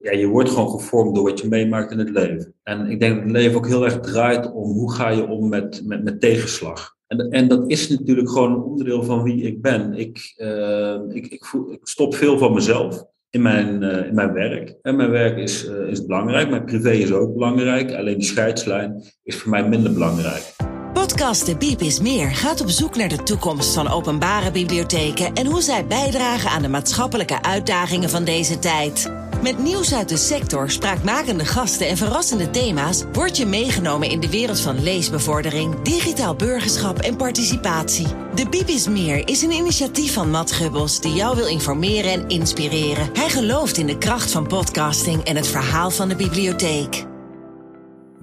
ja, 0.00 0.12
je 0.12 0.26
wordt 0.26 0.50
gewoon 0.50 0.70
gevormd 0.70 1.14
door 1.14 1.24
wat 1.24 1.40
je 1.40 1.48
meemaakt 1.48 1.92
in 1.92 1.98
het 1.98 2.10
leven. 2.10 2.54
En 2.62 2.86
ik 2.86 3.00
denk 3.00 3.14
dat 3.14 3.22
het 3.22 3.32
leven 3.32 3.56
ook 3.56 3.66
heel 3.66 3.84
erg 3.84 4.00
draait 4.00 4.52
om 4.52 4.70
hoe 4.70 4.92
ga 4.92 5.08
je 5.08 5.26
om 5.26 5.48
met, 5.48 5.82
met, 5.84 6.04
met 6.04 6.20
tegenslag. 6.20 6.96
En, 7.06 7.30
en 7.30 7.48
dat 7.48 7.70
is 7.70 7.88
natuurlijk 7.88 8.30
gewoon 8.30 8.52
een 8.52 8.62
onderdeel 8.62 9.02
van 9.02 9.22
wie 9.22 9.42
ik 9.42 9.62
ben. 9.62 9.94
Ik, 9.94 10.34
uh, 10.36 10.96
ik, 11.08 11.26
ik, 11.26 11.44
stop 11.82 12.14
veel 12.14 12.38
van 12.38 12.54
mezelf 12.54 13.04
in 13.30 13.42
mijn, 13.42 13.82
uh, 13.82 14.06
in 14.06 14.14
mijn 14.14 14.32
werk. 14.32 14.74
En 14.82 14.96
mijn 14.96 15.10
werk 15.10 15.38
is, 15.38 15.68
uh, 15.68 15.88
is 15.88 16.06
belangrijk, 16.06 16.50
mijn 16.50 16.64
privé 16.64 16.90
is 16.90 17.12
ook 17.12 17.34
belangrijk. 17.34 17.94
Alleen 17.94 18.18
die 18.18 18.26
scheidslijn 18.26 19.02
is 19.22 19.36
voor 19.36 19.50
mij 19.50 19.68
minder 19.68 19.92
belangrijk. 19.92 20.56
Podcast 20.92 21.46
De 21.46 21.56
Biep 21.56 21.80
is 21.80 22.00
Meer 22.00 22.30
gaat 22.30 22.60
op 22.60 22.68
zoek 22.68 22.96
naar 22.96 23.08
de 23.08 23.22
toekomst 23.22 23.74
van 23.74 23.88
openbare 23.88 24.50
bibliotheken 24.50 25.34
en 25.34 25.46
hoe 25.46 25.62
zij 25.62 25.86
bijdragen 25.86 26.50
aan 26.50 26.62
de 26.62 26.68
maatschappelijke 26.68 27.42
uitdagingen 27.42 28.10
van 28.10 28.24
deze 28.24 28.58
tijd. 28.58 29.19
Met 29.42 29.58
nieuws 29.58 29.94
uit 29.94 30.08
de 30.08 30.16
sector, 30.16 30.70
spraakmakende 30.70 31.44
gasten 31.44 31.88
en 31.88 31.96
verrassende 31.96 32.50
thema's 32.50 33.02
word 33.12 33.36
je 33.36 33.46
meegenomen 33.46 34.10
in 34.10 34.20
de 34.20 34.30
wereld 34.30 34.60
van 34.60 34.82
leesbevordering, 34.82 35.82
digitaal 35.82 36.34
burgerschap 36.34 36.98
en 36.98 37.16
participatie. 37.16 38.06
De 38.34 38.48
Bibis 38.48 38.88
Meer 38.88 39.28
is 39.28 39.42
een 39.42 39.50
initiatief 39.50 40.12
van 40.12 40.30
Matt 40.30 40.52
Gubbels 40.52 41.00
die 41.00 41.12
jou 41.12 41.36
wil 41.36 41.46
informeren 41.46 42.12
en 42.12 42.28
inspireren. 42.28 43.10
Hij 43.12 43.28
gelooft 43.28 43.76
in 43.76 43.86
de 43.86 43.98
kracht 43.98 44.30
van 44.30 44.46
podcasting 44.46 45.22
en 45.22 45.36
het 45.36 45.48
verhaal 45.48 45.90
van 45.90 46.08
de 46.08 46.16
bibliotheek. 46.16 47.04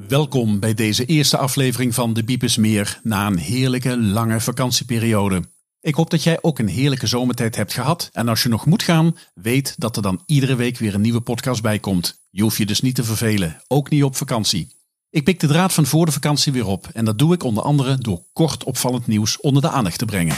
Welkom 0.08 0.60
bij 0.60 0.74
deze 0.74 1.06
eerste 1.06 1.38
aflevering 1.38 1.94
van 1.94 2.14
De 2.14 2.24
Bibis 2.24 2.58
Meer 2.58 3.00
na 3.04 3.28
een 3.28 3.38
heerlijke 3.38 3.98
lange 3.98 4.40
vakantieperiode. 4.40 5.42
Ik 5.82 5.96
hoop 5.96 6.10
dat 6.10 6.24
jij 6.24 6.38
ook 6.42 6.60
een 6.60 6.68
heerlijke 6.68 7.08
zomertijd 7.08 7.56
hebt 7.56 7.74
gehad. 7.74 8.10
En 8.14 8.28
als 8.28 8.44
je 8.44 8.50
nog 8.50 8.66
moet 8.66 8.84
gaan, 8.84 9.18
weet 9.34 9.76
dat 9.78 9.96
er 9.96 10.02
dan 10.02 10.22
iedere 10.26 10.56
week 10.56 10.78
weer 10.78 10.94
een 10.94 11.02
nieuwe 11.02 11.22
podcast 11.22 11.62
bij 11.62 11.80
komt. 11.80 12.22
Je 12.30 12.42
hoeft 12.42 12.58
je 12.58 12.66
dus 12.66 12.82
niet 12.82 12.96
te 12.96 13.04
vervelen, 13.04 13.62
ook 13.68 13.90
niet 13.90 14.04
op 14.04 14.16
vakantie. 14.16 14.76
Ik 15.10 15.24
pik 15.24 15.40
de 15.40 15.48
draad 15.48 15.74
van 15.74 15.86
voor 15.86 16.06
de 16.06 16.12
vakantie 16.12 16.54
weer 16.54 16.66
op. 16.66 16.90
En 16.94 17.06
dat 17.06 17.20
doe 17.20 17.34
ik 17.34 17.44
onder 17.44 17.64
andere 17.64 17.98
door 17.98 18.22
kort 18.34 18.64
opvallend 18.64 19.08
nieuws 19.08 19.40
onder 19.40 19.62
de 19.62 19.70
aandacht 19.70 19.98
te 19.98 20.06
brengen. 20.06 20.36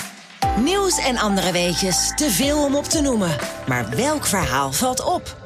Nieuws 0.64 0.98
en 0.98 1.18
andere 1.18 1.52
weetjes, 1.52 2.12
te 2.16 2.32
veel 2.32 2.64
om 2.64 2.76
op 2.76 2.84
te 2.84 3.02
noemen. 3.02 3.38
Maar 3.68 3.90
welk 3.96 4.26
verhaal 4.26 4.74
valt 4.74 5.04
op? 5.04 5.39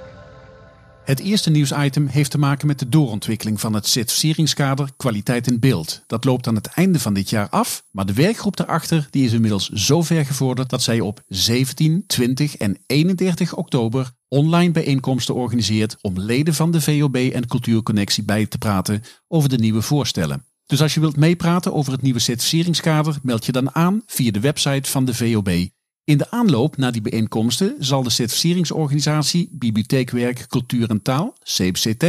Het 1.05 1.19
eerste 1.19 1.49
nieuwsitem 1.49 2.07
heeft 2.07 2.31
te 2.31 2.37
maken 2.37 2.67
met 2.67 2.79
de 2.79 2.89
doorontwikkeling 2.89 3.59
van 3.59 3.73
het 3.73 3.87
certificeringskader 3.87 4.89
Kwaliteit 4.97 5.47
in 5.47 5.59
Beeld. 5.59 6.03
Dat 6.07 6.25
loopt 6.25 6.47
aan 6.47 6.55
het 6.55 6.67
einde 6.67 6.99
van 6.99 7.13
dit 7.13 7.29
jaar 7.29 7.49
af, 7.49 7.83
maar 7.91 8.05
de 8.05 8.13
werkgroep 8.13 8.57
daarachter 8.57 9.07
die 9.09 9.25
is 9.25 9.33
inmiddels 9.33 9.69
zo 9.69 10.01
ver 10.01 10.25
gevorderd 10.25 10.69
dat 10.69 10.83
zij 10.83 10.99
op 10.99 11.21
17, 11.27 12.03
20 12.07 12.57
en 12.57 12.77
31 12.85 13.55
oktober 13.55 14.11
online 14.27 14.71
bijeenkomsten 14.71 15.35
organiseert 15.35 15.97
om 16.01 16.19
leden 16.19 16.53
van 16.53 16.71
de 16.71 16.81
VOB 16.81 17.15
en 17.15 17.47
Cultuurconnectie 17.47 18.23
bij 18.23 18.45
te 18.45 18.57
praten 18.57 19.01
over 19.27 19.49
de 19.49 19.57
nieuwe 19.57 19.81
voorstellen. 19.81 20.45
Dus 20.65 20.81
als 20.81 20.93
je 20.93 20.99
wilt 20.99 21.17
meepraten 21.17 21.73
over 21.73 21.91
het 21.91 22.01
nieuwe 22.01 22.19
certificeringskader, 22.19 23.17
meld 23.21 23.45
je 23.45 23.51
dan 23.51 23.75
aan 23.75 24.01
via 24.05 24.31
de 24.31 24.39
website 24.39 24.89
van 24.89 25.05
de 25.05 25.13
VOB. 25.13 25.49
In 26.05 26.17
de 26.17 26.31
aanloop 26.31 26.77
naar 26.77 26.91
die 26.91 27.01
bijeenkomsten 27.01 27.75
zal 27.79 28.03
de 28.03 28.09
certificeringsorganisatie 28.09 29.49
Bibliotheekwerk 29.51 30.45
Cultuur 30.47 30.89
en 30.89 31.01
Taal, 31.01 31.37
CBCT, 31.43 31.99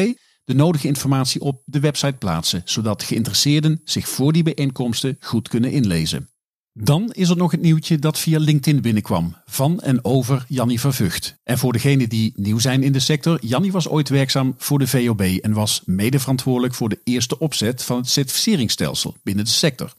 de 0.45 0.55
nodige 0.55 0.87
informatie 0.87 1.41
op 1.41 1.63
de 1.65 1.81
website 1.81 2.17
plaatsen, 2.19 2.63
zodat 2.65 3.03
geïnteresseerden 3.03 3.81
zich 3.85 4.09
voor 4.09 4.33
die 4.33 4.43
bijeenkomsten 4.43 5.17
goed 5.21 5.49
kunnen 5.49 5.73
inlezen. 5.73 6.29
Dan 6.73 7.11
is 7.13 7.29
er 7.29 7.37
nog 7.37 7.51
het 7.51 7.61
nieuwtje 7.61 7.99
dat 7.99 8.19
via 8.19 8.39
LinkedIn 8.39 8.83
binnenkwam, 8.83 9.37
van 9.47 9.81
en 9.81 10.05
over 10.05 10.45
Jannie 10.49 10.81
van 10.81 10.95
Vught. 10.95 11.37
En 11.45 11.59
voor 11.59 11.73
degenen 11.73 12.09
die 12.09 12.33
nieuw 12.37 12.59
zijn 12.59 12.83
in 12.83 12.93
de 12.93 12.99
sector, 12.99 13.39
Jannie 13.45 13.73
was 13.73 13.89
ooit 13.89 14.09
werkzaam 14.09 14.55
voor 14.59 14.79
de 14.79 14.87
VOB 14.87 15.21
en 15.21 15.53
was 15.53 15.83
mede 15.85 16.19
verantwoordelijk 16.19 16.75
voor 16.75 16.89
de 16.89 17.01
eerste 17.05 17.39
opzet 17.39 17.83
van 17.83 17.97
het 17.97 18.09
certificeringsstelsel 18.09 19.17
binnen 19.23 19.45
de 19.45 19.51
sector. 19.51 19.95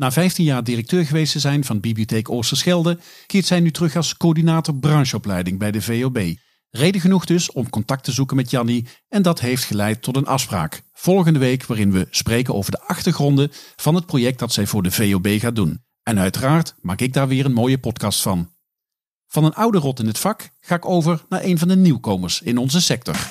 Na 0.00 0.12
15 0.12 0.44
jaar 0.44 0.64
directeur 0.64 1.06
geweest 1.06 1.32
te 1.32 1.38
zijn 1.38 1.64
van 1.64 1.80
Bibliotheek 1.80 2.30
Oosterschelde, 2.30 2.98
keert 3.26 3.46
zij 3.46 3.60
nu 3.60 3.70
terug 3.70 3.96
als 3.96 4.16
coördinator 4.16 4.74
brancheopleiding 4.74 5.58
bij 5.58 5.70
de 5.70 5.82
VOB. 5.82 6.18
Reden 6.70 7.00
genoeg 7.00 7.24
dus 7.24 7.52
om 7.52 7.70
contact 7.70 8.04
te 8.04 8.12
zoeken 8.12 8.36
met 8.36 8.50
Jannie 8.50 8.86
en 9.08 9.22
dat 9.22 9.40
heeft 9.40 9.64
geleid 9.64 10.02
tot 10.02 10.16
een 10.16 10.26
afspraak. 10.26 10.82
Volgende 10.92 11.38
week 11.38 11.66
waarin 11.66 11.92
we 11.92 12.06
spreken 12.10 12.54
over 12.54 12.70
de 12.70 12.80
achtergronden 12.80 13.50
van 13.76 13.94
het 13.94 14.06
project 14.06 14.38
dat 14.38 14.52
zij 14.52 14.66
voor 14.66 14.82
de 14.82 14.90
VOB 14.90 15.26
gaat 15.26 15.56
doen. 15.56 15.84
En 16.02 16.18
uiteraard 16.18 16.74
maak 16.80 17.00
ik 17.00 17.12
daar 17.12 17.28
weer 17.28 17.44
een 17.44 17.52
mooie 17.52 17.78
podcast 17.78 18.22
van. 18.22 18.52
Van 19.26 19.44
een 19.44 19.54
oude 19.54 19.78
rot 19.78 20.00
in 20.00 20.06
het 20.06 20.18
vak 20.18 20.50
ga 20.60 20.74
ik 20.74 20.88
over 20.88 21.24
naar 21.28 21.44
een 21.44 21.58
van 21.58 21.68
de 21.68 21.76
nieuwkomers 21.76 22.42
in 22.42 22.58
onze 22.58 22.80
sector. 22.80 23.30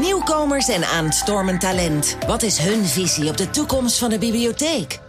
Nieuwkomers 0.00 0.68
en 0.68 0.84
aanstormend 0.84 1.60
talent. 1.60 2.16
Wat 2.26 2.42
is 2.42 2.58
hun 2.58 2.84
visie 2.84 3.28
op 3.28 3.36
de 3.36 3.50
toekomst 3.50 3.98
van 3.98 4.10
de 4.10 4.18
bibliotheek? 4.18 5.06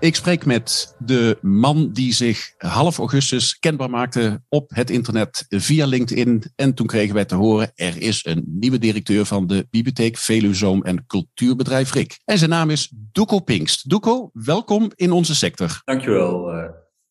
Ik 0.00 0.14
spreek 0.14 0.44
met 0.44 0.94
de 0.98 1.38
man 1.40 1.92
die 1.92 2.12
zich 2.12 2.54
half 2.58 2.98
augustus 2.98 3.58
kenbaar 3.58 3.90
maakte 3.90 4.42
op 4.48 4.70
het 4.74 4.90
internet 4.90 5.46
via 5.48 5.86
LinkedIn. 5.86 6.42
En 6.56 6.74
toen 6.74 6.86
kregen 6.86 7.14
wij 7.14 7.24
te 7.24 7.34
horen, 7.34 7.72
er 7.74 8.02
is 8.02 8.24
een 8.24 8.44
nieuwe 8.46 8.78
directeur 8.78 9.24
van 9.24 9.46
de 9.46 9.66
Bibliotheek 9.70 10.16
Veluzoom 10.16 10.82
en 10.82 11.06
Cultuurbedrijf 11.06 11.92
Rik. 11.92 12.20
En 12.24 12.38
zijn 12.38 12.50
naam 12.50 12.70
is 12.70 12.92
Duco 13.12 13.38
Pinkst. 13.38 13.90
Duco, 13.90 14.30
welkom 14.32 14.90
in 14.94 15.12
onze 15.12 15.34
sector. 15.34 15.80
Dankjewel. 15.84 16.54
Uh... 16.54 16.64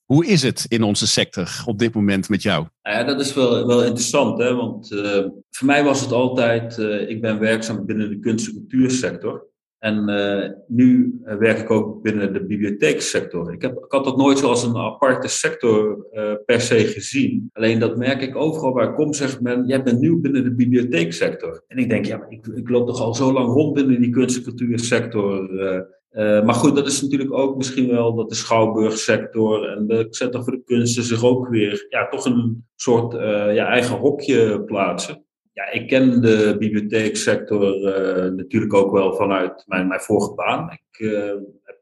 Hoe 0.03 0.25
is 0.25 0.41
het 0.41 0.65
in 0.67 0.83
onze 0.83 1.07
sector 1.07 1.63
op 1.65 1.79
dit 1.79 1.93
moment 1.93 2.29
met 2.29 2.41
jou? 2.41 2.67
Nou 2.81 2.97
ja, 2.97 3.03
dat 3.03 3.19
is 3.19 3.33
wel, 3.33 3.67
wel 3.67 3.83
interessant, 3.83 4.39
hè? 4.39 4.55
want 4.55 4.91
uh, 4.91 5.25
voor 5.49 5.67
mij 5.67 5.83
was 5.83 6.01
het 6.01 6.11
altijd, 6.11 6.77
uh, 6.77 7.09
ik 7.09 7.21
ben 7.21 7.39
werkzaam 7.39 7.85
binnen 7.85 8.09
de 8.09 8.19
kunst- 8.19 8.47
en 8.47 8.53
cultuursector. 8.53 9.48
En 9.79 10.09
uh, 10.09 10.49
nu 10.67 11.19
werk 11.23 11.59
ik 11.59 11.71
ook 11.71 12.01
binnen 12.01 12.33
de 12.33 12.45
bibliotheekssector. 12.45 13.53
Ik, 13.53 13.61
heb, 13.61 13.77
ik 13.77 13.91
had 13.91 14.03
dat 14.03 14.17
nooit 14.17 14.37
zoals 14.37 14.63
een 14.63 14.77
aparte 14.77 15.27
sector 15.27 16.05
uh, 16.13 16.33
per 16.45 16.61
se 16.61 16.77
gezien. 16.77 17.49
Alleen 17.53 17.79
dat 17.79 17.97
merk 17.97 18.21
ik 18.21 18.35
overal 18.35 18.73
waar 18.73 18.89
ik 18.89 18.95
kom, 18.95 19.13
zegt 19.13 19.41
men, 19.41 19.67
jij 19.67 19.83
bent 19.83 19.99
nieuw 19.99 20.19
binnen 20.19 20.43
de 20.43 20.53
bibliotheeksector. 20.53 21.63
En 21.67 21.77
ik 21.77 21.89
denk, 21.89 22.05
ja, 22.05 22.25
ik, 22.29 22.47
ik 22.47 22.69
loop 22.69 22.87
toch 22.87 23.01
al 23.01 23.15
zo 23.15 23.33
lang 23.33 23.47
rond 23.47 23.73
binnen 23.73 24.01
die 24.01 24.09
kunst- 24.09 24.37
en 24.37 24.43
cultuursector. 24.43 25.49
Maar 26.15 26.53
goed, 26.53 26.75
dat 26.75 26.87
is 26.87 27.01
natuurlijk 27.01 27.33
ook 27.33 27.57
misschien 27.57 27.87
wel 27.87 28.15
dat 28.15 28.29
de 28.29 28.35
schouwburgsector 28.35 29.69
en 29.69 29.87
de 29.87 30.07
Centrum 30.09 30.43
voor 30.43 30.53
de 30.53 30.63
Kunsten 30.65 31.03
zich 31.03 31.23
ook 31.23 31.47
weer 31.47 31.85
ja, 31.89 32.07
toch 32.07 32.25
een 32.25 32.65
soort 32.75 33.13
ja, 33.53 33.67
eigen 33.67 33.97
hokje 33.97 34.63
plaatsen 34.63 35.23
ja, 35.59 35.71
ik 35.71 35.87
ken 35.87 36.21
de 36.21 36.55
bibliotheeksector 36.59 37.75
uh, 37.77 38.31
natuurlijk 38.31 38.73
ook 38.73 38.91
wel 38.91 39.15
vanuit 39.15 39.63
mijn, 39.67 39.87
mijn 39.87 39.99
vorige 39.99 40.33
baan. 40.33 40.71
Ik 40.71 40.99
uh, 40.99 41.31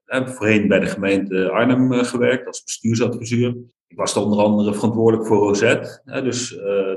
heb 0.06 0.30
voorheen 0.30 0.68
bij 0.68 0.80
de 0.80 0.86
gemeente 0.86 1.50
Arnhem 1.50 1.94
uh, 1.94 2.04
gewerkt 2.04 2.48
als 2.48 2.64
bestuursadviseur. 2.64 3.56
Ik 3.88 3.98
was 3.98 4.18
onder 4.18 4.40
andere 4.40 4.74
verantwoordelijk 4.74 5.28
voor 5.28 5.38
Rosette. 5.38 6.02
dus 6.06 6.50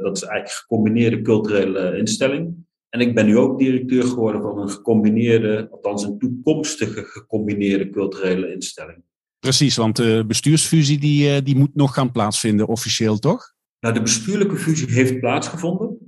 dat 0.03 0.17
is 0.17 0.23
eigenlijk 0.23 0.45
een 0.45 0.49
gecombineerde 0.49 1.23
culturele 1.23 1.97
instelling. 1.97 2.55
En 2.89 3.01
ik 3.01 3.15
ben 3.15 3.27
nu 3.27 3.39
ook 3.39 3.59
directeur 3.59 4.03
geworden 4.03 4.43
van 4.43 4.59
een 4.59 4.71
gecombineerde, 4.71 5.69
althans 5.71 6.05
een 6.05 6.19
toekomstige 6.19 7.05
gecombineerde 7.05 7.91
culturele 7.91 8.53
instelling. 8.53 9.03
Precies, 9.39 9.77
want 9.77 9.97
de 9.97 10.25
bestuursfusie 10.27 10.99
die, 10.99 11.43
die 11.43 11.57
moet 11.57 11.75
nog 11.75 11.95
gaan 11.95 12.13
plaatsvinden 12.13 12.67
officieel, 12.67 13.19
toch? 13.19 13.55
Nou, 13.81 13.95
de 13.95 14.03
bestuurlijke 14.03 14.57
fusie 14.57 14.93
heeft 14.93 15.21
plaatsgevonden. 15.21 16.00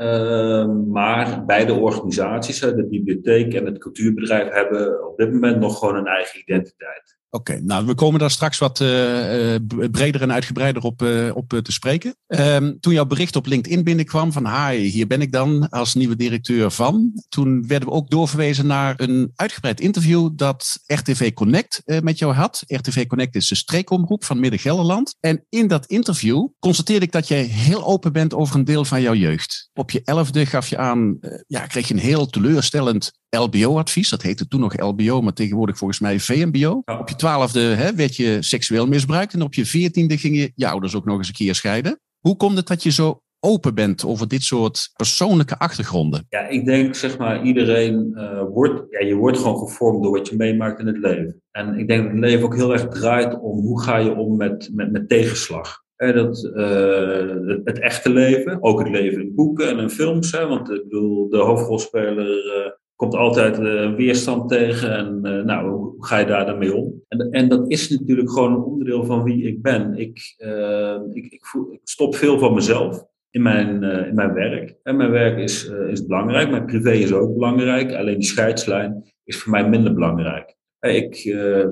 Uh, 0.00 0.66
maar 0.86 1.44
beide 1.44 1.72
organisaties, 1.72 2.60
de 2.60 2.86
bibliotheek 2.88 3.54
en 3.54 3.64
het 3.64 3.78
cultuurbedrijf, 3.78 4.52
hebben 4.52 5.08
op 5.08 5.16
dit 5.16 5.32
moment 5.32 5.60
nog 5.60 5.78
gewoon 5.78 5.96
een 5.96 6.06
eigen 6.06 6.40
identiteit. 6.40 7.17
Oké, 7.30 7.60
nou 7.60 7.86
we 7.86 7.94
komen 7.94 8.20
daar 8.20 8.30
straks 8.30 8.58
wat 8.58 8.80
uh, 8.80 9.54
breder 9.90 10.22
en 10.22 10.32
uitgebreider 10.32 10.82
op, 10.82 11.02
uh, 11.02 11.36
op 11.36 11.48
te 11.62 11.72
spreken. 11.72 12.16
Um, 12.26 12.80
toen 12.80 12.92
jouw 12.92 13.06
bericht 13.06 13.36
op 13.36 13.46
LinkedIn 13.46 13.84
binnenkwam 13.84 14.32
van 14.32 14.46
hi, 14.46 14.76
hier 14.76 15.06
ben 15.06 15.20
ik 15.20 15.32
dan 15.32 15.68
als 15.68 15.94
nieuwe 15.94 16.16
directeur 16.16 16.70
van. 16.70 17.22
Toen 17.28 17.66
werden 17.66 17.88
we 17.88 17.94
ook 17.94 18.10
doorverwezen 18.10 18.66
naar 18.66 18.94
een 19.00 19.32
uitgebreid 19.34 19.80
interview 19.80 20.30
dat 20.32 20.78
RTV 20.86 21.32
Connect 21.32 21.82
met 22.02 22.18
jou 22.18 22.32
had. 22.32 22.62
RTV 22.66 23.06
Connect 23.06 23.34
is 23.34 23.48
de 23.48 23.54
streekomroep 23.54 24.24
van 24.24 24.40
Midden-Gelderland. 24.40 25.16
En 25.20 25.44
in 25.48 25.66
dat 25.68 25.86
interview 25.86 26.48
constateerde 26.58 27.04
ik 27.04 27.12
dat 27.12 27.28
jij 27.28 27.42
heel 27.42 27.84
open 27.84 28.12
bent 28.12 28.34
over 28.34 28.56
een 28.56 28.64
deel 28.64 28.84
van 28.84 29.00
jouw 29.00 29.14
jeugd. 29.14 29.70
Op 29.72 29.90
je 29.90 30.02
elfde 30.04 30.46
gaf 30.46 30.68
je 30.68 30.78
aan, 30.78 31.18
ja, 31.46 31.66
kreeg 31.66 31.88
je 31.88 31.94
een 31.94 32.00
heel 32.00 32.26
teleurstellend 32.26 33.12
LBO-advies. 33.30 34.08
Dat 34.08 34.22
heette 34.22 34.48
toen 34.48 34.60
nog 34.60 34.80
LBO, 34.80 35.20
maar 35.22 35.32
tegenwoordig 35.32 35.78
volgens 35.78 36.00
mij 36.00 36.18
VMBO. 36.18 36.82
Op 36.84 37.08
je 37.08 37.16
twaalfde 37.16 37.60
hè, 37.60 37.94
werd 37.94 38.16
je 38.16 38.36
seksueel 38.40 38.86
misbruikt. 38.86 39.34
En 39.34 39.42
op 39.42 39.54
je 39.54 39.66
veertiende 39.66 40.18
gingen 40.18 40.52
je 40.54 40.68
ouders 40.68 40.96
ook 40.96 41.04
nog 41.04 41.18
eens 41.18 41.28
een 41.28 41.34
keer 41.34 41.54
scheiden. 41.54 42.00
Hoe 42.18 42.36
komt 42.36 42.56
het 42.56 42.66
dat 42.66 42.82
je 42.82 42.90
zo 42.90 43.22
open 43.40 43.74
bent 43.74 44.04
over 44.04 44.28
dit 44.28 44.42
soort 44.42 44.90
persoonlijke 44.96 45.58
achtergronden? 45.58 46.26
Ja, 46.28 46.48
ik 46.48 46.64
denk 46.64 46.94
zeg 46.94 47.18
maar 47.18 47.42
iedereen 47.42 48.12
uh, 48.14 48.42
wordt, 48.52 48.82
ja, 48.90 49.06
je 49.06 49.14
wordt 49.14 49.38
gewoon 49.38 49.58
gevormd 49.58 50.02
door 50.02 50.12
wat 50.12 50.28
je 50.28 50.36
meemaakt 50.36 50.80
in 50.80 50.86
het 50.86 50.98
leven. 50.98 51.42
En 51.50 51.78
ik 51.78 51.88
denk 51.88 52.02
dat 52.02 52.12
het 52.12 52.20
leven 52.20 52.44
ook 52.44 52.56
heel 52.56 52.72
erg 52.72 52.88
draait 52.88 53.40
om 53.40 53.60
hoe 53.60 53.82
ga 53.82 53.96
je 53.96 54.14
om 54.14 54.36
met, 54.36 54.70
met, 54.72 54.92
met 54.92 55.08
tegenslag. 55.08 55.82
dat, 55.96 56.14
het, 56.14 57.60
het, 57.64 57.78
echte 57.78 58.10
leven, 58.10 58.62
ook 58.62 58.78
het 58.78 58.88
leven 58.88 59.22
in 59.22 59.34
boeken 59.34 59.68
en 59.68 59.78
in 59.78 59.90
films. 59.90 60.32
Hè, 60.32 60.46
want 60.46 60.70
ik 60.70 60.82
bedoel, 60.82 61.28
de 61.28 61.38
hoofdrolspeler 61.38 62.76
komt 62.98 63.14
altijd 63.14 63.58
uh, 63.58 63.94
weerstand 63.94 64.48
tegen. 64.48 64.96
En 64.96 65.20
uh, 65.22 65.44
nou, 65.44 65.70
hoe 65.70 66.04
ga 66.04 66.18
je 66.18 66.26
daar 66.26 66.46
dan 66.46 66.58
mee 66.58 66.74
om? 66.74 67.02
En, 67.08 67.30
en 67.30 67.48
dat 67.48 67.70
is 67.70 67.88
natuurlijk 67.88 68.30
gewoon 68.30 68.52
een 68.52 68.62
onderdeel 68.62 69.04
van 69.04 69.22
wie 69.22 69.46
ik 69.46 69.62
ben. 69.62 69.98
Ik, 69.98 70.34
uh, 70.38 70.96
ik, 71.12 71.26
ik, 71.26 71.46
voel, 71.46 71.72
ik, 71.72 71.80
stop 71.82 72.14
veel 72.14 72.38
van 72.38 72.54
mezelf 72.54 73.04
in 73.30 73.42
mijn, 73.42 73.82
in 73.82 74.14
mijn 74.14 74.32
werk. 74.32 74.74
En 74.82 74.96
mijn 74.96 75.10
werk 75.10 75.38
is, 75.38 75.70
is 75.90 76.06
belangrijk. 76.06 76.50
Mijn 76.50 76.64
privé 76.64 76.92
is 76.92 77.12
ook 77.12 77.34
belangrijk. 77.34 77.94
Alleen 77.94 78.18
die 78.18 78.28
scheidslijn 78.28 79.04
is 79.24 79.36
voor 79.36 79.52
mij 79.52 79.68
minder 79.68 79.94
belangrijk. 79.94 80.56
Ik 80.80 81.22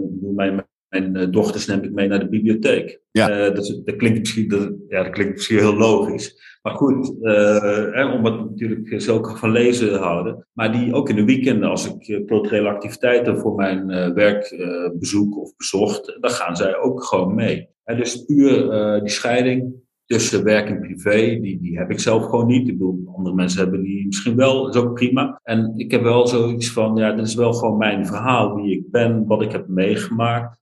doe 0.01 0.33
mijn, 0.35 0.67
mijn 0.89 1.31
dochters 1.31 1.67
neem 1.67 1.83
ik 1.83 1.93
mee 1.93 2.09
naar 2.09 2.19
de 2.19 2.29
bibliotheek. 2.29 3.01
Ja. 3.11 3.51
dat, 3.51 3.81
dat, 3.85 3.97
klinkt 3.97 4.19
misschien, 4.19 4.49
dat, 4.49 4.73
ja, 4.89 5.03
dat 5.03 5.13
klinkt 5.13 5.33
misschien 5.35 5.59
heel 5.59 5.77
logisch. 5.77 6.56
Maar 6.67 6.75
goed, 6.75 7.15
uh, 7.23 8.15
omdat 8.15 8.37
we 8.37 8.45
natuurlijk 8.51 9.01
zulke 9.03 9.37
van 9.37 9.51
lezen 9.51 9.99
houden. 9.99 10.47
Maar 10.53 10.73
die 10.73 10.95
ook 10.95 11.09
in 11.09 11.17
de 11.17 11.25
weekenden, 11.25 11.69
als 11.69 11.95
ik 11.95 12.09
eh, 12.09 12.25
culturele 12.25 12.69
activiteiten 12.69 13.39
voor 13.39 13.55
mijn 13.55 13.91
uh, 13.91 14.13
werk 14.13 14.51
uh, 14.51 14.91
bezoek 14.99 15.39
of 15.39 15.57
bezocht, 15.57 16.17
dan 16.21 16.31
gaan 16.31 16.57
zij 16.57 16.79
ook 16.79 17.05
gewoon 17.05 17.35
mee. 17.35 17.69
En 17.85 17.97
dus 17.97 18.25
puur 18.25 18.71
die 19.01 19.11
scheiding 19.11 19.75
tussen 20.05 20.45
werk 20.45 20.69
en 20.69 20.81
privé, 20.81 21.39
die, 21.41 21.61
die 21.61 21.79
heb 21.79 21.91
ik 21.91 22.01
zelf 22.01 22.25
gewoon 22.25 22.47
niet. 22.47 22.69
Ik 22.69 22.79
bedoel, 22.79 23.13
andere 23.17 23.35
mensen 23.35 23.61
hebben 23.61 23.83
die 23.83 24.07
misschien 24.07 24.37
wel, 24.37 24.69
is 24.69 24.77
ook 24.77 24.95
prima. 24.95 25.41
En 25.43 25.73
ik 25.77 25.91
heb 25.91 26.03
wel 26.03 26.27
zoiets 26.27 26.73
van, 26.73 26.97
ja, 26.97 27.13
dit 27.13 27.27
is 27.27 27.35
wel 27.35 27.53
gewoon 27.53 27.77
mijn 27.77 28.07
verhaal, 28.07 28.55
wie 28.55 28.79
ik 28.79 28.91
ben, 28.91 29.27
wat 29.27 29.43
ik 29.43 29.53
heb 29.53 29.69
meegemaakt. 29.69 30.59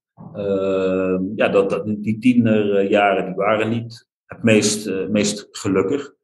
ja, 1.36 1.48
dat, 1.48 1.70
dat, 1.70 1.84
die 1.86 2.18
tienerjaren, 2.18 3.26
die 3.26 3.34
waren 3.34 3.70
niet 3.70 4.12
het 4.34 4.42
meest, 4.42 4.86
uh, 4.86 5.08
meest 5.08 5.48
gelukkig. 5.50 6.14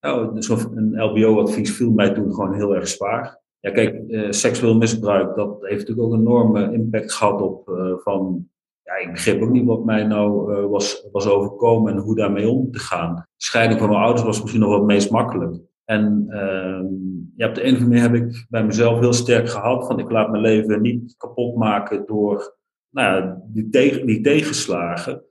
Nou, 0.00 0.40
een 0.74 1.02
LBO-advies 1.02 1.76
viel 1.76 1.90
mij 1.90 2.10
toen 2.10 2.34
gewoon 2.34 2.54
heel 2.54 2.74
erg 2.74 2.88
zwaar. 2.88 3.40
Ja, 3.60 3.70
kijk, 3.70 4.02
uh, 4.08 4.30
seksueel 4.30 4.76
misbruik, 4.76 5.34
dat 5.36 5.56
heeft 5.60 5.78
natuurlijk 5.78 6.06
ook 6.06 6.12
een 6.12 6.20
enorme 6.20 6.72
impact 6.72 7.12
gehad 7.12 7.42
op 7.42 7.68
uh, 7.68 7.92
van, 7.96 8.48
ja, 8.82 8.94
ik 8.94 9.10
begreep 9.10 9.42
ook 9.42 9.50
niet 9.50 9.66
wat 9.66 9.84
mij 9.84 10.04
nou 10.04 10.52
was, 10.68 11.06
was 11.12 11.28
overkomen 11.28 11.92
en 11.92 11.98
hoe 11.98 12.14
daarmee 12.14 12.48
om 12.48 12.70
te 12.70 12.78
gaan. 12.78 13.26
Scheiding 13.36 13.80
van 13.80 13.88
mijn 13.88 14.00
ouders 14.00 14.22
was 14.22 14.40
misschien 14.40 14.60
nog 14.60 14.74
het 14.74 14.84
meest 14.84 15.10
makkelijk. 15.10 15.56
En 15.84 16.24
ehm, 16.28 16.86
ja, 17.36 17.48
op 17.48 17.54
de 17.54 17.64
een 17.64 17.74
of 17.74 17.80
andere 17.80 18.00
manier 18.00 18.02
heb 18.02 18.14
ik 18.14 18.46
bij 18.48 18.64
mezelf 18.64 18.98
heel 18.98 19.12
sterk 19.12 19.48
gehad 19.48 19.86
van 19.86 19.98
ik 19.98 20.10
laat 20.10 20.30
mijn 20.30 20.42
leven 20.42 20.82
niet 20.82 21.14
kapot 21.16 21.56
maken 21.56 22.06
door 22.06 22.56
nou 22.90 23.34
die, 23.46 23.68
die 24.04 24.20
tegenslagen 24.20 25.27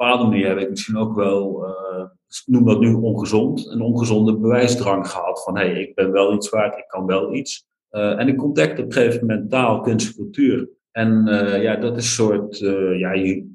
bepaalde 0.00 0.30
manier 0.30 0.48
heb 0.48 0.58
ik 0.58 0.70
misschien 0.70 0.96
ook 0.96 1.14
wel, 1.14 1.68
uh, 1.68 2.04
noem 2.46 2.64
dat 2.64 2.80
nu 2.80 2.92
ongezond, 2.92 3.66
een 3.66 3.80
ongezonde 3.80 4.38
bewijsdrang 4.38 5.08
gehad. 5.08 5.42
Van 5.42 5.56
hé, 5.58 5.66
hey, 5.66 5.80
ik 5.80 5.94
ben 5.94 6.12
wel 6.12 6.34
iets 6.34 6.48
waard, 6.48 6.78
ik 6.78 6.84
kan 6.86 7.06
wel 7.06 7.34
iets. 7.34 7.66
Uh, 7.90 8.18
en 8.18 8.28
ik 8.28 8.42
ontdekte 8.42 8.82
op 8.82 8.86
een 8.86 8.92
gegeven 8.92 9.26
moment 9.26 9.50
taal, 9.50 9.80
kunst 9.80 10.14
cultuur. 10.16 10.68
En 10.90 11.28
uh, 11.28 11.62
ja, 11.62 11.76
dat 11.76 11.96
is 11.96 12.04
een 12.04 12.10
soort, 12.10 12.60
uh, 12.60 12.98
ja, 12.98 13.10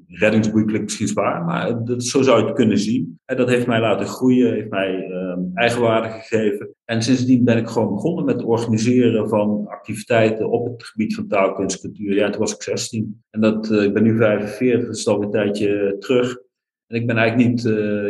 reddingsboei 0.06 0.64
klinkt 0.64 0.84
misschien 0.84 1.08
zwaar, 1.08 1.44
maar 1.44 1.84
dat, 1.84 2.04
zo 2.04 2.22
zou 2.22 2.40
je 2.40 2.46
het 2.46 2.54
kunnen 2.54 2.78
zien. 2.78 3.18
En 3.24 3.36
dat 3.36 3.48
heeft 3.48 3.66
mij 3.66 3.80
laten 3.80 4.06
groeien, 4.06 4.52
heeft 4.52 4.70
mij 4.70 5.08
uh, 5.08 5.36
eigenwaarde 5.54 6.08
gegeven. 6.08 6.74
En 6.84 7.02
sindsdien 7.02 7.44
ben 7.44 7.56
ik 7.56 7.68
gewoon 7.68 7.94
begonnen 7.94 8.24
met 8.24 8.34
het 8.34 8.44
organiseren 8.44 9.28
van 9.28 9.66
activiteiten 9.66 10.50
op 10.50 10.66
het 10.66 10.84
gebied 10.84 11.14
van 11.14 11.26
taalkunst 11.26 11.80
cultuur. 11.80 12.14
Ja, 12.14 12.30
toen 12.30 12.40
was 12.40 12.54
ik 12.54 12.62
16. 12.62 13.22
En 13.30 13.40
dat, 13.40 13.70
ik 13.70 13.94
ben 13.94 14.02
nu 14.02 14.16
45, 14.16 14.86
dat 14.86 14.96
is 14.96 15.08
al 15.08 15.22
een 15.22 15.30
tijdje 15.30 15.96
terug. 15.98 16.38
En 16.86 16.96
ik 16.96 17.06
ben 17.06 17.16
eigenlijk 17.16 17.50
niet, 17.50 17.62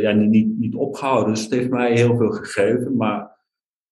ja, 0.02 0.12
niet, 0.12 0.31
niet, 0.31 0.58
niet 0.58 0.75
opgehouden. 0.75 1.34
Dus 1.34 1.43
het 1.43 1.52
heeft 1.52 1.70
mij 1.70 1.93
heel 1.93 2.17
veel 2.17 2.31
gegeven, 2.31 2.96
maar 2.96 3.37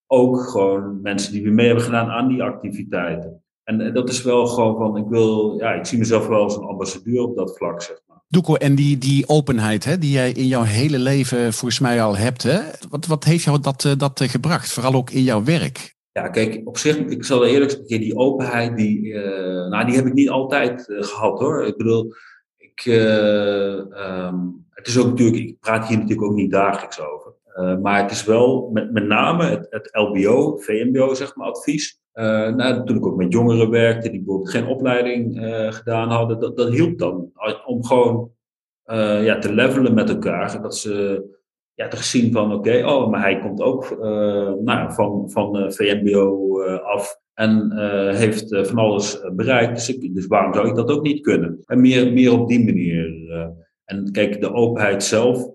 ook 0.07 0.41
gewoon 0.41 1.01
mensen 1.03 1.33
die 1.33 1.43
weer 1.43 1.53
mee 1.53 1.67
hebben 1.67 1.85
gedaan 1.85 2.09
aan 2.09 2.29
die 2.29 2.43
activiteiten. 2.43 3.44
En 3.65 3.93
dat 3.93 4.09
is 4.09 4.23
wel 4.23 4.47
gewoon 4.47 4.77
van, 4.77 4.97
ik 4.97 5.09
wil, 5.09 5.55
ja, 5.59 5.73
ik 5.73 5.87
zie 5.87 5.99
mezelf 5.99 6.27
wel 6.27 6.43
als 6.43 6.57
een 6.57 6.65
ambassadeur 6.65 7.23
op 7.23 7.37
dat 7.37 7.57
vlak, 7.57 7.83
zeg 7.83 8.01
maar. 8.07 8.15
Doeko, 8.29 8.55
en 8.55 8.75
die, 8.75 8.99
die 8.99 9.29
openheid 9.29 9.85
hè, 9.85 9.99
die 9.99 10.11
jij 10.11 10.33
in 10.33 10.47
jouw 10.47 10.63
hele 10.63 10.99
leven 10.99 11.53
volgens 11.53 11.81
mij 11.81 12.03
al 12.03 12.17
hebt, 12.17 12.43
hè? 12.43 12.61
Wat, 12.89 13.07
wat 13.07 13.25
heeft 13.25 13.45
jou 13.45 13.61
dat, 13.61 13.85
eh, 13.85 13.93
dat 13.97 14.21
eh, 14.21 14.29
gebracht? 14.29 14.73
Vooral 14.73 14.95
ook 14.95 15.11
in 15.11 15.23
jouw 15.23 15.45
werk? 15.45 15.95
Ja, 16.13 16.29
kijk, 16.29 16.61
op 16.65 16.79
zich, 16.79 16.97
ik 16.97 17.25
zal 17.25 17.45
eerlijk 17.45 17.71
zeggen, 17.71 18.01
die 18.01 18.17
openheid, 18.17 18.77
die, 18.77 19.05
uh, 19.05 19.69
nou, 19.69 19.87
die 19.87 19.95
heb 19.95 20.07
ik 20.07 20.13
niet 20.13 20.29
altijd 20.29 20.89
uh, 20.89 21.03
gehad 21.03 21.39
hoor. 21.39 21.67
Ik 21.67 21.77
bedoel, 21.77 22.15
ik, 22.57 22.85
um, 22.85 24.67
het 24.71 24.87
is 24.87 24.99
ook 24.99 25.07
natuurlijk, 25.07 25.43
ik 25.43 25.61
praat 25.61 25.89
hier 25.89 25.99
natuurlijk 25.99 26.29
ook 26.29 26.37
niet 26.37 26.51
dagelijks 26.51 27.01
over. 27.01 27.33
maar 27.81 28.03
het 28.03 28.11
is 28.11 28.25
wel 28.25 28.71
met, 28.73 28.93
met 28.93 29.07
name 29.07 29.45
het, 29.45 29.67
het 29.71 29.89
LBO, 29.93 30.57
VMBO 30.57 31.15
zeg 31.15 31.37
maar, 31.37 31.47
advies. 31.47 32.01
Uh, 32.15 32.55
nou, 32.55 32.87
toen 32.87 32.97
ik 32.97 33.07
ook 33.07 33.17
met 33.17 33.33
jongeren 33.33 33.71
werkte, 33.71 34.11
die 34.11 34.19
bijvoorbeeld 34.19 34.51
geen 34.51 34.67
opleiding 34.67 35.37
uh, 35.37 35.73
gedaan 35.73 36.09
hadden, 36.09 36.41
dat, 36.41 36.57
dat 36.57 36.69
hielp 36.69 36.99
dan 36.99 37.33
om 37.67 37.85
gewoon 37.85 38.31
uh, 38.87 39.25
ja, 39.25 39.39
te 39.39 39.53
levelen 39.53 39.95
met 39.95 40.09
elkaar. 40.09 40.63
Dat 40.63 40.77
ze 40.77 41.25
ja, 41.75 41.89
toch 41.89 42.05
zien 42.05 42.33
van, 42.33 42.53
oké, 42.53 42.87
oh, 42.87 43.11
maar 43.11 43.21
hij 43.21 43.39
komt 43.39 43.61
ook 43.61 43.97
nou, 44.61 44.93
van, 44.93 45.31
van 45.31 45.73
VMBO 45.73 46.63
af 46.83 47.21
en 47.35 47.79
heeft 48.15 48.57
van 48.67 48.79
alles 48.79 49.21
bereikt. 49.33 49.87
Dus, 49.87 49.99
dus 50.13 50.27
waarom 50.27 50.55
zou 50.55 50.69
ik 50.69 50.75
dat 50.75 50.91
ook 50.91 51.03
niet 51.03 51.21
kunnen? 51.21 51.63
En 51.67 51.81
meer, 51.81 52.13
meer 52.13 52.41
op 52.41 52.49
die 52.49 52.65
manier. 52.65 53.31
en 53.85 54.13
kijk, 54.13 54.41
de 54.41 54.53
openheid 54.53 55.05
zelf, 55.05 55.51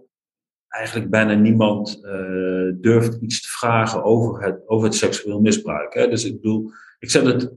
eigenlijk 0.69 1.09
bijna 1.09 1.33
niemand 1.33 1.99
uh, 2.03 2.73
durft 2.81 3.21
iets 3.21 3.41
te 3.41 3.47
vragen 3.47 4.03
over 4.03 4.43
het, 4.43 4.61
over 4.65 4.85
het 4.85 4.95
seksueel 4.95 5.41
misbruik. 5.41 5.93
Hè? 5.93 6.07
Dus 6.07 6.25
ik 6.25 6.41
bedoel, 6.41 6.71
ik 6.99 7.09
zet 7.09 7.25
het 7.25 7.51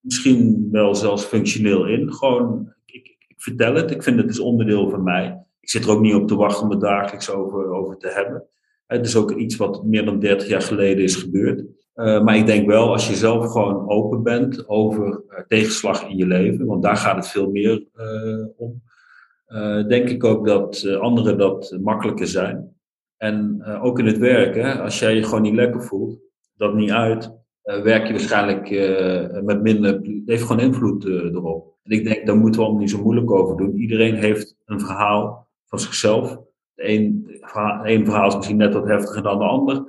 misschien 0.00 0.68
wel 0.70 0.94
zelfs 0.94 1.24
functioneel 1.24 1.86
in. 1.86 2.12
Gewoon, 2.12 2.72
ik, 2.84 2.94
ik, 2.94 3.24
ik, 3.28 3.42
vertel 3.42 3.74
het, 3.74 3.90
ik 3.90 4.02
vind 4.02 4.20
het 4.20 4.30
is 4.30 4.40
onderdeel 4.40 4.90
van 4.90 5.02
mij. 5.02 5.44
Ik 5.60 5.70
zit 5.70 5.84
er 5.84 5.90
ook 5.90 6.00
niet 6.00 6.14
op 6.14 6.28
te 6.28 6.36
wachten 6.36 6.64
om 6.64 6.70
het 6.70 6.80
dagelijks 6.80 7.30
over, 7.30 7.70
over 7.70 7.96
te 7.96 8.08
hebben. 8.08 8.44
Het 8.86 9.06
is 9.06 9.16
ook 9.16 9.32
iets 9.32 9.56
wat 9.56 9.84
meer 9.84 10.04
dan 10.04 10.18
30 10.18 10.48
jaar 10.48 10.62
geleden 10.62 11.04
is 11.04 11.16
gebeurd. 11.16 11.60
Uh, 11.94 12.22
maar 12.22 12.36
ik 12.36 12.46
denk 12.46 12.66
wel, 12.66 12.92
als 12.92 13.08
je 13.08 13.14
zelf 13.14 13.50
gewoon 13.52 13.88
open 13.88 14.22
bent 14.22 14.68
over 14.68 15.22
uh, 15.28 15.38
tegenslag 15.48 16.08
in 16.08 16.16
je 16.16 16.26
leven, 16.26 16.66
want 16.66 16.82
daar 16.82 16.96
gaat 16.96 17.16
het 17.16 17.28
veel 17.28 17.50
meer 17.50 17.86
om 18.56 18.82
uh, 19.48 19.86
denk 19.86 20.08
ik 20.08 20.24
ook 20.24 20.46
dat 20.46 20.82
uh, 20.82 20.96
anderen 20.96 21.38
dat 21.38 21.76
makkelijker 21.80 22.26
zijn. 22.26 22.74
En 23.16 23.56
uh, 23.60 23.84
ook 23.84 23.98
in 23.98 24.06
het 24.06 24.18
werken, 24.18 24.80
als 24.80 24.98
jij 24.98 25.14
je 25.14 25.22
gewoon 25.22 25.42
niet 25.42 25.54
lekker 25.54 25.82
voelt, 25.82 26.18
dat 26.56 26.74
niet 26.74 26.90
uit, 26.90 27.32
werk 27.62 28.06
je 28.06 28.12
waarschijnlijk 28.12 28.70
met 29.44 29.62
minder. 29.62 29.92
Het 29.92 30.22
heeft 30.26 30.42
gewoon 30.42 30.62
invloed 30.62 31.04
erop. 31.04 31.74
En 31.82 31.90
ik 31.90 32.04
denk, 32.04 32.26
daar 32.26 32.36
moeten 32.36 32.60
we 32.60 32.66
allemaal 32.66 32.82
niet 32.82 32.92
zo 32.92 33.02
moeilijk 33.02 33.30
over 33.30 33.56
doen. 33.56 33.76
Iedereen 33.76 34.14
heeft 34.14 34.56
een 34.64 34.80
verhaal 34.80 35.48
van 35.64 35.78
zichzelf. 35.78 36.38
Een, 36.74 37.26
een 37.82 38.04
verhaal 38.04 38.28
is 38.28 38.36
misschien 38.36 38.56
net 38.56 38.74
wat 38.74 38.86
heftiger 38.86 39.22
dan 39.22 39.38
de 39.38 39.44
ander. 39.44 39.84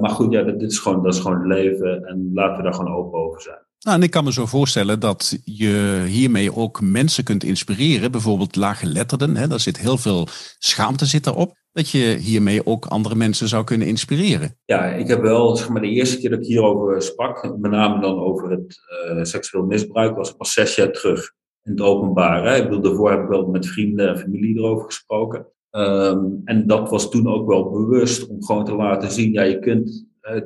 maar 0.00 0.10
goed, 0.10 0.32
ja, 0.32 0.42
dit 0.42 0.62
is 0.62 0.78
gewoon, 0.78 1.02
dat 1.02 1.14
is 1.14 1.20
gewoon 1.20 1.38
het 1.38 1.46
leven. 1.46 2.04
En 2.04 2.30
laten 2.34 2.56
we 2.56 2.62
daar 2.62 2.74
gewoon 2.74 2.94
open 2.94 3.18
over 3.18 3.40
zijn. 3.40 3.62
Nou, 3.84 3.96
en 3.96 4.02
ik 4.02 4.10
kan 4.10 4.24
me 4.24 4.32
zo 4.32 4.46
voorstellen 4.46 5.00
dat 5.00 5.38
je 5.44 6.04
hiermee 6.06 6.56
ook 6.56 6.80
mensen 6.80 7.24
kunt 7.24 7.44
inspireren. 7.44 8.10
Bijvoorbeeld 8.10 8.56
laaggeletterden. 8.56 9.36
Hè, 9.36 9.48
daar 9.48 9.60
zit 9.60 9.78
heel 9.78 9.98
veel 9.98 10.28
schaamte 10.58 11.06
zit 11.06 11.26
erop. 11.26 11.58
Dat 11.72 11.90
je 11.90 12.16
hiermee 12.20 12.66
ook 12.66 12.86
andere 12.86 13.14
mensen 13.14 13.48
zou 13.48 13.64
kunnen 13.64 13.86
inspireren. 13.86 14.56
Ja, 14.64 14.84
ik 14.84 15.08
heb 15.08 15.20
wel, 15.20 15.56
zeg 15.56 15.68
maar, 15.68 15.82
de 15.82 15.88
eerste 15.88 16.18
keer 16.18 16.30
dat 16.30 16.38
ik 16.38 16.46
hierover 16.46 17.02
sprak, 17.02 17.56
met 17.58 17.70
name 17.70 18.00
dan 18.00 18.18
over 18.18 18.50
het 18.50 18.80
uh, 19.10 19.24
seksueel 19.24 19.64
misbruik, 19.64 20.16
was 20.16 20.32
pas 20.32 20.52
zes 20.52 20.74
jaar 20.74 20.92
terug 20.92 21.32
in 21.62 21.72
het 21.72 21.80
openbaar. 21.80 22.56
Ik 22.56 22.62
bedoel, 22.62 22.80
daarvoor 22.80 23.10
heb 23.10 23.22
ik 23.22 23.28
wel 23.28 23.46
met 23.46 23.66
vrienden 23.66 24.08
en 24.08 24.18
familie 24.18 24.56
erover 24.56 24.84
gesproken. 24.84 25.46
Um, 25.70 26.40
en 26.44 26.66
dat 26.66 26.90
was 26.90 27.10
toen 27.10 27.28
ook 27.28 27.48
wel 27.48 27.70
bewust 27.70 28.28
om 28.28 28.44
gewoon 28.44 28.64
te 28.64 28.74
laten 28.74 29.10
zien, 29.10 29.32
ja, 29.32 29.42
je 29.42 29.58
kunt 29.58 30.06
uh, 30.22 30.42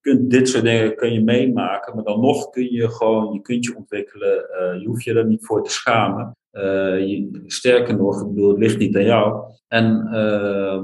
kunt 0.00 0.30
dit 0.30 0.48
soort 0.48 0.64
dingen 0.64 0.96
kun 0.96 1.12
je 1.12 1.24
meemaken, 1.24 1.94
maar 1.94 2.04
dan 2.04 2.20
nog 2.20 2.50
kun 2.50 2.72
je 2.72 2.88
gewoon, 2.88 3.32
je 3.32 3.40
kunt 3.40 3.64
je 3.64 3.76
ontwikkelen. 3.76 4.46
Uh, 4.60 4.80
je 4.80 4.86
hoeft 4.86 5.04
je 5.04 5.14
er 5.14 5.26
niet 5.26 5.46
voor 5.46 5.64
te 5.64 5.70
schamen. 5.70 6.36
Uh, 6.52 6.62
je, 7.06 7.42
sterker 7.46 7.96
nog, 7.96 8.20
ik 8.20 8.28
bedoel, 8.28 8.48
het 8.48 8.58
ligt 8.58 8.78
niet 8.78 8.96
aan 8.96 9.04
jou. 9.04 9.52
En 9.68 10.08
uh, 10.12 10.82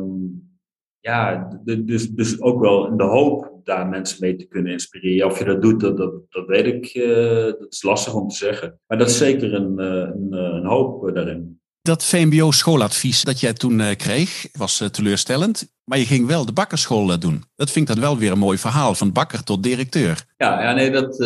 ja, 1.01 1.49
dus, 1.65 2.11
dus 2.11 2.41
ook 2.41 2.61
wel 2.61 2.87
in 2.87 2.97
de 2.97 3.05
hoop 3.05 3.61
daar 3.65 3.89
mensen 3.89 4.21
mee 4.21 4.37
te 4.37 4.47
kunnen 4.47 4.73
inspireren. 4.73 5.27
Of 5.27 5.39
je 5.39 5.45
dat 5.45 5.63
doet, 5.63 5.81
dat, 5.81 5.97
dat, 5.97 6.13
dat 6.29 6.47
weet 6.47 6.67
ik, 6.67 6.95
uh, 6.95 7.45
dat 7.45 7.67
is 7.69 7.83
lastig 7.83 8.15
om 8.15 8.29
te 8.29 8.37
zeggen. 8.37 8.81
Maar 8.87 8.99
dat 8.99 9.09
is 9.09 9.19
zeker 9.19 9.55
een, 9.55 9.79
een, 9.79 10.33
een 10.33 10.67
hoop 10.67 11.15
daarin. 11.15 11.61
Dat 11.87 12.05
VMBO-schooladvies 12.05 13.25
dat 13.25 13.41
jij 13.41 13.53
toen 13.53 13.79
uh, 13.79 13.91
kreeg, 13.97 14.49
was 14.53 14.81
uh, 14.81 14.89
teleurstellend. 14.89 15.75
Maar 15.85 15.99
je 15.99 16.05
ging 16.05 16.27
wel 16.27 16.47
de 16.47 16.53
bakkerschool 16.53 17.11
uh, 17.11 17.19
doen. 17.19 17.45
Dat 17.57 17.71
vind 17.71 17.89
ik 17.89 17.95
dan 17.95 18.05
wel 18.05 18.19
weer 18.19 18.33
een 18.33 18.39
mooi 18.39 18.59
verhaal, 18.59 18.95
van 18.95 19.13
bakker 19.13 19.45
tot 19.45 19.63
directeur. 19.63 20.25
Ja, 20.37 20.63
ja 20.63 20.73
nee, 20.73 20.91
dat... 20.91 21.17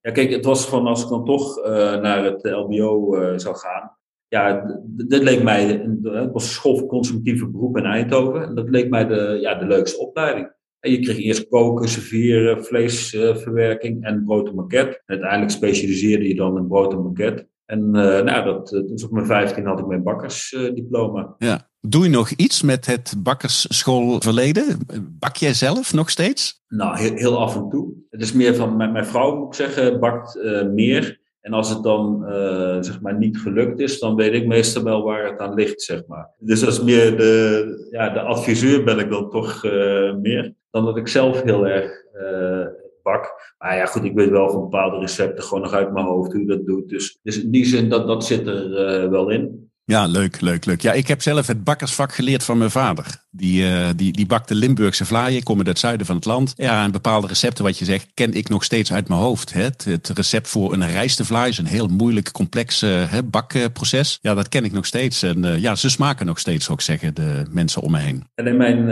ja, 0.00 0.10
kijk, 0.10 0.30
het 0.30 0.44
was 0.44 0.66
van 0.66 0.86
als 0.86 1.02
ik 1.02 1.08
dan 1.08 1.24
toch 1.24 1.64
naar 2.00 2.24
het 2.24 2.44
LBO 2.44 3.18
zou 3.36 3.56
gaan... 3.56 3.96
ja, 4.28 4.64
dit 4.86 5.22
leek 5.22 5.42
mij, 5.42 5.64
het 6.02 6.32
was 6.32 6.52
school 6.52 6.78
voor 6.78 6.88
consumptieve 6.88 7.48
beroep 7.48 7.76
in 7.76 7.84
Eindhoven. 7.84 8.42
En 8.42 8.54
dat 8.54 8.68
leek 8.68 8.90
mij 8.90 9.06
de, 9.06 9.38
ja, 9.40 9.54
de 9.54 9.66
leukste 9.66 9.98
opleiding. 9.98 10.52
En 10.80 10.90
je 10.90 11.00
kreeg 11.00 11.18
eerst 11.18 11.48
koken, 11.48 11.88
serveren, 11.88 12.64
vleesverwerking 12.64 14.04
en 14.04 14.24
brood 14.24 14.48
en 14.48 14.54
maquette. 14.54 15.02
Uiteindelijk 15.06 15.50
specialiseerde 15.50 16.28
je 16.28 16.34
dan 16.34 16.56
in 16.56 16.68
brood 16.68 16.92
en 16.92 17.02
maquette. 17.02 17.52
En 17.66 17.80
uh, 17.80 18.20
nou, 18.20 18.44
dat, 18.44 18.68
dus 18.68 19.04
op 19.04 19.10
mijn 19.10 19.26
15 19.26 19.66
had 19.66 19.78
ik 19.78 19.86
mijn 19.86 20.02
bakkersdiploma. 20.02 21.34
ja. 21.38 21.72
Doe 21.86 22.04
je 22.04 22.10
nog 22.10 22.30
iets 22.30 22.62
met 22.62 22.86
het 22.86 23.14
bakkersschoolverleden? 23.18 24.78
Bak 25.18 25.36
jij 25.36 25.54
zelf 25.54 25.92
nog 25.92 26.10
steeds? 26.10 26.62
Nou, 26.68 26.98
heel, 26.98 27.14
heel 27.14 27.38
af 27.38 27.56
en 27.56 27.68
toe. 27.68 27.92
Het 28.10 28.20
is 28.20 28.32
meer 28.32 28.54
van, 28.54 28.76
mijn, 28.76 28.92
mijn 28.92 29.06
vrouw 29.06 29.36
moet 29.36 29.46
ik 29.46 29.54
zeggen, 29.54 30.00
bakt 30.00 30.36
uh, 30.36 30.66
meer. 30.66 31.20
En 31.40 31.52
als 31.52 31.68
het 31.68 31.82
dan 31.82 32.24
uh, 32.28 32.76
zeg 32.80 33.00
maar 33.00 33.18
niet 33.18 33.38
gelukt 33.38 33.80
is, 33.80 33.98
dan 33.98 34.14
weet 34.14 34.32
ik 34.32 34.46
meestal 34.46 34.82
wel 34.82 35.02
waar 35.02 35.30
het 35.30 35.38
aan 35.38 35.54
ligt, 35.54 35.82
zeg 35.82 36.06
maar. 36.06 36.30
Dus 36.38 36.60
dat 36.60 36.72
is 36.72 36.82
meer 36.82 37.16
de, 37.16 37.88
ja, 37.90 38.10
de 38.10 38.20
adviseur 38.20 38.84
ben 38.84 38.98
ik 38.98 39.10
dan 39.10 39.30
toch 39.30 39.64
uh, 39.64 40.14
meer. 40.14 40.54
Dan 40.70 40.84
dat 40.84 40.96
ik 40.96 41.08
zelf 41.08 41.42
heel 41.42 41.66
erg 41.66 42.04
uh, 42.14 42.66
bak. 43.04 43.54
Maar 43.58 43.76
ja, 43.76 43.86
goed, 43.86 44.04
ik 44.04 44.14
weet 44.14 44.30
wel 44.30 44.50
van 44.50 44.60
bepaalde 44.60 44.98
recepten 44.98 45.44
gewoon 45.44 45.62
nog 45.62 45.72
uit 45.72 45.92
mijn 45.92 46.06
hoofd 46.06 46.32
hoe 46.32 46.46
dat 46.46 46.66
doet. 46.66 46.88
Dus, 46.88 47.18
dus 47.22 47.42
in 47.42 47.50
die 47.50 47.64
zin, 47.64 47.88
dat, 47.88 48.06
dat 48.06 48.24
zit 48.24 48.46
er 48.46 49.10
wel 49.10 49.30
in. 49.30 49.72
Ja, 49.86 50.06
leuk, 50.06 50.40
leuk, 50.40 50.64
leuk. 50.64 50.80
Ja, 50.80 50.92
ik 50.92 51.08
heb 51.08 51.22
zelf 51.22 51.46
het 51.46 51.64
bakkersvak 51.64 52.14
geleerd 52.14 52.44
van 52.44 52.58
mijn 52.58 52.70
vader. 52.70 53.22
Die, 53.30 53.62
uh, 53.62 53.88
die, 53.96 54.12
die 54.12 54.26
bakte 54.26 54.54
Limburgse 54.54 55.04
vlaaien, 55.04 55.42
kom 55.42 55.58
uit 55.58 55.66
het 55.66 55.78
zuiden 55.78 56.06
van 56.06 56.16
het 56.16 56.24
land. 56.24 56.52
Ja, 56.56 56.84
en 56.84 56.92
bepaalde 56.92 57.26
recepten, 57.26 57.64
wat 57.64 57.78
je 57.78 57.84
zegt, 57.84 58.10
ken 58.14 58.32
ik 58.32 58.48
nog 58.48 58.64
steeds 58.64 58.92
uit 58.92 59.08
mijn 59.08 59.20
hoofd. 59.20 59.52
Hè. 59.52 59.62
Het, 59.62 59.84
het 59.84 60.08
recept 60.08 60.48
voor 60.48 60.72
een 60.72 60.86
rijstevlaai 60.86 61.50
is 61.50 61.58
een 61.58 61.66
heel 61.66 61.86
moeilijk, 61.86 62.32
complex 62.32 62.80
hè, 62.80 63.22
bakproces. 63.22 64.18
Ja, 64.22 64.34
dat 64.34 64.48
ken 64.48 64.64
ik 64.64 64.72
nog 64.72 64.86
steeds. 64.86 65.22
En 65.22 65.44
uh, 65.44 65.58
ja, 65.58 65.74
ze 65.74 65.90
smaken 65.90 66.26
nog 66.26 66.38
steeds, 66.38 66.64
zou 66.64 66.78
ik 66.78 66.84
zeggen, 66.84 67.14
de 67.14 67.44
mensen 67.50 67.82
om 67.82 67.90
me 67.90 67.98
heen. 67.98 68.24
En 68.34 68.56
mijn, 68.56 68.84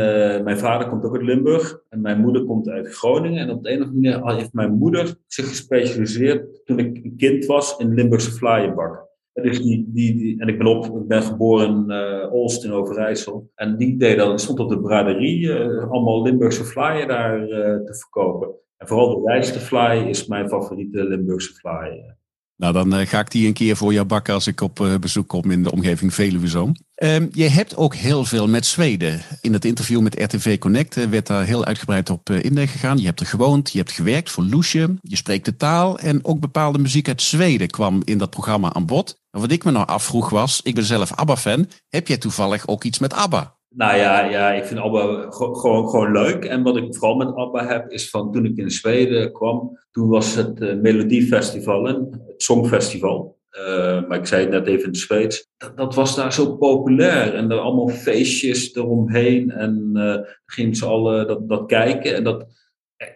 mijn 0.45 0.59
vader 0.59 0.89
komt 0.89 1.05
ook 1.05 1.15
uit 1.15 1.25
Limburg 1.25 1.79
en 1.89 2.01
mijn 2.01 2.21
moeder 2.21 2.45
komt 2.45 2.69
uit 2.69 2.95
Groningen. 2.95 3.43
En 3.43 3.51
op 3.51 3.63
de 3.63 3.71
een 3.71 3.83
of 3.83 3.89
andere 3.89 4.19
manier 4.19 4.37
heeft 4.37 4.53
mijn 4.53 4.73
moeder 4.73 5.15
zich 5.27 5.49
gespecialiseerd 5.49 6.65
toen 6.65 6.79
ik 6.79 7.05
een 7.05 7.15
kind 7.17 7.47
was 7.47 7.75
in 7.79 7.95
Limburgse 7.95 8.33
vlaaienbak. 8.33 9.11
Die, 9.33 9.91
die, 9.93 10.41
en 10.41 10.49
ik 10.49 10.59
ben, 10.59 10.67
op, 10.67 10.85
ik 10.85 11.09
ben 11.09 11.23
geboren 11.23 11.69
in 11.69 11.85
uh, 11.89 12.33
Olst 12.33 12.65
in 12.65 12.73
Overijssel. 12.73 13.51
En 13.55 13.77
die 13.77 13.97
deed 13.97 14.17
dan, 14.17 14.39
stond 14.39 14.59
op 14.59 14.69
de 14.69 14.81
braderie 14.81 15.41
uh, 15.41 15.91
allemaal 15.91 16.23
Limburgse 16.23 16.65
flyen 16.65 17.09
daar 17.09 17.41
uh, 17.41 17.49
te 17.85 17.97
verkopen. 18.01 18.49
En 18.77 18.89
vooral 18.89 19.23
de 19.23 19.33
rijste 19.33 19.59
fly 19.59 20.07
is 20.09 20.27
mijn 20.27 20.49
favoriete 20.49 21.05
Limburgse 21.05 21.53
fly. 21.53 22.15
Nou, 22.57 22.73
dan 22.73 23.07
ga 23.07 23.21
ik 23.21 23.31
die 23.31 23.47
een 23.47 23.53
keer 23.53 23.77
voor 23.77 23.93
jou 23.93 24.07
bakken 24.07 24.35
als 24.35 24.47
ik 24.47 24.61
op 24.61 24.99
bezoek 25.01 25.29
kom 25.29 25.51
in 25.51 25.63
de 25.63 25.73
omgeving 25.73 26.15
Veluwezoom. 26.15 26.75
Um, 27.03 27.29
je 27.33 27.49
hebt 27.49 27.77
ook 27.77 27.95
heel 27.95 28.25
veel 28.25 28.49
met 28.49 28.67
Zweden. 28.67 29.21
In 29.41 29.53
het 29.53 29.65
interview 29.65 30.01
met 30.01 30.23
RTV 30.23 30.59
Connect 30.59 31.09
werd 31.09 31.27
daar 31.27 31.45
heel 31.45 31.65
uitgebreid 31.65 32.11
op 32.11 32.31
ingegaan. 32.31 32.99
Je 32.99 33.07
hebt 33.07 33.21
er 33.21 33.27
gewoond, 33.27 33.73
je 33.73 33.79
hebt 33.79 33.93
gewerkt 33.93 34.31
voor 34.31 34.45
Loesje, 34.45 34.95
je 35.01 35.17
spreekt 35.17 35.45
de 35.45 35.57
taal 35.57 35.99
en 35.99 36.25
ook 36.25 36.41
bepaalde 36.41 36.79
muziek 36.79 37.09
uit 37.09 37.23
Zweden 37.23 37.69
kwam 37.69 38.03
in 38.05 38.19
dat 38.19 38.31
programma 38.31 38.73
aan 38.73 38.87
bod. 38.87 39.21
Wat 39.41 39.51
ik 39.51 39.65
me 39.65 39.71
nou 39.71 39.87
afvroeg 39.87 40.31
was, 40.31 40.61
ik 40.63 40.75
ben 40.75 40.85
zelf 40.85 41.13
ABBA-fan. 41.15 41.67
Heb 41.89 42.09
jij 42.09 42.19
toevallig 42.19 42.69
ook 42.69 42.85
iets 42.85 42.99
met 42.99 43.13
ABBA? 43.13 43.57
Nou 43.69 43.97
ja, 43.97 44.25
ja 44.25 44.51
ik 44.51 44.65
vind 44.65 44.81
ABBA 44.81 45.27
gewoon, 45.31 45.89
gewoon 45.89 46.13
leuk. 46.13 46.45
En 46.45 46.63
wat 46.63 46.77
ik 46.77 46.95
vooral 46.95 47.17
met 47.17 47.35
ABBA 47.35 47.67
heb, 47.67 47.91
is 47.91 48.11
van 48.11 48.33
toen 48.33 48.45
ik 48.45 48.57
in 48.57 48.71
Zweden 48.71 49.33
kwam, 49.33 49.79
toen 49.91 50.09
was 50.09 50.35
het 50.35 50.61
uh, 50.61 50.75
Melodiefestival, 50.75 51.85
het 51.85 52.19
Songfestival. 52.37 53.41
Uh, 53.51 54.09
maar 54.09 54.19
ik 54.19 54.27
zei 54.27 54.43
het 54.43 54.51
net 54.51 54.67
even 54.67 54.83
in 54.83 54.89
het 54.89 54.99
Zweeds. 54.99 55.49
Dat, 55.57 55.77
dat, 55.77 55.95
was 55.95 56.17
daar 56.17 56.33
zo 56.33 56.57
populair. 56.57 57.35
En 57.35 57.51
er 57.51 57.59
allemaal 57.59 57.89
feestjes 57.89 58.75
eromheen. 58.75 59.51
En 59.51 59.91
uh, 59.95 60.17
gingen 60.47 60.77
ze 60.77 60.87
alle 60.87 61.27
dat, 61.27 61.49
dat 61.49 61.67
kijken. 61.67 62.15
En 62.15 62.25
dat 62.25 62.47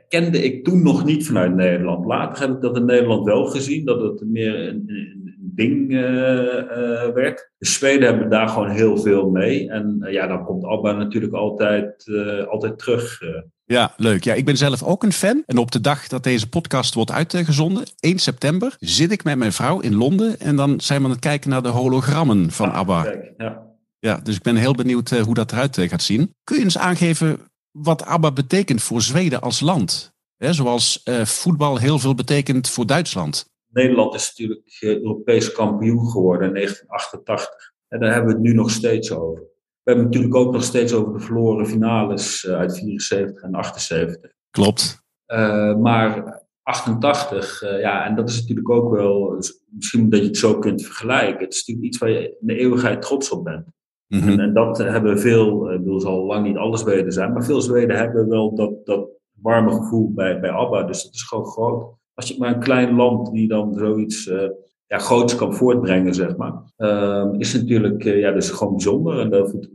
kende 0.09 0.45
ik 0.45 0.65
toen 0.65 0.83
nog 0.83 1.05
niet 1.05 1.27
vanuit 1.27 1.55
Nederland. 1.55 2.07
Later 2.07 2.47
heb 2.47 2.57
ik 2.57 2.61
dat 2.61 2.77
in 2.77 2.85
Nederland 2.85 3.25
wel 3.25 3.47
gezien. 3.47 3.85
Dat 3.85 4.03
het 4.03 4.23
meer 4.27 4.69
een 4.69 5.36
ding 5.57 5.91
uh, 5.91 6.01
uh, 6.01 7.13
werd. 7.15 7.51
De 7.59 7.67
Zweden 7.67 8.09
hebben 8.09 8.31
daar 8.31 8.49
gewoon 8.49 8.71
heel 8.71 8.97
veel 8.99 9.31
mee. 9.31 9.71
En 9.71 9.99
uh, 10.01 10.13
ja, 10.13 10.27
dan 10.27 10.45
komt 10.45 10.65
Abba 10.65 10.93
natuurlijk 10.93 11.33
altijd, 11.33 12.11
altijd 12.49 12.79
terug. 12.79 13.21
Ja, 13.65 13.95
leuk. 13.97 14.25
Ja, 14.25 14.35
ik 14.35 14.45
ben 14.45 14.57
zelf 14.57 14.83
ook 14.83 15.03
een 15.03 15.13
fan. 15.13 15.43
En 15.47 15.59
op 15.59 15.71
de 15.71 15.81
dag 15.81 16.09
dat 16.09 16.23
deze 16.23 16.49
podcast 16.49 16.95
wordt 16.95 17.11
uitgezonden, 17.11 17.85
1 18.01 18.19
september, 18.19 18.77
zit 18.79 19.13
ik 19.13 19.25
met 19.25 19.39
mijn 19.39 19.53
vrouw 19.53 19.81
in 19.81 19.95
Londen. 19.95 20.41
En 20.41 20.57
dan 20.57 20.81
zijn 20.81 20.99
we 20.99 21.05
aan 21.05 21.11
het 21.11 21.21
kijken 21.21 21.51
naar 21.51 21.63
de 21.63 21.69
hologrammen 21.69 22.51
van 22.51 22.71
ah, 22.71 22.77
ABBA. 22.77 23.03
Kijk, 23.03 23.33
ja. 23.37 23.63
ja, 23.99 24.21
dus 24.23 24.37
ik 24.37 24.43
ben 24.43 24.57
heel 24.57 24.75
benieuwd 24.75 25.11
hoe 25.11 25.35
dat 25.35 25.53
eruit 25.53 25.79
gaat 25.81 26.03
zien. 26.03 26.35
Kun 26.45 26.57
je 26.57 26.63
eens 26.63 26.79
aangeven 26.79 27.39
wat 27.71 28.05
ABBA 28.05 28.33
betekent 28.33 28.83
voor 28.83 29.03
Zweden 29.03 29.41
als 29.41 29.61
land? 29.61 30.15
He, 30.37 30.53
zoals 30.53 31.03
voetbal 31.25 31.77
heel 31.77 31.99
veel 31.99 32.15
betekent 32.15 32.69
voor 32.69 32.87
Duitsland. 32.87 33.47
Nederland 33.77 34.15
is 34.15 34.29
natuurlijk 34.29 34.77
eh, 34.81 34.89
Europees 34.89 35.53
kampioen 35.53 36.07
geworden 36.07 36.49
in 36.49 36.55
1988. 36.55 37.73
En 37.89 38.01
daar 38.01 38.13
hebben 38.13 38.31
we 38.31 38.39
het 38.39 38.47
nu 38.49 38.55
nog 38.55 38.71
steeds 38.71 39.13
over. 39.13 39.43
We 39.43 39.93
hebben 39.93 40.05
het 40.05 40.15
natuurlijk 40.15 40.47
ook 40.47 40.53
nog 40.53 40.63
steeds 40.63 40.93
over 40.93 41.13
de 41.13 41.21
verloren 41.21 41.67
finales 41.67 42.45
eh, 42.45 42.55
uit 42.55 42.79
74 42.79 43.43
en 43.43 43.55
78. 43.55 44.31
Klopt. 44.51 45.05
Uh, 45.27 45.77
maar 45.77 46.43
88, 46.63 47.63
uh, 47.63 47.81
ja, 47.81 48.07
en 48.07 48.15
dat 48.15 48.29
is 48.29 48.41
natuurlijk 48.41 48.71
ook 48.71 48.91
wel, 48.91 49.43
misschien 49.71 50.11
dat 50.11 50.21
je 50.21 50.27
het 50.27 50.37
zo 50.37 50.59
kunt 50.59 50.83
vergelijken. 50.83 51.45
Het 51.45 51.55
is 51.55 51.59
natuurlijk 51.59 51.87
iets 51.87 51.99
waar 51.99 52.11
je 52.11 52.37
in 52.41 52.47
de 52.47 52.57
eeuwigheid 52.57 53.03
trots 53.03 53.31
op 53.31 53.45
bent. 53.45 53.67
Mm 54.07 54.21
-hmm. 54.21 54.29
en, 54.29 54.41
en, 54.41 54.53
dat 54.53 54.79
hebben 54.79 55.19
veel, 55.19 55.73
ik 55.73 55.79
bedoel, 55.79 56.01
zal 56.01 56.25
lang 56.25 56.47
niet 56.47 56.57
alle 56.57 56.77
Zweden 56.77 57.13
zijn, 57.13 57.33
maar 57.33 57.45
veel 57.45 57.61
Zweden 57.61 57.97
hebben 57.97 58.29
wel 58.29 58.55
dat, 58.55 58.87
dat 58.87 59.09
warme 59.33 59.71
gevoel 59.71 60.13
bij, 60.13 60.41
bij 60.41 60.51
ABBA. 60.51 60.83
Dus 60.83 61.03
dat 61.03 61.15
is 61.15 61.23
gewoon 61.23 61.47
groot 61.47 61.95
als 62.17 62.29
je 62.29 62.35
maar 62.39 62.55
een 62.55 62.61
klein 62.61 62.95
land 62.95 63.33
die 63.33 63.49
dan 63.49 63.75
zoiets 63.75 64.27
uh, 64.27 64.43
ja, 64.87 64.99
groots 64.99 65.35
kan 65.35 65.55
voortbrengen, 65.55 66.15
zeg 66.15 66.37
maar, 66.37 66.53
uh, 66.79 67.27
is 67.39 67.53
natuurlijk 67.53 68.05
uh, 68.05 68.21
ja, 68.21 68.33
dus 68.33 68.51
gewoon 68.51 68.73
bijzonder 68.73 69.21
en 69.21 69.31
daar 69.31 69.49
voelt 69.49 69.69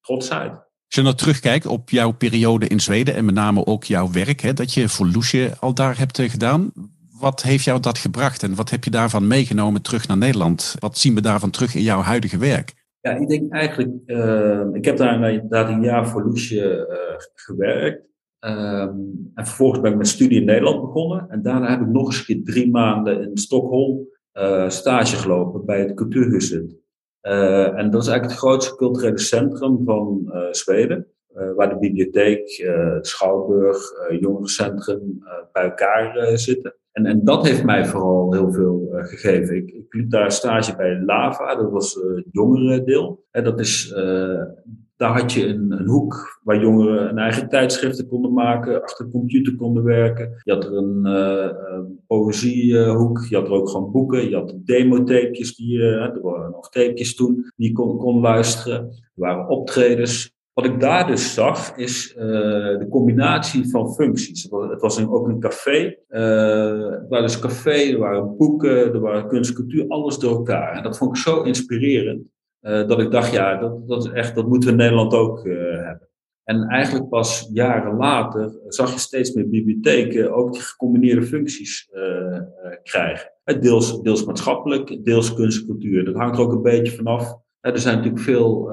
trotsheid. 0.00 0.50
Als 0.50 0.94
je 0.94 1.02
nou 1.02 1.14
terugkijkt 1.14 1.66
op 1.66 1.90
jouw 1.90 2.12
periode 2.12 2.66
in 2.66 2.80
Zweden 2.80 3.14
en 3.14 3.24
met 3.24 3.34
name 3.34 3.66
ook 3.66 3.84
jouw 3.84 4.10
werk, 4.10 4.40
hè, 4.40 4.52
dat 4.52 4.74
je 4.74 4.88
voor 4.88 5.06
Loesje 5.06 5.52
al 5.60 5.74
daar 5.74 5.98
hebt 5.98 6.18
eh, 6.18 6.30
gedaan. 6.30 6.72
Wat 7.20 7.42
heeft 7.42 7.64
jou 7.64 7.80
dat 7.80 7.98
gebracht 7.98 8.42
en 8.42 8.54
wat 8.54 8.70
heb 8.70 8.84
je 8.84 8.90
daarvan 8.90 9.26
meegenomen 9.26 9.82
terug 9.82 10.08
naar 10.08 10.16
Nederland? 10.16 10.74
Wat 10.78 10.98
zien 10.98 11.14
we 11.14 11.20
daarvan 11.20 11.50
terug 11.50 11.74
in 11.74 11.82
jouw 11.82 12.00
huidige 12.00 12.38
werk? 12.38 12.72
Ja, 13.00 13.10
ik 13.10 13.28
denk 13.28 13.52
eigenlijk, 13.52 13.90
uh, 14.06 14.64
ik 14.72 14.84
heb 14.84 14.96
daar 14.96 15.32
inderdaad 15.32 15.68
een 15.68 15.82
jaar 15.82 16.08
voor 16.08 16.24
Loesje 16.24 16.86
gewerkt. 17.34 18.13
Um, 18.46 19.30
en 19.34 19.46
vervolgens 19.46 19.80
ben 19.80 19.90
ik 19.90 19.96
mijn 19.96 20.08
studie 20.08 20.40
in 20.40 20.46
Nederland 20.46 20.80
begonnen. 20.80 21.26
En 21.28 21.42
daarna 21.42 21.70
heb 21.70 21.80
ik 21.80 21.86
nog 21.86 22.06
eens 22.06 22.40
drie 22.44 22.70
maanden 22.70 23.22
in 23.22 23.36
Stockholm 23.36 24.08
uh, 24.34 24.68
stage 24.68 25.16
gelopen 25.16 25.64
bij 25.64 25.80
het 25.80 25.94
Cultuurhuset. 25.94 26.76
Uh, 27.22 27.78
en 27.78 27.90
dat 27.90 28.02
is 28.02 28.08
eigenlijk 28.08 28.24
het 28.24 28.48
grootste 28.48 28.74
culturele 28.74 29.18
centrum 29.18 29.84
van 29.84 30.22
uh, 30.26 30.42
Zweden. 30.50 31.06
waar 31.56 31.68
de 31.68 31.78
bibliotheek, 31.78 32.64
het 32.94 33.06
schouwburg, 33.06 33.92
jongerencentrum 34.20 35.22
bij 35.52 35.62
elkaar 35.62 36.38
zitten. 36.38 36.74
En, 36.92 37.06
en 37.06 37.24
dat 37.24 37.46
heeft 37.46 37.64
mij 37.64 37.86
vooral 37.86 38.32
heel 38.32 38.52
veel 38.52 38.88
gegeven. 38.90 39.56
Ik, 39.56 39.70
ik 39.70 39.94
liep 39.94 40.10
daar 40.10 40.32
stage 40.32 40.76
bij 40.76 41.00
Lava, 41.00 41.54
dat 41.54 41.70
was 41.70 41.94
het 41.94 42.26
jongere 42.30 42.84
deel. 42.84 43.24
En 43.30 43.44
dat 43.44 43.60
is 43.60 43.94
daar 44.96 45.20
had 45.20 45.32
je 45.32 45.46
een, 45.46 45.72
een, 45.72 45.86
hoek 45.86 46.40
waar 46.42 46.60
jongeren 46.60 47.08
een 47.08 47.18
eigen 47.18 47.48
tijdschriften 47.48 48.08
konden 48.08 48.32
maken, 48.32 48.82
achter 48.82 49.04
de 49.04 49.10
computer 49.10 49.56
konden 49.56 49.84
werken. 49.84 50.40
Je 50.42 50.52
had 50.52 50.64
er 50.64 50.72
een 50.72 51.00
uh, 51.06 51.80
poëziehoek, 52.06 53.26
je 53.28 53.36
had 53.36 53.46
er 53.46 53.52
ook 53.52 53.68
gewoon 53.68 53.90
boeken, 53.90 54.28
je 54.28 54.34
had 54.34 54.54
demotapejes, 54.64 55.56
die, 55.56 55.76
uh, 55.76 56.02
er 56.02 56.20
waren 56.22 56.50
nog 56.50 56.70
tapejes 56.70 57.14
toen, 57.14 57.52
die 57.56 57.68
je 57.68 57.74
kon, 57.74 57.98
kon 57.98 58.20
luisteren. 58.20 58.80
Er 58.80 59.10
waren 59.14 59.48
optredens. 59.48 60.32
Wat 60.52 60.64
ik 60.64 60.80
daar 60.80 61.06
dus 61.06 61.34
zag, 61.34 61.76
is 61.76 62.14
uh, 62.16 62.22
de 62.78 62.86
combinatie 62.90 63.70
van 63.70 63.94
functies. 63.94 64.42
Het 64.42 64.80
was 64.80 64.96
een, 64.96 65.10
ook 65.10 65.28
een 65.28 65.40
café. 65.40 65.96
Het 66.08 67.08
was 67.08 67.20
dus 67.20 67.38
café, 67.38 67.92
er 67.92 67.98
waren 67.98 68.36
boeken, 68.36 68.92
er 68.92 69.00
waren 69.00 69.28
kunst, 69.28 69.52
cultuur, 69.52 69.88
alles 69.88 70.18
door 70.18 70.36
elkaar. 70.36 70.76
En 70.76 70.82
dat 70.82 70.98
vond 70.98 71.16
ik 71.16 71.22
zo 71.22 71.42
inspirerend. 71.42 72.33
Uh, 72.64 72.88
dat 72.88 73.00
ik 73.00 73.10
dacht, 73.10 73.32
ja, 73.32 73.56
dat, 73.56 73.88
dat, 73.88 74.04
is 74.04 74.12
echt, 74.12 74.34
dat 74.34 74.46
moeten 74.46 74.68
we 74.68 74.74
in 74.74 74.80
Nederland 74.80 75.14
ook 75.14 75.44
uh, 75.44 75.54
hebben. 75.56 76.08
En 76.44 76.62
eigenlijk 76.62 77.08
pas 77.08 77.48
jaren 77.52 77.96
later 77.96 78.52
zag 78.68 78.92
je 78.92 78.98
steeds 78.98 79.32
meer 79.32 79.48
bibliotheken 79.48 80.34
ook 80.34 80.52
die 80.52 80.62
gecombineerde 80.62 81.22
functies 81.22 81.90
uh, 81.94 82.40
krijgen. 82.82 83.32
Deels, 83.60 84.02
deels 84.02 84.24
maatschappelijk, 84.24 85.04
deels 85.04 85.34
kunst 85.34 85.60
en 85.60 85.66
cultuur. 85.66 86.04
Dat 86.04 86.14
hangt 86.14 86.36
er 86.36 86.42
ook 86.42 86.52
een 86.52 86.62
beetje 86.62 86.96
vanaf. 86.96 87.36
Er 87.60 87.78
zijn 87.78 87.96
natuurlijk 87.96 88.24
veel 88.24 88.70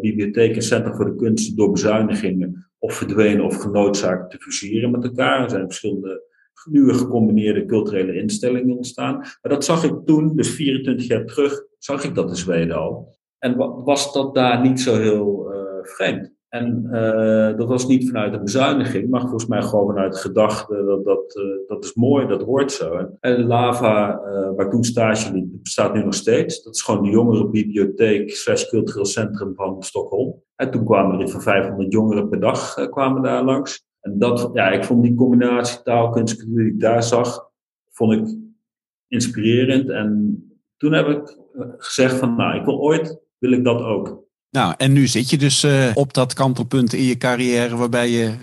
bibliotheken 0.00 0.84
en 0.84 0.94
voor 0.94 1.04
de 1.04 1.16
kunst 1.16 1.56
door 1.56 1.72
bezuinigingen 1.72 2.68
of 2.78 2.94
verdwenen 2.94 3.44
of 3.44 3.56
genoodzaakt 3.56 4.30
te 4.30 4.38
fuseren 4.38 4.90
met 4.90 5.04
elkaar. 5.04 5.42
Er 5.42 5.50
zijn 5.50 5.66
verschillende 5.66 6.22
nieuwe 6.70 6.94
gecombineerde 6.94 7.66
culturele 7.66 8.14
instellingen 8.14 8.76
ontstaan. 8.76 9.16
Maar 9.16 9.38
dat 9.42 9.64
zag 9.64 9.84
ik 9.84 9.94
toen, 10.04 10.36
dus 10.36 10.50
24 10.50 11.06
jaar 11.06 11.24
terug, 11.24 11.64
zag 11.78 12.04
ik 12.04 12.14
dat 12.14 12.28
in 12.28 12.36
Zweden 12.36 12.76
al. 12.76 13.15
En 13.38 13.56
was 13.84 14.12
dat 14.12 14.34
daar 14.34 14.60
niet 14.60 14.80
zo 14.80 14.94
heel 14.94 15.52
uh, 15.52 15.58
vreemd. 15.82 16.34
En 16.48 16.88
uh, 16.92 17.56
dat 17.56 17.68
was 17.68 17.86
niet 17.86 18.06
vanuit 18.06 18.32
een 18.32 18.44
bezuiniging, 18.44 19.10
maar 19.10 19.20
volgens 19.20 19.46
mij 19.46 19.62
gewoon 19.62 19.86
vanuit 19.86 20.12
de 20.12 20.18
gedachte 20.18 20.84
dat 20.84 21.04
dat, 21.04 21.36
uh, 21.36 21.68
dat 21.68 21.84
is 21.84 21.94
mooi, 21.94 22.26
dat 22.26 22.42
hoort 22.42 22.72
zo. 22.72 23.08
En 23.20 23.46
Lava, 23.46 24.20
waar 24.56 24.70
toen 24.70 24.84
stage 24.84 25.32
liep, 25.32 25.46
bestaat 25.62 25.94
nu 25.94 26.04
nog 26.04 26.14
steeds. 26.14 26.62
Dat 26.62 26.74
is 26.74 26.82
gewoon 26.82 27.02
de 27.02 27.10
jongere 27.10 27.48
bibliotheek 27.48 28.30
slash 28.30 28.68
cultureel 28.68 29.04
centrum 29.04 29.54
van 29.54 29.82
Stockholm. 29.82 30.42
En 30.56 30.70
toen 30.70 30.84
kwamen 30.84 31.20
er 31.20 31.28
van 31.28 31.42
500 31.42 31.92
jongeren 31.92 32.28
per 32.28 32.40
dag 32.40 32.88
kwamen 32.90 33.22
daar 33.22 33.44
langs. 33.44 33.86
En 34.00 34.18
dat, 34.18 34.50
ja, 34.52 34.68
ik 34.68 34.84
vond 34.84 35.02
die 35.02 35.14
combinatie 35.14 35.82
taalkunst 35.82 36.46
die 36.46 36.66
ik 36.66 36.80
daar 36.80 37.02
zag, 37.02 37.50
vond 37.90 38.12
ik 38.12 38.36
inspirerend. 39.08 39.90
En 39.90 40.40
toen 40.76 40.92
heb 40.92 41.06
ik 41.06 41.38
gezegd 41.76 42.14
van, 42.16 42.36
nou, 42.36 42.58
ik 42.58 42.64
wil 42.64 42.78
ooit, 42.78 43.20
wil 43.38 43.52
ik 43.52 43.64
dat 43.64 43.82
ook. 43.82 44.24
Nou, 44.50 44.74
en 44.76 44.92
nu 44.92 45.06
zit 45.06 45.30
je 45.30 45.38
dus 45.38 45.64
uh, 45.64 45.90
op 45.94 46.14
dat 46.14 46.34
kantelpunt 46.34 46.92
in 46.92 47.02
je 47.02 47.16
carrière 47.16 47.76
waarbij 47.76 48.10
je 48.10 48.34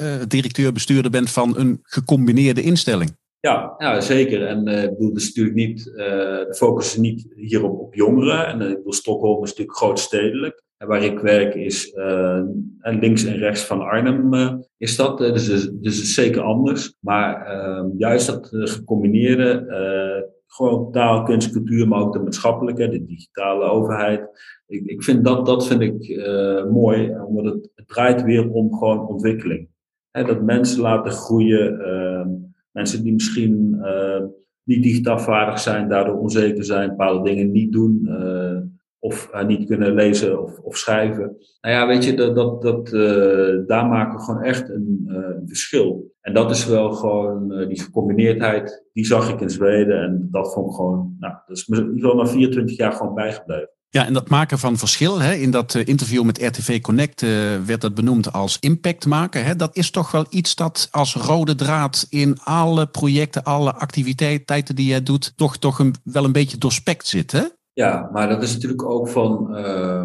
uh, 0.00 0.14
directeur-bestuurder 0.28 1.10
bent 1.10 1.30
van 1.30 1.58
een 1.58 1.78
gecombineerde 1.82 2.62
instelling. 2.62 3.16
Ja, 3.40 3.74
ja 3.78 4.00
zeker. 4.00 4.46
En 4.46 4.66
ik 4.66 4.90
bedoel, 4.90 5.12
dus 5.12 5.26
natuurlijk 5.26 5.56
niet, 5.56 5.84
de 5.84 6.54
focus 6.56 6.86
is 6.86 6.96
niet 6.96 7.26
hierop 7.36 7.80
op 7.80 7.94
jongeren. 7.94 8.46
En 8.46 8.60
ik 8.60 8.76
bedoel, 8.76 8.92
Stockholm 8.92 9.42
is 9.42 9.48
natuurlijk 9.48 9.76
grootstedelijk. 9.76 10.62
En 10.76 10.88
waar 10.88 11.02
ik 11.02 11.18
werk 11.18 11.54
is 11.54 11.92
links 12.80 13.24
en 13.24 13.36
rechts 13.36 13.64
van 13.64 13.80
Arnhem 13.80 14.60
is 14.76 14.96
dat. 14.96 15.18
dus, 15.18 15.46
dus, 15.46 15.70
dus 15.72 16.00
is 16.00 16.14
zeker 16.14 16.42
anders. 16.42 16.94
Maar 17.00 17.46
ehm, 17.46 17.86
juist 17.96 18.26
dat 18.26 18.48
gecombineerde 18.50 19.66
gewoon 20.54 20.92
taal, 20.92 21.22
kunst, 21.22 21.52
cultuur, 21.52 21.88
maar 21.88 22.00
ook 22.00 22.12
de 22.12 22.18
maatschappelijke, 22.18 22.88
de 22.88 23.04
digitale 23.04 23.64
overheid. 23.64 24.28
Ik, 24.66 24.84
ik 24.84 25.02
vind 25.02 25.24
dat, 25.24 25.46
dat 25.46 25.66
vind 25.66 25.80
ik 25.80 26.08
uh, 26.08 26.64
mooi, 26.64 27.16
omdat 27.26 27.44
het, 27.44 27.70
het, 27.74 27.88
draait 27.88 28.22
weer 28.22 28.50
om 28.50 28.74
gewoon 28.74 29.06
ontwikkeling. 29.06 29.68
He, 30.10 30.24
dat 30.24 30.42
mensen 30.42 30.80
laten 30.80 31.12
groeien, 31.12 31.80
uh, 31.80 32.26
mensen 32.70 33.02
die 33.02 33.12
misschien 33.12 33.74
uh, 33.82 34.22
niet 34.62 34.82
digitaal 34.82 35.18
vaardig 35.18 35.58
zijn, 35.58 35.88
daardoor 35.88 36.18
onzeker 36.18 36.64
zijn, 36.64 36.88
bepaalde 36.88 37.28
dingen 37.28 37.50
niet 37.50 37.72
doen. 37.72 38.08
Of 39.02 39.30
uh, 39.34 39.44
niet 39.44 39.66
kunnen 39.66 39.94
lezen 39.94 40.42
of, 40.42 40.58
of 40.58 40.76
schrijven. 40.76 41.36
Nou 41.60 41.74
ja, 41.74 41.86
weet 41.86 42.04
je, 42.04 42.14
dat, 42.14 42.34
dat, 42.34 42.62
dat, 42.62 42.92
uh, 42.92 43.66
daar 43.66 43.86
maken 43.86 44.18
we 44.18 44.24
gewoon 44.24 44.42
echt 44.42 44.68
een, 44.68 45.04
uh, 45.06 45.14
een 45.14 45.48
verschil. 45.48 46.12
En 46.20 46.34
dat 46.34 46.50
is 46.50 46.66
wel 46.66 46.92
gewoon, 46.92 47.66
die 47.68 47.80
gecombineerdheid, 47.82 48.84
die 48.92 49.06
zag 49.06 49.32
ik 49.32 49.40
in 49.40 49.50
Zweden. 49.50 50.02
En 50.02 50.28
dat 50.30 50.52
vond 50.52 50.68
ik 50.68 50.74
gewoon, 50.74 51.16
nou, 51.18 51.34
dat 51.46 51.56
is 51.56 51.66
me 51.66 51.92
geval 51.94 52.16
na 52.16 52.26
24 52.26 52.76
jaar 52.76 52.92
gewoon 52.92 53.14
bijgebleven. 53.14 53.70
Ja, 53.88 54.06
en 54.06 54.12
dat 54.12 54.28
maken 54.28 54.58
van 54.58 54.76
verschil, 54.76 55.20
hè, 55.20 55.34
in 55.34 55.50
dat 55.50 55.74
interview 55.74 56.22
met 56.22 56.42
RTV 56.42 56.80
Connect 56.80 57.20
werd 57.66 57.80
dat 57.80 57.94
benoemd 57.94 58.32
als 58.32 58.56
impact 58.60 59.06
maken. 59.06 59.44
Hè, 59.44 59.56
dat 59.56 59.76
is 59.76 59.90
toch 59.90 60.10
wel 60.10 60.26
iets 60.30 60.54
dat 60.54 60.88
als 60.90 61.14
rode 61.14 61.54
draad 61.54 62.06
in 62.08 62.38
alle 62.44 62.86
projecten, 62.86 63.44
alle 63.44 63.74
activiteiten 63.74 64.76
die 64.76 64.86
jij 64.86 65.02
doet, 65.02 65.32
toch, 65.36 65.58
toch 65.58 65.78
een, 65.78 65.94
wel 66.04 66.24
een 66.24 66.32
beetje 66.32 66.58
doorspekt 66.58 67.06
zit, 67.06 67.32
hè? 67.32 67.42
Ja, 67.72 68.08
maar 68.12 68.28
dat 68.28 68.42
is 68.42 68.54
natuurlijk 68.54 68.84
ook 68.84 69.08
van. 69.08 69.56
Uh, 69.56 70.04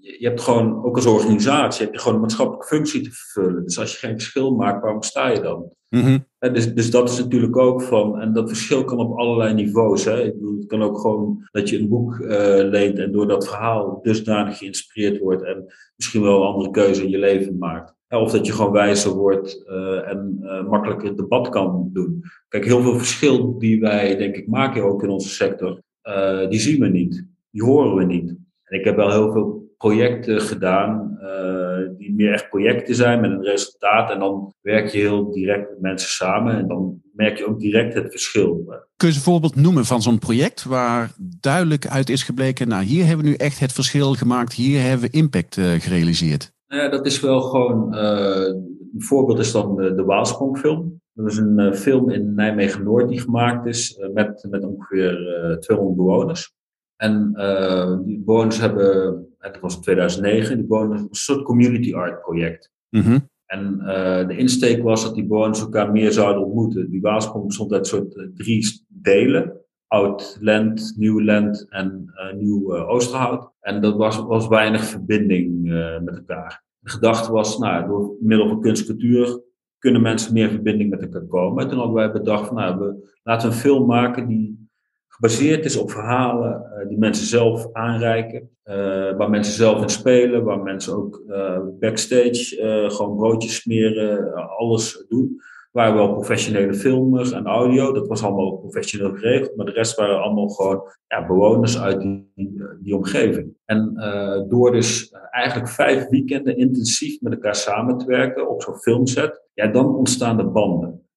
je 0.00 0.26
hebt 0.26 0.40
gewoon, 0.40 0.84
ook 0.84 0.96
als 0.96 1.06
organisatie, 1.06 1.84
heb 1.84 1.94
je 1.94 2.00
gewoon 2.00 2.14
een 2.14 2.20
maatschappelijke 2.20 2.66
functie 2.66 3.00
te 3.00 3.10
vervullen. 3.12 3.64
Dus 3.64 3.78
als 3.78 3.92
je 3.92 4.06
geen 4.06 4.18
verschil 4.18 4.54
maakt, 4.54 4.82
waarom 4.82 5.02
sta 5.02 5.28
je 5.28 5.40
dan? 5.40 5.72
Mm-hmm. 5.88 6.26
dus, 6.38 6.74
dus 6.74 6.90
dat 6.90 7.08
is 7.08 7.18
natuurlijk 7.18 7.56
ook 7.56 7.82
van. 7.82 8.20
En 8.20 8.32
dat 8.32 8.48
verschil 8.48 8.84
kan 8.84 8.98
op 8.98 9.18
allerlei 9.18 9.54
niveaus. 9.54 10.04
Hè. 10.04 10.22
Ik 10.22 10.34
bedoel, 10.34 10.56
het 10.58 10.66
kan 10.66 10.82
ook 10.82 10.98
gewoon 10.98 11.48
dat 11.50 11.68
je 11.68 11.78
een 11.78 11.88
boek 11.88 12.18
uh, 12.18 12.28
leent 12.56 12.98
en 12.98 13.12
door 13.12 13.28
dat 13.28 13.48
verhaal 13.48 13.98
dusdanig 14.02 14.58
geïnspireerd 14.58 15.18
wordt 15.18 15.42
en 15.42 15.64
misschien 15.96 16.22
wel 16.22 16.40
een 16.40 16.46
andere 16.46 16.70
keuze 16.70 17.02
in 17.02 17.10
je 17.10 17.18
leven 17.18 17.58
maakt. 17.58 17.94
Of 18.08 18.30
dat 18.30 18.46
je 18.46 18.52
gewoon 18.52 18.72
wijzer 18.72 19.12
wordt 19.12 19.64
uh, 19.66 20.08
en 20.08 20.38
uh, 20.42 20.68
makkelijker 20.68 21.16
debat 21.16 21.48
kan 21.48 21.90
doen. 21.92 22.22
Kijk, 22.48 22.64
heel 22.64 22.82
veel 22.82 22.98
verschil 22.98 23.58
die 23.58 23.80
wij, 23.80 24.16
denk 24.16 24.36
ik, 24.36 24.48
maken 24.48 24.84
ook 24.84 25.02
in 25.02 25.08
onze 25.08 25.28
sector. 25.28 25.82
Uh, 26.08 26.48
die 26.48 26.60
zien 26.60 26.80
we 26.80 26.88
niet. 26.88 27.24
Die 27.50 27.62
horen 27.62 27.94
we 27.94 28.04
niet. 28.04 28.28
En 28.64 28.78
ik 28.78 28.84
heb 28.84 28.96
wel 28.96 29.10
heel 29.10 29.32
veel 29.32 29.72
projecten 29.76 30.40
gedaan, 30.40 31.18
uh, 31.22 31.98
die 31.98 32.14
meer 32.14 32.32
echt 32.32 32.48
projecten 32.48 32.94
zijn 32.94 33.20
met 33.20 33.30
een 33.30 33.44
resultaat. 33.44 34.10
En 34.10 34.18
dan 34.18 34.54
werk 34.60 34.88
je 34.88 34.98
heel 34.98 35.32
direct 35.32 35.70
met 35.70 35.80
mensen 35.80 36.10
samen 36.10 36.56
en 36.56 36.68
dan 36.68 37.02
merk 37.12 37.38
je 37.38 37.46
ook 37.46 37.60
direct 37.60 37.94
het 37.94 38.10
verschil. 38.10 38.64
Kun 38.96 39.08
je 39.08 39.14
een 39.14 39.20
voorbeeld 39.20 39.56
noemen 39.56 39.84
van 39.84 40.02
zo'n 40.02 40.18
project 40.18 40.64
waar 40.64 41.12
duidelijk 41.40 41.86
uit 41.86 42.10
is 42.10 42.22
gebleken, 42.22 42.68
nou 42.68 42.84
hier 42.84 43.06
hebben 43.06 43.24
we 43.24 43.30
nu 43.30 43.36
echt 43.36 43.60
het 43.60 43.72
verschil 43.72 44.14
gemaakt, 44.14 44.52
hier 44.52 44.80
hebben 44.80 45.10
we 45.10 45.16
impact 45.16 45.56
uh, 45.56 45.70
gerealiseerd? 45.70 46.52
Nou 46.68 46.82
ja, 46.82 46.88
dat 46.88 47.06
is 47.06 47.20
wel 47.20 47.40
gewoon, 47.40 47.94
een 47.94 49.02
voorbeeld 49.02 49.38
is 49.38 49.52
dan 49.52 49.76
de, 49.76 49.94
de 49.94 50.04
Waalsprongfilm. 50.04 51.00
Dat 51.12 51.26
is 51.26 51.36
een 51.36 51.58
uh, 51.58 51.72
film 51.72 52.10
in 52.10 52.34
Nijmegen-Noord 52.34 53.08
die 53.08 53.20
gemaakt 53.20 53.66
is 53.66 53.98
uh, 53.98 54.12
met, 54.12 54.46
met 54.50 54.64
ongeveer 54.64 55.42
uh, 55.50 55.56
200 55.56 55.96
bewoners. 55.96 56.56
En 56.96 57.32
die 58.04 58.22
bewoners 58.24 58.60
hebben, 58.60 59.26
het 59.38 59.60
was 59.60 59.74
in 59.74 59.80
2009, 59.80 60.56
die 60.56 60.66
bewoners 60.66 61.00
een 61.00 61.08
soort 61.10 61.42
community 61.42 61.94
art 61.94 62.20
project. 62.20 62.70
Mm-hmm. 62.90 63.28
En 63.46 63.78
de 64.28 64.36
insteek 64.36 64.82
was 64.82 65.04
dat 65.04 65.14
die 65.14 65.26
bewoners 65.26 65.60
elkaar 65.60 65.92
meer 65.92 66.12
zouden 66.12 66.44
ontmoeten. 66.44 66.90
Die 66.90 67.00
Waalsprong 67.00 67.46
bestond 67.46 67.72
uit 67.72 67.86
soort 67.86 68.28
drie 68.34 68.84
delen. 68.88 69.60
Oud 69.88 70.38
Land, 70.40 70.94
Nieuw 70.96 71.22
Land 71.22 71.66
en 71.68 72.12
Nieuw 72.34 72.76
Oosterhout. 72.76 73.50
En 73.60 73.80
dat 73.80 73.96
was, 73.96 74.18
was 74.18 74.48
weinig 74.48 74.84
verbinding 74.84 75.62
met 76.04 76.16
elkaar. 76.16 76.62
De 76.78 76.90
gedachte 76.90 77.32
was, 77.32 77.58
nou, 77.58 77.86
door 77.86 78.16
middel 78.20 78.48
van 78.48 78.60
kunst 78.60 78.86
cultuur 78.86 79.40
kunnen 79.78 80.02
mensen 80.02 80.32
meer 80.32 80.48
verbinding 80.48 80.90
met 80.90 81.02
elkaar 81.02 81.26
komen. 81.26 81.62
En 81.62 81.68
toen 81.68 81.78
hadden 81.78 81.96
wij 81.96 82.12
bedacht 82.12 82.46
van, 82.46 82.56
nou, 82.56 82.78
we, 82.78 83.18
laten 83.22 83.48
een 83.48 83.54
film 83.54 83.86
maken 83.86 84.26
die 84.26 84.68
gebaseerd 85.08 85.64
is 85.64 85.76
op 85.76 85.90
verhalen 85.90 86.62
die 86.88 86.98
mensen 86.98 87.26
zelf 87.26 87.72
aanreiken. 87.72 88.50
Waar 89.16 89.30
mensen 89.30 89.54
zelf 89.54 89.82
in 89.82 89.88
spelen, 89.88 90.44
waar 90.44 90.62
mensen 90.62 90.94
ook 90.94 91.22
backstage 91.80 92.84
gewoon 92.90 93.16
broodjes 93.16 93.54
smeren, 93.54 94.34
alles 94.56 95.04
doen. 95.08 95.40
Waren 95.70 95.94
wel 95.94 96.12
professionele 96.12 96.74
filmers 96.74 97.32
en 97.32 97.46
audio, 97.46 97.92
dat 97.92 98.08
was 98.08 98.22
allemaal 98.22 98.56
professioneel 98.56 99.14
geregeld. 99.14 99.56
Maar 99.56 99.66
de 99.66 99.72
rest 99.72 99.96
waren 99.96 100.22
allemaal 100.22 100.48
gewoon 100.48 100.82
ja, 101.06 101.26
bewoners 101.26 101.80
uit 101.80 102.00
die, 102.00 102.32
die 102.80 102.96
omgeving. 102.96 103.56
En 103.64 103.94
door 104.48 104.72
dus 104.72 105.12
eigenlijk 105.30 105.68
vijf 105.68 106.08
weekenden 106.08 106.56
intensief 106.56 107.20
met 107.20 107.32
elkaar 107.32 107.54
samen 107.54 107.98
te 107.98 108.06
werken 108.06 108.50
op 108.50 108.62
zo'n 108.62 108.78
filmset, 108.78 109.42
ja, 109.54 109.66
dan 109.66 109.96
ontstaan 109.96 110.36
de 110.36 110.46
banden. 110.46 111.08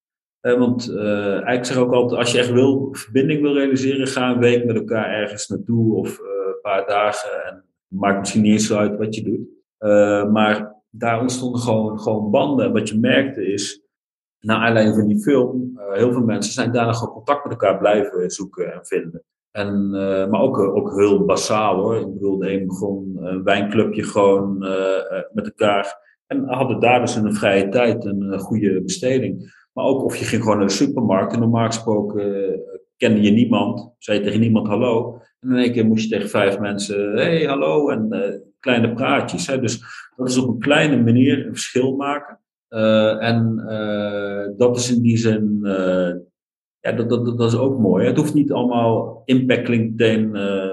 Uh, 0.41 0.57
want 0.57 0.89
uh, 0.89 1.53
ik 1.53 1.65
zeg 1.65 1.77
ook 1.77 1.93
altijd, 1.93 2.19
als 2.19 2.31
je 2.31 2.37
echt 2.37 2.51
wil, 2.51 2.87
verbinding 2.91 3.41
wil 3.41 3.53
realiseren, 3.53 4.07
ga 4.07 4.31
een 4.31 4.39
week 4.39 4.65
met 4.65 4.75
elkaar 4.75 5.09
ergens 5.09 5.47
naartoe 5.47 5.95
of 5.95 6.19
een 6.19 6.59
paar 6.61 6.85
dagen. 6.85 7.45
En 7.45 7.65
maakt 7.87 8.19
misschien 8.19 8.41
niet 8.41 8.51
eens 8.51 8.73
uit 8.73 8.97
wat 8.97 9.15
je 9.15 9.23
doet. 9.23 9.49
maar 10.31 10.75
daar 10.89 11.21
ontstonden 11.21 11.61
gewoon, 11.61 11.99
gewoon 11.99 12.31
banden. 12.31 12.65
En 12.65 12.73
wat 12.73 12.89
je 12.89 12.99
merkte 12.99 13.53
is, 13.53 13.81
na 14.41 14.58
aanleiding 14.58 14.95
van 14.95 15.08
die 15.08 15.21
film, 15.21 15.80
heel 15.91 16.12
veel 16.12 16.23
mensen 16.23 16.54
zijn 16.54 16.71
daarna 16.71 16.93
gewoon 16.93 17.13
contact 17.13 17.43
met 17.43 17.51
elkaar 17.51 17.77
blijven 17.77 18.30
zoeken 18.30 18.73
en 18.73 18.86
vinden. 18.86 19.23
En, 19.51 19.89
maar 20.30 20.41
ook, 20.41 20.58
ook 20.58 20.95
heel 20.95 21.25
basaal 21.25 21.75
hoor. 21.75 21.95
Ik 21.95 22.13
bedoel, 22.13 22.38
de 22.38 22.54
een 22.54 22.67
begon 22.67 23.17
een 23.21 23.43
wijnclubje 23.43 24.04
gewoon 24.04 24.58
met 25.34 25.45
elkaar. 25.45 26.10
En 26.27 26.43
hadden 26.47 26.80
daar 26.80 26.99
dus 26.99 27.15
in 27.15 27.25
een 27.25 27.36
vrije 27.36 27.69
tijd 27.69 28.06
een 28.06 28.39
goede 28.39 28.82
besteding. 28.82 29.60
Maar 29.73 29.86
ook 29.86 30.04
of 30.04 30.15
je 30.15 30.25
ging 30.25 30.41
gewoon 30.41 30.58
naar 30.58 30.67
de 30.67 30.73
supermarkt 30.73 31.34
en 31.34 31.39
normaal 31.39 31.65
gesproken 31.65 32.60
kende 32.97 33.21
je 33.21 33.32
niemand, 33.32 33.93
zei 33.97 34.17
je 34.17 34.23
tegen 34.23 34.39
niemand 34.39 34.67
hallo. 34.67 35.21
En 35.39 35.49
in 35.49 35.58
één 35.58 35.71
keer 35.71 35.86
moest 35.86 36.04
je 36.04 36.15
tegen 36.15 36.30
vijf 36.30 36.60
mensen, 36.60 37.15
hey 37.15 37.43
hallo, 37.43 37.89
en 37.89 38.43
kleine 38.60 38.93
praatjes. 38.93 39.45
Dus 39.45 39.84
dat 40.15 40.30
is 40.30 40.38
op 40.38 40.47
een 40.47 40.60
kleine 40.60 41.04
manier 41.04 41.45
een 41.45 41.51
verschil 41.51 41.95
maken. 41.95 42.39
Uh, 42.73 43.23
en 43.23 43.55
dat 44.57 44.77
is 44.77 44.91
in 44.91 45.01
die 45.01 45.17
zin, 45.17 45.60
ja, 46.79 46.91
dat, 46.91 47.10
dat, 47.10 47.38
dat 47.38 47.51
is 47.51 47.57
ook 47.57 47.79
mooi. 47.79 48.05
Het 48.05 48.17
hoeft 48.17 48.34
niet 48.34 48.51
allemaal 48.51 49.21
impact 49.25 49.69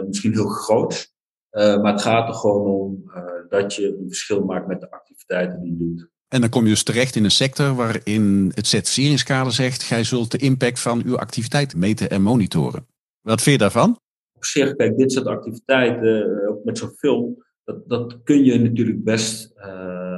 misschien 0.06 0.32
heel 0.32 0.48
groot. 0.48 1.12
maar 1.50 1.92
het 1.92 2.02
gaat 2.02 2.28
er 2.28 2.34
gewoon 2.34 2.66
om 2.66 3.10
dat 3.48 3.74
je 3.74 3.86
een 3.86 4.08
verschil 4.08 4.44
maakt 4.44 4.66
met 4.66 4.80
de 4.80 4.90
activiteiten 4.90 5.60
die 5.60 5.70
je 5.70 5.78
doet. 5.78 6.08
En 6.28 6.40
dan 6.40 6.50
kom 6.50 6.62
je 6.62 6.68
dus 6.68 6.82
terecht 6.82 7.16
in 7.16 7.24
een 7.24 7.30
sector 7.30 7.74
waarin 7.74 8.52
het 8.54 8.66
certificeringskader 8.66 9.52
zegt: 9.52 9.82
gij 9.82 10.04
zult 10.04 10.30
de 10.30 10.38
impact 10.38 10.80
van 10.80 11.02
uw 11.04 11.18
activiteit 11.18 11.76
meten 11.76 12.10
en 12.10 12.22
monitoren. 12.22 12.86
Wat 13.20 13.42
vind 13.42 13.56
je 13.56 13.62
daarvan? 13.62 13.98
Op 14.32 14.44
zich, 14.44 14.76
kijk, 14.76 14.96
dit 14.96 15.12
soort 15.12 15.26
activiteiten, 15.26 16.48
ook 16.48 16.64
met 16.64 16.78
zo'n 16.78 16.94
film, 16.96 17.44
dat, 17.64 17.88
dat 17.88 18.22
kun 18.22 18.44
je 18.44 18.58
natuurlijk 18.58 19.04
best 19.04 19.54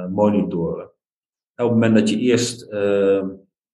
monitoren. 0.09 0.90
Op 1.63 1.69
het 1.69 1.79
moment 1.79 1.95
dat 1.95 2.09
je 2.09 2.17
eerst 2.17 2.71
uh, 2.71 3.23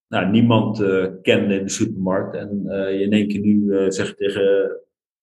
nou, 0.08 0.30
niemand 0.30 0.78
kende 1.22 1.56
in 1.56 1.64
de 1.64 1.70
supermarkt. 1.70 2.36
En 2.36 2.62
je 2.68 3.02
in 3.02 3.12
één 3.12 3.28
keer 3.28 3.40
nu 3.40 3.92
zegt 3.92 4.18
tegen 4.18 4.72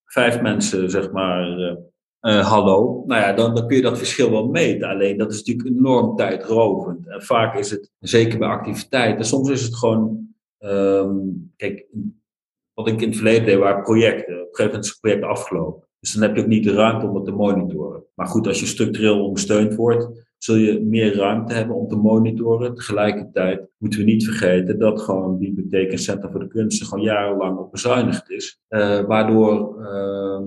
vijf 0.04 0.40
mensen, 0.40 0.90
zeg 0.90 1.12
maar, 1.12 1.76
hallo. 2.20 3.04
Nou 3.06 3.20
ja, 3.20 3.32
dan, 3.32 3.66
kun 3.66 3.76
je 3.76 3.82
dat 3.82 3.98
verschil 3.98 4.30
wel 4.30 4.48
meten. 4.48 4.88
Alleen 4.88 5.16
dat 5.16 5.32
is 5.32 5.36
natuurlijk 5.36 5.76
enorm 5.76 6.16
tijdrovend. 6.16 7.08
En 7.08 7.22
vaak 7.22 7.58
is 7.58 7.70
het, 7.70 7.90
zeker 7.98 8.38
bij 8.38 8.48
activiteiten, 8.48 9.24
soms 9.24 9.50
is 9.50 9.62
het 9.62 9.76
gewoon, 9.76 10.34
ehm, 10.58 11.16
kijk, 11.56 11.86
wat 12.74 12.88
ik 12.88 13.00
in 13.00 13.08
het 13.08 13.16
verleden 13.16 13.44
deed, 13.44 13.58
waren 13.58 13.82
projecten. 13.82 14.34
Op 14.34 14.40
een 14.40 14.46
gegeven 14.46 14.64
moment 14.64 14.84
is 14.84 14.90
het 14.90 15.00
project 15.00 15.24
afgelopen. 15.24 15.88
Dus 16.00 16.12
dan 16.12 16.22
heb 16.22 16.36
je 16.36 16.42
ook 16.42 16.48
niet 16.48 16.64
de 16.64 16.72
ruimte 16.72 17.06
om 17.06 17.14
het 17.14 17.24
te 17.24 17.30
monitoren. 17.30 18.04
Maar 18.14 18.26
goed, 18.26 18.46
als 18.46 18.60
je 18.60 18.66
structureel 18.66 19.24
ondersteund 19.24 19.74
wordt, 19.74 20.26
zul 20.44 20.56
je 20.56 20.80
meer 20.80 21.16
ruimte 21.16 21.54
hebben 21.54 21.76
om 21.76 21.88
te 21.88 21.96
monitoren. 21.96 22.74
Tegelijkertijd 22.74 23.68
moeten 23.78 23.98
we 23.98 24.04
niet 24.04 24.24
vergeten 24.24 24.78
dat 24.78 25.00
gewoon 25.00 25.38
die 25.38 25.52
Bibliotheek 25.52 25.92
en 25.92 25.98
Centrum 25.98 26.30
voor 26.30 26.40
de 26.40 26.48
Kunsten 26.48 26.86
gewoon 26.86 27.04
jarenlang 27.04 27.58
op 27.58 27.70
bezuinigd 27.70 28.30
is. 28.30 28.60
Uh, 28.68 29.00
waardoor 29.00 29.76
uh, 29.80 30.40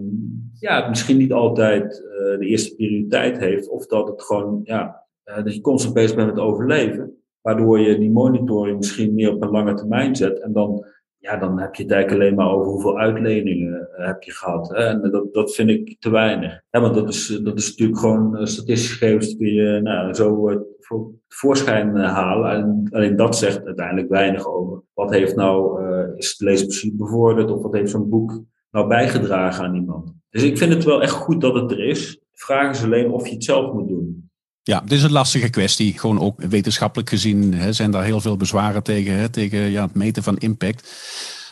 ja, 0.60 0.80
het 0.80 0.90
misschien 0.90 1.18
niet 1.18 1.34
altijd 1.34 1.84
uh, 1.84 2.40
de 2.40 2.46
eerste 2.46 2.76
prioriteit 2.76 3.38
heeft. 3.38 3.70
Of 3.70 3.86
dat 3.86 4.08
het 4.08 4.22
gewoon, 4.22 4.60
ja, 4.64 5.06
uh, 5.26 5.44
dat 5.44 5.56
je 5.56 5.62
constant 5.62 5.94
bezig 5.94 6.16
bent 6.16 6.30
met 6.30 6.40
overleven. 6.40 7.14
Waardoor 7.42 7.80
je 7.80 7.98
die 7.98 8.12
monitoring 8.12 8.78
misschien 8.78 9.14
meer 9.14 9.34
op 9.34 9.44
een 9.44 9.50
lange 9.50 9.74
termijn 9.74 10.16
zet. 10.16 10.40
En 10.40 10.54
dan 10.54 10.86
ja, 11.28 11.38
dan 11.38 11.60
heb 11.60 11.76
je 11.76 11.84
het 11.84 11.92
eigenlijk 11.92 12.24
alleen 12.24 12.36
maar 12.36 12.52
over 12.52 12.72
hoeveel 12.72 13.00
uitleningen 13.00 13.90
uh, 14.00 14.06
heb 14.06 14.24
je 14.24 14.32
gehad. 14.32 14.74
En 14.74 15.12
dat, 15.12 15.34
dat 15.34 15.56
vind 15.56 15.70
ik 15.70 15.96
te 16.00 16.10
weinig. 16.10 16.62
Ja, 16.70 16.82
want 16.82 16.96
dat 16.96 17.10
is, 17.10 17.40
dat 17.44 17.58
is 17.58 17.70
natuurlijk 17.70 18.00
gewoon 18.00 18.40
uh, 18.40 18.46
statistische 18.46 18.98
gegevens 18.98 19.38
kun 19.38 19.54
je 19.54 19.80
nou, 19.82 20.14
zo 20.14 20.60
voor 20.80 21.12
voorschijn 21.28 21.96
halen. 21.96 22.52
En 22.52 22.88
alleen 22.92 23.16
dat 23.16 23.38
zegt 23.38 23.66
uiteindelijk 23.66 24.10
weinig 24.10 24.48
over. 24.48 24.82
Wat 24.94 25.12
heeft 25.12 25.36
nou, 25.36 25.82
is 26.16 26.30
het 26.30 26.40
leesplezier 26.40 26.96
bevorderd 26.96 27.52
of 27.52 27.62
wat 27.62 27.74
heeft 27.74 27.92
zo'n 27.92 28.10
boek 28.10 28.42
nou 28.72 28.88
bijgedragen 28.88 29.66
aan 29.66 29.76
iemand? 29.76 30.14
Dus 30.30 30.44
ik 30.44 30.58
vind 30.58 30.74
het 30.74 30.84
wel 30.84 31.02
echt 31.02 31.12
goed 31.12 31.42
dat 31.42 31.56
het 31.56 31.72
er 31.72 31.80
is. 31.80 32.22
Vraag 32.34 32.72
is 32.72 32.84
alleen 32.84 33.12
of 33.12 33.28
je 33.28 33.34
het 33.34 33.44
zelf 33.44 33.74
moet 33.74 33.88
doen. 33.88 34.27
Ja, 34.68 34.82
het 34.82 34.92
is 34.92 35.04
een 35.04 35.12
lastige 35.12 35.50
kwestie. 35.50 36.00
Gewoon 36.00 36.20
ook 36.20 36.42
wetenschappelijk 36.42 37.10
gezien 37.10 37.54
hè, 37.54 37.74
zijn 37.74 37.92
daar 37.92 38.04
heel 38.04 38.22
veel 38.22 38.38
bezwaren 38.38 38.84
tegen, 38.84 39.14
hè, 39.14 39.30
tegen 39.30 39.60
ja, 39.60 39.84
het 39.84 39.94
meten 39.94 40.24
van 40.24 40.38
impact. 40.38 40.92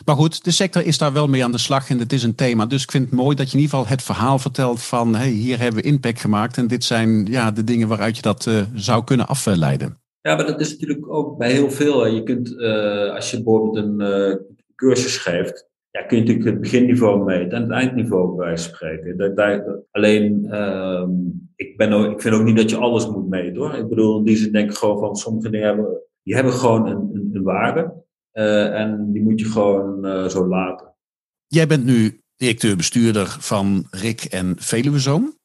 Maar 0.04 0.16
goed, 0.16 0.44
de 0.44 0.50
sector 0.50 0.82
is 0.86 0.98
daar 0.98 1.12
wel 1.12 1.28
mee 1.28 1.44
aan 1.44 1.52
de 1.52 1.58
slag 1.58 1.90
en 1.90 1.98
het 1.98 2.12
is 2.12 2.22
een 2.22 2.34
thema. 2.34 2.66
Dus 2.66 2.82
ik 2.82 2.90
vind 2.90 3.04
het 3.04 3.14
mooi 3.14 3.36
dat 3.36 3.50
je 3.50 3.56
in 3.56 3.62
ieder 3.62 3.76
geval 3.76 3.90
het 3.92 4.02
verhaal 4.02 4.38
vertelt 4.38 4.82
van 4.82 5.14
hey, 5.14 5.28
hier 5.28 5.58
hebben 5.58 5.82
we 5.82 5.88
impact 5.88 6.20
gemaakt 6.20 6.56
en 6.56 6.66
dit 6.66 6.84
zijn 6.84 7.26
ja, 7.26 7.50
de 7.50 7.64
dingen 7.64 7.88
waaruit 7.88 8.16
je 8.16 8.22
dat 8.22 8.46
uh, 8.46 8.62
zou 8.74 9.04
kunnen 9.04 9.26
afleiden. 9.26 10.00
Ja, 10.20 10.34
maar 10.34 10.46
dat 10.46 10.60
is 10.60 10.70
natuurlijk 10.70 11.08
ook 11.08 11.38
bij 11.38 11.52
heel 11.52 11.70
veel. 11.70 12.06
Je 12.06 12.22
kunt, 12.22 12.48
uh, 12.48 13.14
als 13.14 13.30
je 13.30 13.36
bijvoorbeeld 13.42 13.76
een 13.76 14.00
uh, 14.00 14.36
cursus 14.74 15.16
geeft, 15.16 15.68
ja, 15.96 16.02
kun 16.02 16.16
je 16.16 16.22
natuurlijk 16.22 16.50
het 16.50 16.60
beginniveau 16.60 17.24
meten 17.24 17.50
en 17.50 17.62
het 17.62 17.70
eindniveau 17.70 18.36
bij 18.36 18.56
spreken. 18.56 19.84
Alleen, 19.90 20.54
um, 20.54 21.50
ik, 21.56 21.76
ben 21.76 22.10
ik 22.10 22.20
vind 22.20 22.34
ook 22.34 22.44
niet 22.44 22.56
dat 22.56 22.70
je 22.70 22.76
alles 22.76 23.08
moet 23.08 23.28
meten 23.28 23.56
hoor. 23.56 23.74
Ik 23.74 23.88
bedoel, 23.88 24.18
in 24.18 24.24
die 24.24 24.36
zin 24.36 24.52
denk 24.52 24.70
ik 24.70 24.76
gewoon 24.76 24.98
van 24.98 25.16
sommige 25.16 25.50
dingen 25.50 25.66
hebben, 25.66 26.02
die 26.22 26.34
hebben 26.34 26.52
gewoon 26.52 26.86
een, 26.86 27.30
een, 27.32 27.42
waarde. 27.42 28.04
Uh, 28.32 28.80
en 28.80 29.12
die 29.12 29.22
moet 29.22 29.40
je 29.40 29.46
gewoon 29.46 30.06
uh, 30.06 30.26
zo 30.26 30.46
laten. 30.48 30.94
Jij 31.46 31.66
bent 31.66 31.84
nu 31.84 32.20
directeur-bestuurder 32.36 33.36
van 33.40 33.86
Rick 33.90 34.24
en 34.24 34.54
Veluwezoom 34.58 35.38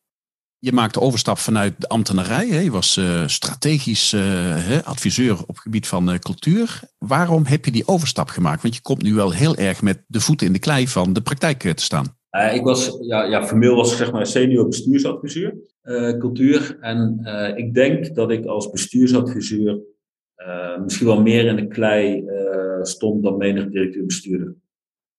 je 0.64 0.72
maakte 0.72 1.00
overstap 1.00 1.38
vanuit 1.38 1.74
de 1.78 1.88
ambtenarij. 1.88 2.48
Hè? 2.48 2.60
Je 2.60 2.72
was 2.72 2.98
uh, 2.98 3.28
strategisch 3.28 4.14
uh, 4.14 4.82
adviseur 4.84 5.40
op 5.42 5.48
het 5.48 5.60
gebied 5.60 5.88
van 5.88 6.10
uh, 6.10 6.16
cultuur. 6.16 6.80
Waarom 6.98 7.46
heb 7.46 7.66
je 7.66 7.72
die 7.72 7.88
overstap 7.88 8.30
gemaakt? 8.30 8.62
Want 8.62 8.76
je 8.76 8.82
komt 8.82 9.02
nu 9.02 9.14
wel 9.14 9.32
heel 9.32 9.56
erg 9.56 9.82
met 9.82 10.04
de 10.08 10.20
voeten 10.20 10.48
in 10.48 10.54
de 10.54 10.60
klei 10.60 10.88
van 10.88 11.14
de 11.14 11.22
praktijk 11.22 11.60
te 11.60 11.84
staan. 11.84 12.18
ik 12.54 12.64
was, 12.64 12.98
ja, 13.02 13.24
ja 13.24 13.46
formeel 13.46 13.76
was 13.76 13.92
ik 13.92 13.98
zeg 13.98 14.12
maar 14.12 14.26
senior 14.26 14.68
bestuursadviseur 14.68 15.56
cultuur. 16.20 16.78
En 16.80 17.20
ik 17.56 17.74
denk 17.74 18.16
dat 18.16 18.32
ik 18.32 18.46
als 18.46 18.70
bestuursadviseur 18.70 19.80
misschien 20.84 21.08
wel 21.08 21.22
meer 21.22 21.46
in 21.46 21.56
de 21.56 21.68
klei 21.68 22.24
stond 22.82 23.24
dan 23.24 23.38
menig 23.38 23.70
directeur-bestuurder 23.70 24.56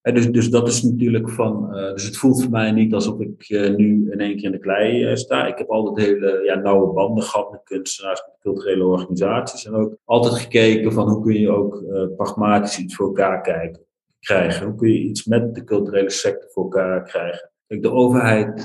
dus, 0.02 0.30
dus 0.30 0.50
dat 0.50 0.68
is 0.68 0.82
natuurlijk 0.82 1.30
van. 1.30 1.76
Uh, 1.76 1.92
dus 1.92 2.04
het 2.04 2.16
voelt 2.16 2.42
voor 2.42 2.50
mij 2.50 2.72
niet 2.72 2.94
alsof 2.94 3.20
ik 3.20 3.48
uh, 3.48 3.76
nu 3.76 4.10
in 4.12 4.20
één 4.20 4.36
keer 4.36 4.44
in 4.44 4.52
de 4.52 4.58
klei 4.58 5.10
uh, 5.10 5.14
sta. 5.14 5.46
Ik 5.46 5.58
heb 5.58 5.70
altijd 5.70 6.06
hele 6.06 6.42
ja, 6.44 6.54
nauwe 6.54 6.92
banden 6.92 7.24
gehad 7.24 7.50
met 7.50 7.62
kunstenaars, 7.62 8.22
met 8.26 8.36
culturele 8.40 8.84
organisaties. 8.84 9.66
En 9.66 9.74
ook 9.74 9.96
altijd 10.04 10.34
gekeken 10.34 10.92
van 10.92 11.08
hoe 11.08 11.22
kun 11.22 11.40
je 11.40 11.50
ook 11.50 11.84
pragmatisch 12.16 12.78
iets 12.78 12.94
voor 12.94 13.06
elkaar 13.06 13.40
kijken, 13.40 13.82
krijgen. 14.20 14.66
Hoe 14.66 14.74
kun 14.74 14.92
je 14.92 15.00
iets 15.00 15.24
met 15.24 15.54
de 15.54 15.64
culturele 15.64 16.10
sector 16.10 16.50
voor 16.50 16.62
elkaar 16.62 17.02
krijgen. 17.02 17.50
Kijk, 17.66 17.82
de 17.82 17.90
overheid 17.90 18.64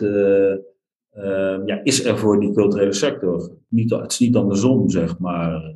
ja, 1.65 1.79
is 1.83 2.05
er 2.05 2.17
voor 2.17 2.39
die 2.39 2.53
culturele 2.53 2.93
sector. 2.93 3.51
Niet, 3.67 3.89
het 3.89 4.11
is 4.11 4.19
niet 4.19 4.35
andersom, 4.35 4.89
zeg 4.89 5.19
maar. 5.19 5.73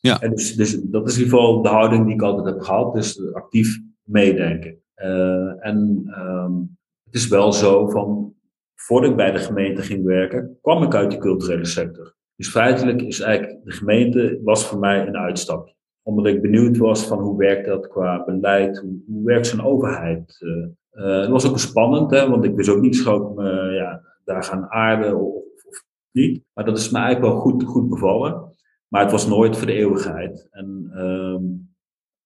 ja. 0.00 0.20
En 0.20 0.30
dus, 0.30 0.54
dus 0.54 0.80
dat 0.82 1.08
is 1.08 1.16
in 1.16 1.24
ieder 1.24 1.38
geval 1.38 1.62
de 1.62 1.68
houding 1.68 2.04
die 2.04 2.14
ik 2.14 2.22
altijd 2.22 2.46
heb 2.54 2.60
gehad. 2.60 2.94
Dus 2.94 3.32
actief 3.32 3.80
meedenken. 4.12 4.80
Uh, 4.96 5.66
en 5.66 6.04
um, 6.18 6.76
het 7.04 7.14
is 7.14 7.28
wel 7.28 7.52
zo 7.52 7.88
van, 7.88 8.34
voordat 8.74 9.10
ik 9.10 9.16
bij 9.16 9.30
de 9.30 9.38
gemeente 9.38 9.82
ging 9.82 10.04
werken, 10.04 10.58
kwam 10.60 10.82
ik 10.82 10.94
uit 10.94 11.10
de 11.10 11.18
culturele 11.18 11.64
sector. 11.64 12.14
Dus 12.36 12.48
feitelijk 12.48 13.02
is 13.02 13.20
eigenlijk, 13.20 13.64
de 13.64 13.72
gemeente 13.72 14.40
was 14.42 14.66
voor 14.66 14.78
mij 14.78 15.06
een 15.06 15.16
uitstapje. 15.16 15.74
Omdat 16.02 16.26
ik 16.26 16.42
benieuwd 16.42 16.76
was 16.76 17.06
van 17.06 17.18
hoe 17.18 17.38
werkt 17.38 17.66
dat 17.66 17.88
qua 17.88 18.24
beleid, 18.24 18.78
hoe, 18.78 19.02
hoe 19.06 19.24
werkt 19.24 19.46
zo'n 19.46 19.64
overheid. 19.64 20.40
Uh, 20.40 21.20
het 21.20 21.28
was 21.28 21.48
ook 21.48 21.58
spannend, 21.58 22.10
hè, 22.10 22.28
want 22.28 22.44
ik 22.44 22.54
wist 22.54 22.68
ook 22.68 22.80
niet 22.80 22.96
schoon 22.96 23.34
me 23.34 23.70
ja, 23.70 24.02
daar 24.24 24.42
gaan 24.42 24.70
aarden 24.70 25.20
of, 25.20 25.34
of, 25.64 25.84
niet. 26.10 26.44
Maar 26.52 26.64
dat 26.64 26.78
is 26.78 26.90
me 26.90 26.98
eigenlijk 26.98 27.32
wel 27.32 27.42
goed, 27.42 27.64
goed 27.64 27.88
bevallen. 27.88 28.56
Maar 28.88 29.02
het 29.02 29.10
was 29.10 29.28
nooit 29.28 29.56
voor 29.56 29.66
de 29.66 29.72
eeuwigheid. 29.72 30.48
En 30.50 30.90
um, 30.96 31.71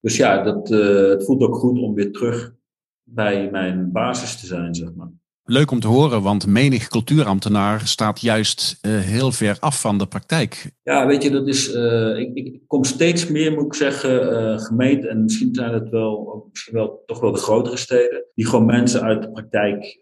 dus 0.00 0.16
ja, 0.16 0.42
dat, 0.42 0.70
uh, 0.70 1.08
het 1.08 1.24
voelt 1.24 1.42
ook 1.42 1.56
goed 1.56 1.78
om 1.78 1.94
weer 1.94 2.12
terug 2.12 2.54
bij 3.02 3.50
mijn 3.50 3.92
basis 3.92 4.40
te 4.40 4.46
zijn, 4.46 4.74
zeg 4.74 4.94
maar. 4.94 5.10
Leuk 5.48 5.70
om 5.70 5.80
te 5.80 5.86
horen, 5.86 6.22
want 6.22 6.46
menig 6.46 6.88
cultuurambtenaar 6.88 7.80
staat 7.80 8.20
juist 8.20 8.78
uh, 8.82 8.98
heel 8.98 9.32
ver 9.32 9.56
af 9.60 9.80
van 9.80 9.98
de 9.98 10.06
praktijk. 10.06 10.72
Ja, 10.82 11.06
weet 11.06 11.22
je, 11.22 11.30
dat 11.30 11.48
is. 11.48 11.74
Uh, 11.74 12.18
ik, 12.18 12.34
ik, 12.34 12.60
kom 12.66 12.84
steeds 12.84 13.28
meer, 13.28 13.52
moet 13.52 13.64
ik 13.64 13.74
zeggen, 13.74 14.32
uh, 14.32 14.58
gemeenten, 14.58 15.10
en 15.10 15.22
misschien 15.22 15.54
zijn 15.54 15.72
het 15.72 15.88
wel, 15.88 16.46
misschien 16.50 16.74
wel 16.74 17.02
toch 17.06 17.20
wel 17.20 17.32
de 17.32 17.38
grotere 17.38 17.76
steden, 17.76 18.24
die 18.34 18.46
gewoon 18.46 18.66
mensen 18.66 19.02
uit 19.02 19.22
de 19.22 19.30
praktijk 19.30 19.98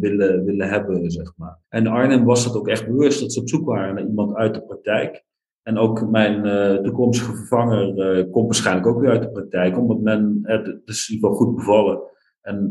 willen, 0.00 0.44
willen 0.44 0.68
hebben, 0.68 1.10
zeg 1.10 1.32
maar. 1.36 1.58
En 1.68 1.86
Arnhem 1.86 2.24
was 2.24 2.44
dat 2.44 2.56
ook 2.56 2.68
echt 2.68 2.86
bewust, 2.86 3.20
dat 3.20 3.32
ze 3.32 3.40
op 3.40 3.48
zoek 3.48 3.66
waren 3.66 3.94
naar 3.94 4.06
iemand 4.06 4.34
uit 4.34 4.54
de 4.54 4.62
praktijk. 4.62 5.24
En 5.70 5.78
ook 5.78 6.10
mijn 6.10 6.46
uh, 6.46 6.74
toekomstige 6.74 7.34
vervanger 7.36 8.16
uh, 8.18 8.32
komt 8.32 8.46
waarschijnlijk 8.46 8.86
ook 8.86 9.00
weer 9.00 9.10
uit 9.10 9.22
de 9.22 9.30
praktijk, 9.30 9.78
omdat 9.78 10.00
men 10.00 10.38
het, 10.42 10.66
het 10.66 10.82
is 10.84 11.08
in 11.08 11.14
ieder 11.14 11.30
geval 11.30 11.46
goed 11.46 11.56
bevallen. 11.56 12.00
En 12.40 12.70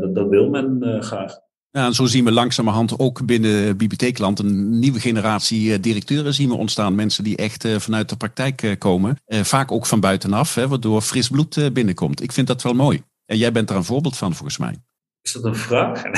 dat, 0.00 0.14
dat, 0.14 0.28
wil 0.28 0.48
men 0.48 0.96
graag. 1.02 1.38
Ja, 1.70 1.86
en 1.86 1.92
zo 1.92 2.04
zien 2.04 2.24
we 2.24 2.32
langzamerhand 2.32 2.98
ook 2.98 3.26
binnen 3.26 3.76
Bibliotheekland 3.76 4.38
een 4.38 4.78
nieuwe 4.78 5.00
generatie 5.00 5.80
directeuren 5.80 6.34
zien 6.34 6.48
we 6.48 6.56
ontstaan. 6.56 6.94
Mensen 6.94 7.24
die 7.24 7.36
echt 7.36 7.68
vanuit 7.78 8.08
de 8.08 8.16
praktijk 8.16 8.76
komen. 8.78 9.16
vaak 9.26 9.72
ook 9.72 9.86
van 9.86 10.00
buitenaf, 10.00 10.54
hè, 10.54 10.68
waardoor 10.68 11.00
fris 11.00 11.28
bloed 11.28 11.70
binnenkomt. 11.72 12.22
Ik 12.22 12.32
vind 12.32 12.46
dat 12.46 12.62
wel 12.62 12.74
mooi. 12.74 13.02
En 13.26 13.36
jij 13.36 13.52
bent 13.52 13.68
daar 13.68 13.76
een 13.76 13.84
voorbeeld 13.84 14.16
van 14.16 14.34
volgens 14.34 14.58
mij. 14.58 14.74
Is 15.22 15.32
dat 15.32 15.44
een 15.44 15.54
vraag? 15.54 16.02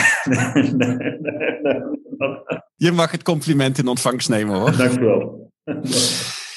Je 2.77 2.93
mag 2.93 3.11
het 3.11 3.23
compliment 3.23 3.79
in 3.79 3.87
ontvangst 3.87 4.29
nemen 4.29 4.57
hoor. 4.57 4.77
Dank 4.77 4.99
u 4.99 5.05
wel. 5.05 5.47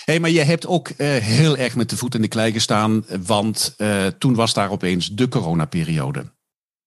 Hey, 0.06 0.20
maar 0.20 0.30
je 0.30 0.42
hebt 0.42 0.68
ook 0.68 0.90
uh, 0.90 0.96
heel 1.16 1.58
erg 1.58 1.76
met 1.76 1.90
de 1.90 1.98
voet 1.98 2.16
in 2.16 2.22
de 2.22 2.28
klei 2.28 2.52
gestaan, 2.52 3.06
want 3.26 3.76
uh, 3.78 4.08
toen 4.08 4.36
was 4.36 4.54
daar 4.54 4.72
opeens 4.72 5.08
de 5.08 5.28
coronaperiode. 5.28 6.24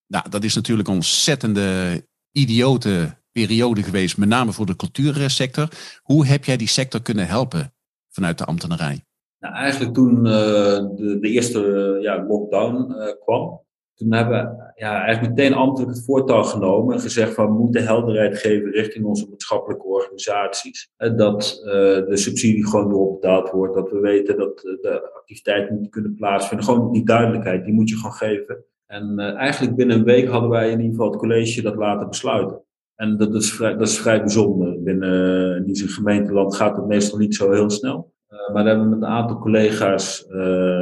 Nou, 0.07 0.29
dat 0.29 0.45
is 0.45 0.55
natuurlijk 0.55 0.89
een 0.89 0.95
ontzettende 0.95 2.01
idiote 2.33 3.17
periode 3.33 3.83
geweest, 3.83 4.17
met 4.17 4.29
name 4.29 4.53
voor 4.53 4.67
de 4.67 4.77
cultuursector. 4.77 5.69
Hoe 6.03 6.27
heb 6.27 6.45
jij 6.45 6.57
die 6.57 6.69
sector 6.69 7.03
kunnen 7.03 7.27
helpen 7.27 7.75
vanuit 8.09 8.39
de 8.39 8.45
ambtenarij? 8.45 9.05
Nou, 9.39 9.55
eigenlijk 9.55 9.95
toen 9.95 10.17
uh, 10.17 10.23
de, 10.23 11.19
de, 11.21 11.29
eerste 11.29 11.99
ja, 12.01 12.25
lockdown 12.29 12.95
kwam, 13.25 13.61
toen 13.95 14.13
hebben 14.13 14.73
ja, 14.75 15.05
eigenlijk 15.05 15.35
meteen 15.35 15.55
ambtelijk 15.55 15.95
het 15.95 16.05
voortouw 16.05 16.43
genomen 16.43 16.95
en 16.95 17.01
gezegd 17.01 17.35
van 17.35 17.47
we 17.47 17.59
moeten 17.59 17.85
helderheid 17.85 18.39
geven 18.39 18.71
richting 18.71 19.05
onze 19.05 19.27
maatschappelijke 19.29 19.87
organisaties. 19.87 20.91
Dat 20.97 21.63
uh, 21.65 21.73
de 22.09 22.17
subsidie 22.17 22.67
gewoon 22.67 22.89
doorbetaald 22.89 23.51
wordt, 23.51 23.75
dat 23.75 23.91
we 23.91 24.01
weten 24.01 24.37
dat 24.37 24.61
de 24.61 25.11
activiteiten 25.15 25.81
niet 25.81 25.91
kunnen 25.91 26.15
plaatsvinden. 26.15 26.67
Gewoon 26.67 26.93
die 26.93 27.05
duidelijkheid, 27.05 27.65
die 27.65 27.75
moet 27.75 27.89
je 27.89 27.97
gewoon 27.97 28.13
geven. 28.13 28.65
En 28.87 29.13
uh, 29.17 29.35
eigenlijk 29.35 29.77
binnen 29.77 29.97
een 29.97 30.05
week 30.05 30.29
hadden 30.29 30.51
wij 30.51 30.71
in 30.71 30.81
ieder 30.81 30.91
geval 30.91 31.11
het 31.11 31.21
college 31.21 31.63
dat 31.63 31.77
laten 31.77 32.09
besluiten. 32.09 32.63
En 32.95 33.17
dat 33.17 33.35
is 33.35 33.53
vrij, 33.53 33.77
dat 33.77 33.89
is 33.89 33.99
vrij 33.99 34.21
bijzonder. 34.21 34.83
Binnen 34.83 35.57
in 35.57 35.73
die 35.73 35.89
gemeenteland 35.89 36.57
gaat 36.57 36.77
het 36.77 36.87
meestal 36.87 37.19
niet 37.19 37.35
zo 37.35 37.51
heel 37.51 37.71
snel. 37.71 38.13
maar 38.53 38.65
daar 38.65 38.67
hebben 38.67 38.85
we 38.85 38.95
met 38.95 39.03
een 39.03 39.15
aantal 39.15 39.39
collega's 39.39 40.25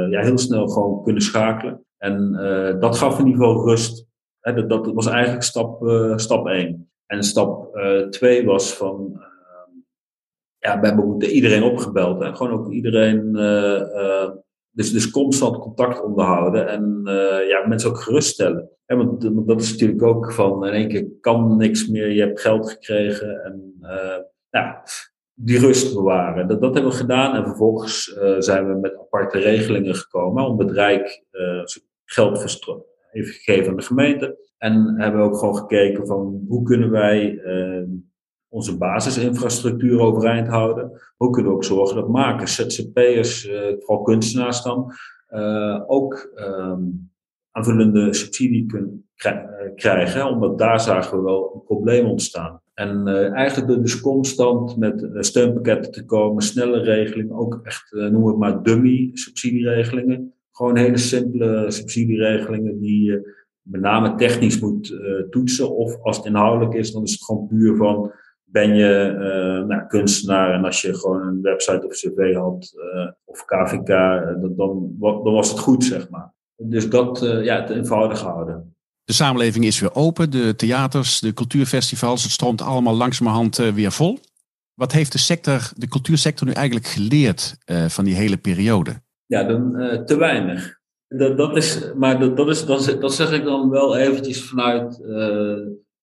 ja, 0.09 0.21
heel 0.21 0.37
snel 0.37 0.67
gewoon 0.67 1.03
kunnen 1.03 1.21
schakelen. 1.21 1.85
En 2.01 2.31
dat 2.79 2.97
gaf 2.97 3.19
ieder 3.19 3.33
geval 3.33 3.65
rust. 3.65 4.07
dat, 4.39 4.69
dat 4.69 4.91
was 4.93 5.07
eigenlijk 5.07 5.43
stap, 5.43 5.83
stap 6.15 6.47
1. 6.47 6.91
En 7.05 7.23
stap 7.23 7.79
2 8.09 8.45
was 8.45 8.73
van 8.73 9.21
ja, 10.61 10.79
we 10.79 10.87
hebben 10.87 11.21
iedereen 11.21 11.63
opgebeld. 11.63 12.23
Hè? 12.23 12.35
Gewoon 12.35 12.51
ook 12.51 12.71
iedereen, 12.71 13.29
uh, 13.35 14.29
dus, 14.71 14.91
dus 14.91 15.09
constant 15.09 15.57
contact 15.57 16.03
onderhouden 16.03 16.67
en 16.67 17.01
uh, 17.03 17.49
ja, 17.49 17.67
mensen 17.67 17.89
ook 17.89 17.97
geruststellen. 17.97 18.69
Want, 18.85 19.23
want, 19.23 19.47
dat 19.47 19.61
is 19.61 19.71
natuurlijk 19.71 20.03
ook 20.03 20.31
van 20.31 20.65
in 20.65 20.73
één 20.73 20.87
keer 20.87 21.07
kan 21.21 21.57
niks 21.57 21.87
meer, 21.87 22.11
je 22.11 22.21
hebt 22.21 22.41
geld 22.41 22.69
gekregen 22.69 23.43
en 23.43 23.75
ja, 24.49 24.83
die 25.33 25.59
rust 25.59 25.93
bewaren. 25.93 26.47
Dat, 26.47 26.61
dat 26.61 26.73
hebben 26.73 26.91
we 26.91 26.97
gedaan 26.97 27.35
en 27.35 27.43
vervolgens 27.43 28.03
zijn 28.37 28.67
we 28.67 28.79
met 28.79 28.97
aparte 28.99 29.39
regelingen 29.39 29.95
gekomen 29.95 30.45
om 30.45 30.59
het 30.59 30.71
Rijk 30.71 31.23
geld 32.13 32.59
even 33.11 33.33
gegeven 33.33 33.69
aan 33.69 33.77
de 33.77 33.83
gemeente. 33.83 34.37
En 34.57 34.95
hebben 34.97 35.21
we 35.21 35.27
ook 35.27 35.37
gewoon 35.37 35.55
gekeken 35.55 36.07
van 36.07 36.45
hoe 36.47 36.63
kunnen 36.63 36.91
wij 36.91 37.41
onze 38.51 38.77
basisinfrastructuur 38.77 39.99
overeind 39.99 40.47
houden. 40.47 41.01
Hoe 41.17 41.29
kunnen 41.29 41.51
we 41.51 41.57
ook 41.57 41.63
zorgen 41.63 41.95
dat 41.95 42.07
makers, 42.07 42.55
ZZP'ers, 42.55 43.47
uh, 43.47 43.59
vooral 43.79 44.01
kunstenaars 44.01 44.61
dan, 44.61 44.91
uh, 45.29 45.83
ook 45.87 46.31
um, 46.35 47.11
aanvullende 47.51 48.13
subsidie 48.13 48.65
kunnen 48.65 49.09
eh, 49.15 49.35
krijgen. 49.75 50.27
Omdat 50.27 50.57
daar 50.57 50.79
zagen 50.79 51.17
we 51.17 51.23
wel 51.23 51.51
een 51.53 51.63
probleem 51.63 52.05
ontstaan. 52.05 52.61
En 52.73 53.07
eigenlijk 53.33 53.81
dus 53.81 54.01
constant 54.01 54.77
met 54.77 55.07
steunpakketten 55.13 55.91
te 55.91 56.05
komen, 56.05 56.43
snelle 56.43 56.79
regelingen, 56.79 57.35
ook 57.35 57.59
echt, 57.63 57.91
noemen 57.91 58.23
we 58.23 58.29
het 58.29 58.37
maar 58.37 58.63
dummy 58.63 59.09
subsidieregelingen. 59.13 60.33
Gewoon 60.51 60.77
hele 60.77 60.97
simpele 60.97 61.71
subsidieregelingen 61.71 62.79
die 62.79 63.03
je 63.03 63.39
met 63.61 63.81
name 63.81 64.15
technisch 64.15 64.59
moet 64.59 64.95
toetsen. 65.29 65.75
Of 65.75 66.01
als 66.01 66.17
het 66.17 66.25
inhoudelijk 66.25 66.73
is, 66.73 66.91
dan 66.91 67.03
is 67.03 67.11
het 67.11 67.23
gewoon 67.23 67.47
puur 67.47 67.75
van 67.75 68.11
ben 68.51 68.75
je 68.75 69.11
uh, 69.13 69.67
nou, 69.67 69.87
kunstenaar 69.87 70.53
en 70.53 70.65
als 70.65 70.81
je 70.81 70.93
gewoon 70.93 71.27
een 71.27 71.41
website 71.41 71.85
of 71.85 71.93
cv 71.93 72.35
had 72.35 72.73
uh, 72.95 73.11
of 73.25 73.45
KVK, 73.45 73.89
uh, 73.89 74.17
eh, 74.17 74.41
dan, 74.41 74.95
dan, 74.99 75.33
was 75.33 75.49
het 75.49 75.59
goed, 75.59 75.83
zeg 75.83 76.09
maar. 76.09 76.33
Dus 76.55 76.89
dat, 76.89 77.19
ja, 77.43 77.61
het 77.61 77.69
eenvoudig 77.69 78.21
houden. 78.21 78.75
De 79.03 79.13
samenleving 79.13 79.65
is 79.65 79.79
weer 79.79 79.95
open, 79.95 80.31
de 80.31 80.55
theaters, 80.55 81.19
de 81.19 81.33
cultuurfestivals, 81.33 82.23
het 82.23 82.31
stroomt 82.31 82.61
allemaal 82.61 82.95
langzamerhand 82.95 83.57
weer 83.57 83.91
vol. 83.91 84.19
Wat 84.73 84.91
heeft 84.91 85.11
de 85.11 85.17
sector, 85.17 85.71
de 85.75 85.87
cultuursector 85.87 86.47
nu 86.47 86.53
eigenlijk 86.53 86.85
geleerd 86.85 87.57
van 87.87 88.05
die 88.05 88.15
hele 88.15 88.37
periode? 88.37 89.01
Ja, 89.31 89.43
dan, 89.43 89.71
te 90.05 90.17
weinig. 90.17 90.79
Dat, 91.07 91.37
dat 91.37 91.57
is, 91.57 91.91
maar 91.95 92.19
dat, 92.19 92.37
dat, 92.37 92.49
is, 92.49 92.65
dat, 92.65 92.97
dat 92.99 93.13
zeg 93.13 93.31
ik 93.31 93.43
dan 93.43 93.69
wel 93.69 93.97
eventjes 93.97 94.49
vanuit 94.49 95.01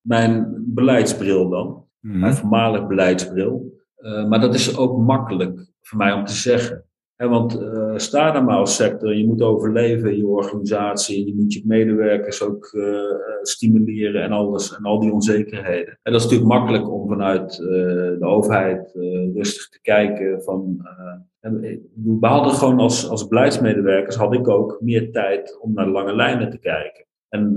mijn 0.01 0.65
beleidsbril 0.67 1.49
dan. 1.49 1.85
Mhm. 2.01 2.19
Mijn 2.19 2.35
voormalig 2.35 2.87
beleidsbril. 2.87 3.77
Uh, 3.99 4.29
maar 4.29 4.41
dat 4.41 4.55
is 4.55 4.77
ook 4.77 4.99
makkelijk 4.99 5.67
voor 5.81 5.99
mij 5.99 6.13
om 6.13 6.25
te 6.25 6.33
zeggen. 6.33 6.85
Want 7.27 7.61
uh, 7.61 7.97
sta 7.97 8.31
daar 8.31 8.45
maar 8.45 8.57
als 8.57 8.77
sector, 8.77 9.15
je 9.15 9.27
moet 9.27 9.43
overleven 9.43 10.11
in 10.11 10.17
je 10.17 10.27
organisatie, 10.27 11.27
je 11.27 11.35
moet 11.35 11.53
je 11.53 11.63
medewerkers 11.65 12.43
ook 12.43 12.73
uh, 12.73 13.01
stimuleren 13.43 14.23
en 14.23 14.33
alles 14.33 14.77
en 14.77 14.83
al 14.83 15.01
die 15.01 15.13
onzekerheden. 15.13 15.99
En 16.03 16.13
dat 16.13 16.21
is 16.21 16.23
natuurlijk 16.23 16.51
makkelijk 16.51 16.91
om 16.93 17.09
vanuit 17.09 17.57
de 17.57 18.25
overheid 18.25 18.91
rustig 19.35 19.69
te 19.69 19.81
kijken 19.81 20.43
van. 20.43 20.87
we 21.41 22.27
hadden 22.27 22.53
gewoon 22.53 22.79
als, 22.79 23.09
als 23.09 23.29
beleidsmedewerkers 23.29 24.17
had 24.17 24.35
ik 24.35 24.49
ook 24.49 24.79
meer 24.81 25.13
tijd 25.13 25.59
om 25.61 25.73
naar 25.73 25.89
lange 25.89 26.15
lijnen 26.15 26.51
te 26.51 26.59
kijken. 26.59 27.07
En 27.29 27.49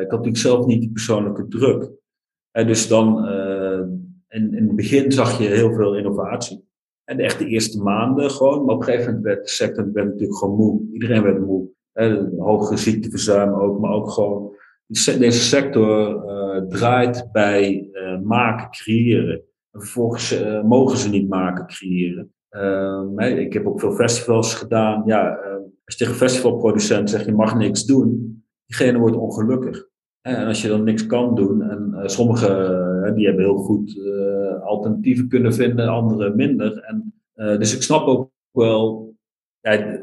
ik 0.00 0.10
had 0.10 0.10
natuurlijk 0.10 0.36
zelf 0.36 0.66
niet 0.66 0.80
die 0.80 0.92
persoonlijke 0.92 1.48
druk. 1.48 1.90
En 2.50 2.66
dus 2.66 2.88
dan, 2.88 3.28
in, 4.28 4.54
in 4.54 4.66
het 4.66 4.76
begin 4.76 5.12
zag 5.12 5.38
je 5.38 5.48
heel 5.48 5.74
veel 5.74 5.96
innovatie. 5.96 6.67
En 7.08 7.18
echt 7.18 7.38
de 7.38 7.46
eerste 7.46 7.82
maanden 7.82 8.30
gewoon. 8.30 8.64
Maar 8.64 8.74
op 8.74 8.80
een 8.80 8.86
gegeven 8.86 9.06
moment 9.06 9.24
werd 9.24 9.44
de 9.44 9.50
sector 9.50 9.92
werd 9.92 10.06
natuurlijk 10.06 10.38
gewoon 10.38 10.56
moe. 10.56 10.80
Iedereen 10.92 11.22
werd 11.22 11.46
moe. 11.46 11.68
Hoge 12.38 12.76
ziekteverzuim 12.76 13.52
ook, 13.54 13.80
maar 13.80 13.90
ook 13.90 14.10
gewoon. 14.10 14.56
Deze 14.86 15.32
sector 15.32 16.24
uh, 16.24 16.62
draait 16.68 17.28
bij 17.32 17.88
uh, 17.92 18.20
maken, 18.20 18.70
creëren. 18.70 19.42
En 19.70 19.80
vervolgens 19.80 20.40
uh, 20.40 20.62
mogen 20.62 20.98
ze 20.98 21.08
niet 21.08 21.28
maken, 21.28 21.66
creëren. 21.66 22.32
Uh, 22.50 23.38
ik 23.38 23.52
heb 23.52 23.66
ook 23.66 23.80
veel 23.80 23.92
festivals 23.92 24.54
gedaan. 24.54 25.02
Ja, 25.06 25.28
als 25.84 25.96
je 25.96 25.96
tegen 25.96 26.12
een 26.12 26.28
festivalproducent 26.28 27.10
zegt 27.10 27.24
je 27.24 27.32
mag 27.32 27.56
niks 27.56 27.84
doen, 27.84 28.42
diegene 28.66 28.98
wordt 28.98 29.16
ongelukkig. 29.16 29.88
En 30.20 30.46
als 30.46 30.62
je 30.62 30.68
dan 30.68 30.84
niks 30.84 31.06
kan 31.06 31.34
doen, 31.34 31.62
en 31.62 31.90
uh, 31.94 32.06
die 33.14 33.26
hebben 33.26 33.44
heel 33.44 33.56
goed 33.56 33.96
uh, 33.96 34.62
alternatieven 34.62 35.28
kunnen 35.28 35.54
vinden, 35.54 35.88
anderen 35.88 36.36
minder. 36.36 36.78
En, 36.78 37.14
uh, 37.36 37.58
dus 37.58 37.74
ik 37.74 37.82
snap 37.82 38.06
ook 38.06 38.30
wel, 38.50 39.14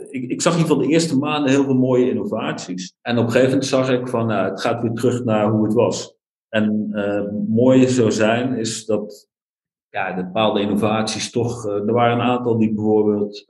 ik, 0.09 0.29
ik 0.29 0.41
zag 0.41 0.53
in 0.53 0.59
ieder 0.59 0.71
geval 0.71 0.87
de 0.87 0.93
eerste 0.93 1.17
maanden 1.17 1.51
heel 1.51 1.63
veel 1.63 1.75
mooie 1.75 2.09
innovaties. 2.09 2.93
En 3.01 3.17
op 3.17 3.23
een 3.23 3.31
gegeven 3.31 3.49
moment 3.49 3.69
zag 3.69 3.89
ik 3.89 4.07
van, 4.07 4.27
nou, 4.27 4.49
het 4.49 4.61
gaat 4.61 4.81
weer 4.81 4.91
terug 4.93 5.23
naar 5.23 5.51
hoe 5.51 5.63
het 5.63 5.73
was. 5.73 6.15
En 6.49 6.89
mooi 7.49 7.87
zou 7.87 8.11
zijn, 8.11 8.53
is 8.53 8.85
dat 8.85 9.29
ja, 9.89 10.13
de 10.13 10.23
bepaalde 10.23 10.61
innovaties 10.61 11.31
toch, 11.31 11.65
er 11.65 11.93
waren 11.93 12.19
een 12.19 12.25
aantal 12.25 12.57
die 12.57 12.73
bijvoorbeeld, 12.73 13.45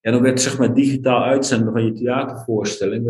ja, 0.00 0.10
dan 0.10 0.22
werd 0.22 0.40
zeg 0.40 0.58
maar 0.58 0.74
digitaal 0.74 1.22
uitzenden 1.22 1.72
van 1.72 1.84
je 1.84 1.92
theatervoorstelling, 1.92 3.06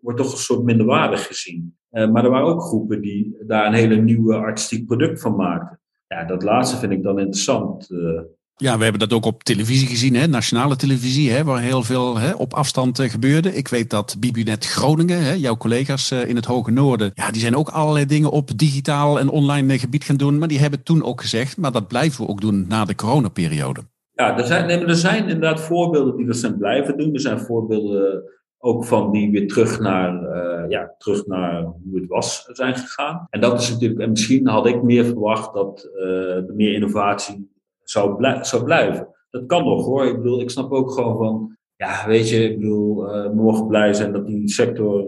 wordt 0.00 0.18
toch 0.18 0.32
een 0.32 0.38
soort 0.38 0.64
minderwaardig 0.64 1.26
gezien. 1.26 1.76
Uh, 1.92 2.10
maar 2.10 2.24
er 2.24 2.30
waren 2.30 2.46
ook 2.46 2.62
groepen 2.62 3.00
die 3.00 3.36
daar 3.46 3.66
een 3.66 3.74
hele 3.74 3.96
nieuwe 3.96 4.34
artistiek 4.34 4.86
product 4.86 5.20
van 5.20 5.36
maakten. 5.36 5.80
Ja, 6.06 6.24
dat 6.24 6.42
laatste 6.42 6.76
vind 6.76 6.92
ik 6.92 7.02
dan 7.02 7.18
interessant. 7.18 7.90
Uh, 7.90 8.20
ja, 8.58 8.76
we 8.76 8.82
hebben 8.82 9.08
dat 9.08 9.12
ook 9.12 9.24
op 9.24 9.42
televisie 9.42 9.88
gezien, 9.88 10.14
hè? 10.14 10.26
nationale 10.26 10.76
televisie, 10.76 11.30
hè? 11.30 11.44
waar 11.44 11.60
heel 11.60 11.82
veel 11.82 12.18
hè, 12.18 12.32
op 12.32 12.54
afstand 12.54 13.00
uh, 13.00 13.10
gebeurde. 13.10 13.54
Ik 13.54 13.68
weet 13.68 13.90
dat 13.90 14.16
Bibunet 14.18 14.66
Groningen, 14.66 15.24
hè, 15.24 15.32
jouw 15.32 15.56
collega's 15.56 16.12
uh, 16.12 16.28
in 16.28 16.36
het 16.36 16.44
Hoge 16.44 16.70
Noorden, 16.70 17.10
ja, 17.14 17.30
die 17.30 17.40
zijn 17.40 17.56
ook 17.56 17.68
allerlei 17.68 18.06
dingen 18.06 18.30
op 18.30 18.58
digitaal 18.58 19.18
en 19.18 19.28
online 19.28 19.78
gebied 19.78 20.04
gaan 20.04 20.16
doen. 20.16 20.38
Maar 20.38 20.48
die 20.48 20.58
hebben 20.58 20.82
toen 20.82 21.04
ook 21.04 21.20
gezegd, 21.20 21.56
maar 21.56 21.72
dat 21.72 21.88
blijven 21.88 22.24
we 22.24 22.30
ook 22.30 22.40
doen 22.40 22.64
na 22.68 22.84
de 22.84 22.94
coronaperiode. 22.94 23.80
Ja, 24.12 24.38
er 24.38 24.46
zijn, 24.46 24.66
nee, 24.66 24.84
er 24.84 24.94
zijn 24.94 25.22
inderdaad 25.22 25.60
voorbeelden 25.60 26.16
die 26.16 26.26
dat 26.26 26.36
zijn 26.36 26.58
blijven 26.58 26.96
doen. 26.96 27.14
Er 27.14 27.20
zijn 27.20 27.40
voorbeelden 27.40 28.22
ook 28.66 28.84
van 28.84 29.12
die 29.12 29.30
weer 29.30 29.48
terug 29.48 29.80
naar, 29.80 30.22
uh, 30.22 30.70
ja, 30.70 30.94
terug 30.98 31.26
naar 31.26 31.62
hoe 31.62 32.00
het 32.00 32.06
was 32.06 32.48
zijn 32.52 32.74
gegaan. 32.74 33.26
En 33.30 33.40
dat 33.40 33.60
is 33.60 33.72
natuurlijk, 33.72 34.00
en 34.00 34.10
misschien 34.10 34.46
had 34.46 34.66
ik 34.66 34.82
meer 34.82 35.04
verwacht 35.04 35.54
dat 35.54 35.88
uh, 35.96 36.36
er 36.36 36.54
meer 36.54 36.74
innovatie 36.74 37.50
zou, 37.82 38.16
blij, 38.16 38.44
zou 38.44 38.64
blijven. 38.64 39.08
Dat 39.30 39.46
kan 39.46 39.64
nog 39.64 39.84
hoor. 39.84 40.06
Ik 40.06 40.16
bedoel, 40.16 40.40
ik 40.40 40.50
snap 40.50 40.72
ook 40.72 40.90
gewoon 40.90 41.16
van, 41.16 41.56
ja, 41.76 42.06
weet 42.06 42.28
je, 42.28 42.50
ik 42.50 42.58
bedoel, 42.58 42.96
we 43.04 43.32
mogen 43.34 43.66
blij 43.66 43.92
zijn 43.92 44.12
dat 44.12 44.26
die 44.26 44.48
sector 44.48 45.06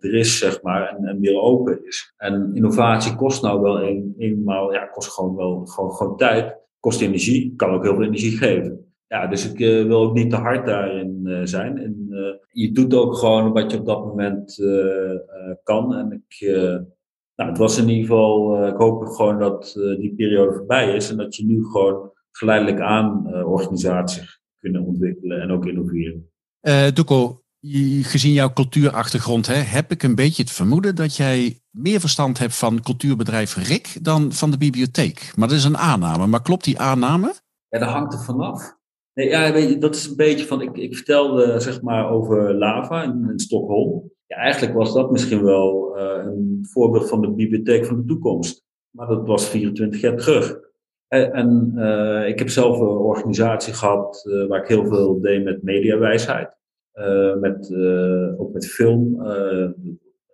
er 0.00 0.14
is, 0.14 0.38
zeg 0.38 0.62
maar, 0.62 0.88
en, 0.88 1.04
en 1.04 1.20
weer 1.20 1.40
open 1.40 1.86
is. 1.86 2.14
En 2.16 2.50
innovatie 2.54 3.14
kost 3.14 3.42
nou 3.42 3.60
wel 3.60 3.82
een, 3.82 4.14
eenmaal, 4.18 4.72
ja, 4.72 4.84
kost 4.86 5.12
gewoon 5.12 5.36
wel 5.36 5.66
gewoon, 5.66 5.92
gewoon 5.92 6.16
tijd, 6.16 6.56
kost 6.80 7.00
energie, 7.00 7.54
kan 7.56 7.70
ook 7.70 7.82
heel 7.82 7.94
veel 7.94 8.04
energie 8.04 8.36
geven. 8.36 8.92
Ja, 9.06 9.26
dus 9.26 9.52
ik 9.52 9.58
wil 9.58 10.00
ook 10.00 10.14
niet 10.14 10.30
te 10.30 10.36
hard 10.36 10.66
daarin 10.66 11.40
zijn. 11.44 11.78
En 11.78 12.07
je 12.50 12.72
doet 12.72 12.94
ook 12.94 13.16
gewoon 13.16 13.52
wat 13.52 13.70
je 13.70 13.78
op 13.78 13.86
dat 13.86 14.04
moment 14.04 14.56
kan. 15.62 15.94
En 15.94 16.12
ik, 16.12 16.48
nou, 17.34 17.50
het 17.50 17.58
was 17.58 17.78
in 17.78 17.88
ieder 17.88 18.06
geval, 18.06 18.66
ik 18.68 18.76
hoop 18.76 19.06
gewoon 19.06 19.38
dat 19.38 19.72
die 19.74 20.14
periode 20.14 20.54
voorbij 20.54 20.94
is. 20.94 21.10
En 21.10 21.16
dat 21.16 21.36
je 21.36 21.44
nu 21.44 21.64
gewoon 21.64 22.12
geleidelijk 22.30 22.80
aan 22.80 23.34
organisaties 23.44 24.40
kunnen 24.58 24.84
ontwikkelen 24.84 25.40
en 25.40 25.50
ook 25.50 25.66
innoveren. 25.66 26.30
Uh, 26.62 26.88
Duco, 26.92 27.42
gezien 28.02 28.32
jouw 28.32 28.52
cultuurachtergrond 28.52 29.46
hè, 29.46 29.54
heb 29.54 29.90
ik 29.90 30.02
een 30.02 30.14
beetje 30.14 30.42
het 30.42 30.52
vermoeden 30.52 30.94
dat 30.94 31.16
jij 31.16 31.60
meer 31.70 32.00
verstand 32.00 32.38
hebt 32.38 32.56
van 32.56 32.82
cultuurbedrijf 32.82 33.56
RIK 33.56 34.04
dan 34.04 34.32
van 34.32 34.50
de 34.50 34.58
bibliotheek. 34.58 35.32
Maar 35.36 35.48
dat 35.48 35.56
is 35.56 35.64
een 35.64 35.78
aanname. 35.78 36.26
Maar 36.26 36.42
klopt 36.42 36.64
die 36.64 36.78
aanname? 36.78 37.34
Ja, 37.68 37.78
dat 37.78 37.88
hangt 37.88 38.12
er 38.12 38.20
vanaf. 38.20 38.76
Ja, 39.24 39.76
dat 39.78 39.94
is 39.94 40.06
een 40.06 40.16
beetje 40.16 40.46
van, 40.46 40.62
ik, 40.62 40.76
ik 40.76 40.96
vertelde 40.96 41.60
zeg 41.60 41.82
maar 41.82 42.10
over 42.10 42.54
lava 42.54 43.02
in, 43.02 43.32
Stockholm. 43.36 44.12
Ja, 44.26 44.36
eigenlijk 44.36 44.74
was 44.74 44.94
dat 44.94 45.10
misschien 45.10 45.42
wel 45.42 45.98
uh, 45.98 46.24
een 46.24 46.66
voorbeeld 46.70 47.08
van 47.08 47.20
de 47.20 47.30
bibliotheek 47.30 47.84
van 47.84 47.96
de 47.96 48.04
toekomst. 48.04 48.64
Maar 48.90 49.06
dat 49.06 49.26
was 49.26 49.48
24 49.48 50.00
jaar 50.00 50.16
terug. 50.16 50.58
En, 51.08 51.72
uh, 51.76 52.28
ik 52.28 52.38
heb 52.38 52.48
zelf 52.48 52.80
een 52.80 52.86
organisatie 52.86 53.74
gehad 53.74 54.24
uh, 54.28 54.46
waar 54.46 54.62
ik 54.62 54.68
heel 54.68 54.86
veel 54.86 55.20
deed 55.20 55.44
met 55.44 55.62
mediawijsheid. 55.62 56.56
met, 57.40 57.74
ook 58.36 58.52
met 58.52 58.66
film. 58.66 59.22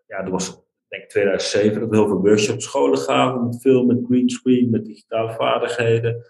ja, 0.06 0.22
dat 0.22 0.30
was 0.30 0.62
denk 0.88 1.02
ik 1.02 1.08
2007 1.08 1.80
dat 1.80 1.90
heel 1.90 2.06
veel 2.06 2.20
workshops 2.20 2.64
scholen 2.64 2.98
gaven 2.98 3.44
met 3.44 3.60
film, 3.60 3.86
met 3.86 4.04
greenscreen, 4.06 4.70
met 4.70 4.84
digitale 4.84 5.32
vaardigheden. 5.32 6.24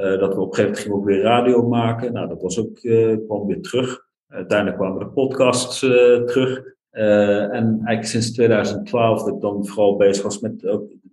Dat 0.00 0.34
we 0.34 0.40
op 0.40 0.48
een 0.48 0.54
gegeven 0.54 0.64
moment 0.64 0.78
gingen 0.78 0.96
ook 0.96 1.04
weer 1.04 1.20
radio 1.20 1.68
maken. 1.68 2.12
Nou, 2.12 2.28
dat 2.28 2.42
was 2.42 2.58
ook, 2.58 2.80
kwam 3.26 3.46
weer 3.46 3.60
terug. 3.60 4.06
uiteindelijk 4.28 4.78
kwamen 4.78 4.98
de 4.98 5.06
podcasts 5.06 5.78
terug. 6.26 6.62
en 6.90 7.80
eigenlijk 7.84 8.04
sinds 8.04 8.32
2012 8.32 9.24
dat 9.24 9.34
ik 9.34 9.40
dan 9.40 9.66
vooral 9.66 9.96
bezig 9.96 10.22
was 10.22 10.40
met 10.40 10.52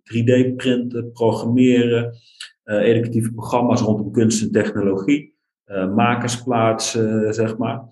3D-printen, 0.04 1.12
programmeren, 1.12 2.14
educatieve 2.64 3.34
programma's 3.34 3.82
rondom 3.82 4.12
kunst 4.12 4.44
en 4.44 4.52
technologie, 4.52 5.36
makersplaatsen, 5.96 7.34
zeg 7.34 7.58
maar. 7.58 7.84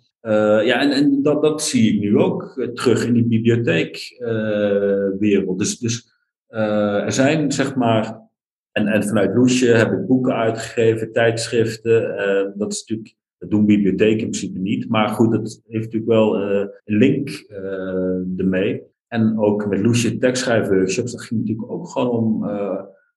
Ja, 0.66 0.82
en, 0.82 0.92
en 0.92 1.22
dat, 1.22 1.42
dat 1.42 1.62
zie 1.62 1.94
ik 1.94 2.00
nu 2.00 2.18
ook 2.18 2.70
terug 2.74 3.06
in 3.06 3.14
die 3.14 3.28
bibliotheekwereld. 3.28 5.60
Dus 5.60 5.78
dus 5.78 6.14
er 6.48 7.12
zijn, 7.12 7.52
zeg 7.52 7.76
maar, 7.76 8.25
en, 8.76 8.88
en 8.88 9.04
vanuit 9.04 9.36
Loesje 9.36 9.68
heb 9.68 9.92
ik 9.92 10.06
boeken 10.06 10.36
uitgegeven, 10.36 11.12
tijdschriften. 11.12 12.02
dat 12.58 12.74
is 12.74 12.80
natuurlijk, 12.80 13.16
dat 13.38 13.50
doen 13.50 13.66
bibliotheken 13.66 14.20
in 14.20 14.30
principe 14.30 14.60
niet. 14.60 14.90
Maar 14.90 15.10
goed, 15.10 15.32
dat 15.32 15.62
heeft 15.68 15.86
natuurlijk 15.86 16.12
wel 16.12 16.42
een 16.42 16.70
link 16.84 17.30
ermee. 18.38 18.82
En 19.08 19.40
ook 19.40 19.68
met 19.68 19.80
Loesje 19.80 20.18
tekstschrijfworkshops, 20.18 21.12
dat 21.12 21.22
ging 21.22 21.40
natuurlijk 21.40 21.72
ook 21.72 21.88
gewoon 21.88 22.10
om 22.10 22.44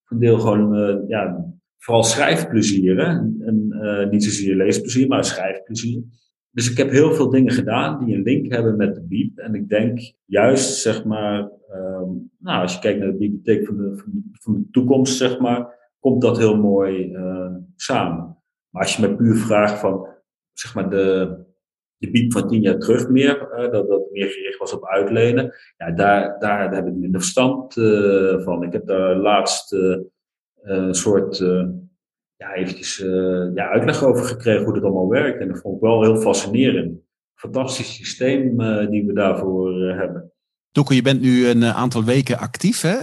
een 0.08 0.18
deel 0.18 0.38
gewoon, 0.38 1.04
ja, 1.08 1.44
vooral 1.78 2.02
schrijfplezier. 2.02 2.98
En, 2.98 3.74
niet 4.10 4.24
zozeer 4.24 4.56
leesplezier, 4.56 5.08
maar 5.08 5.24
schrijfplezier. 5.24 6.02
Dus 6.50 6.70
ik 6.70 6.76
heb 6.76 6.90
heel 6.90 7.12
veel 7.12 7.30
dingen 7.30 7.52
gedaan 7.52 8.04
die 8.04 8.14
een 8.14 8.22
link 8.22 8.52
hebben 8.52 8.76
met 8.76 8.94
de 8.94 9.02
bieb. 9.02 9.38
En 9.38 9.54
ik 9.54 9.68
denk 9.68 10.12
juist, 10.24 10.80
zeg 10.80 11.04
maar, 11.04 11.50
um, 11.74 12.30
nou, 12.38 12.62
als 12.62 12.74
je 12.74 12.80
kijkt 12.80 12.98
naar 12.98 13.10
de 13.10 13.16
bibliotheek 13.16 13.66
van 13.66 13.76
de, 13.76 14.02
van 14.32 14.54
de, 14.54 14.68
toekomst, 14.70 15.16
zeg 15.16 15.38
maar, 15.38 15.76
komt 16.00 16.22
dat 16.22 16.38
heel 16.38 16.56
mooi 16.56 17.12
uh, 17.12 17.54
samen. 17.76 18.36
Maar 18.68 18.82
als 18.82 18.96
je 18.96 19.08
me 19.08 19.16
puur 19.16 19.36
vraagt 19.36 19.78
van, 19.78 20.06
zeg 20.52 20.74
maar, 20.74 20.90
de, 20.90 21.36
de 21.96 22.26
van 22.28 22.48
tien 22.48 22.60
jaar 22.60 22.78
terug 22.78 23.08
meer, 23.08 23.48
uh, 23.52 23.72
dat 23.72 23.88
dat 23.88 24.10
meer 24.10 24.28
gericht 24.28 24.58
was 24.58 24.72
op 24.72 24.86
uitlenen, 24.86 25.54
ja, 25.76 25.90
daar, 25.90 26.38
daar, 26.38 26.74
heb 26.74 26.86
ik 26.86 26.94
minder 26.94 27.20
verstand 27.20 27.76
uh, 27.76 28.40
van. 28.40 28.62
Ik 28.62 28.72
heb 28.72 28.86
daar 28.86 29.16
laatst 29.16 29.72
een 30.62 30.94
soort 30.94 31.38
ja, 32.36 32.54
eventjes 32.54 32.96
ja, 33.54 33.68
uitleg 33.68 34.04
over 34.04 34.24
gekregen 34.24 34.64
hoe 34.64 34.74
dat 34.74 34.82
allemaal 34.82 35.08
werkt. 35.08 35.40
En 35.40 35.48
dat 35.48 35.60
vond 35.60 35.74
ik 35.74 35.80
wel 35.80 36.02
heel 36.02 36.16
fascinerend. 36.16 37.00
Fantastisch 37.34 37.94
systeem 37.94 38.60
uh, 38.60 38.90
die 38.90 39.06
we 39.06 39.12
daarvoor 39.12 39.80
hebben. 39.80 40.32
Doeke, 40.72 40.94
je 40.94 41.02
bent 41.02 41.20
nu 41.20 41.48
een 41.48 41.64
aantal 41.64 42.04
weken 42.04 42.38
actief. 42.38 42.80
Hè? 42.80 42.96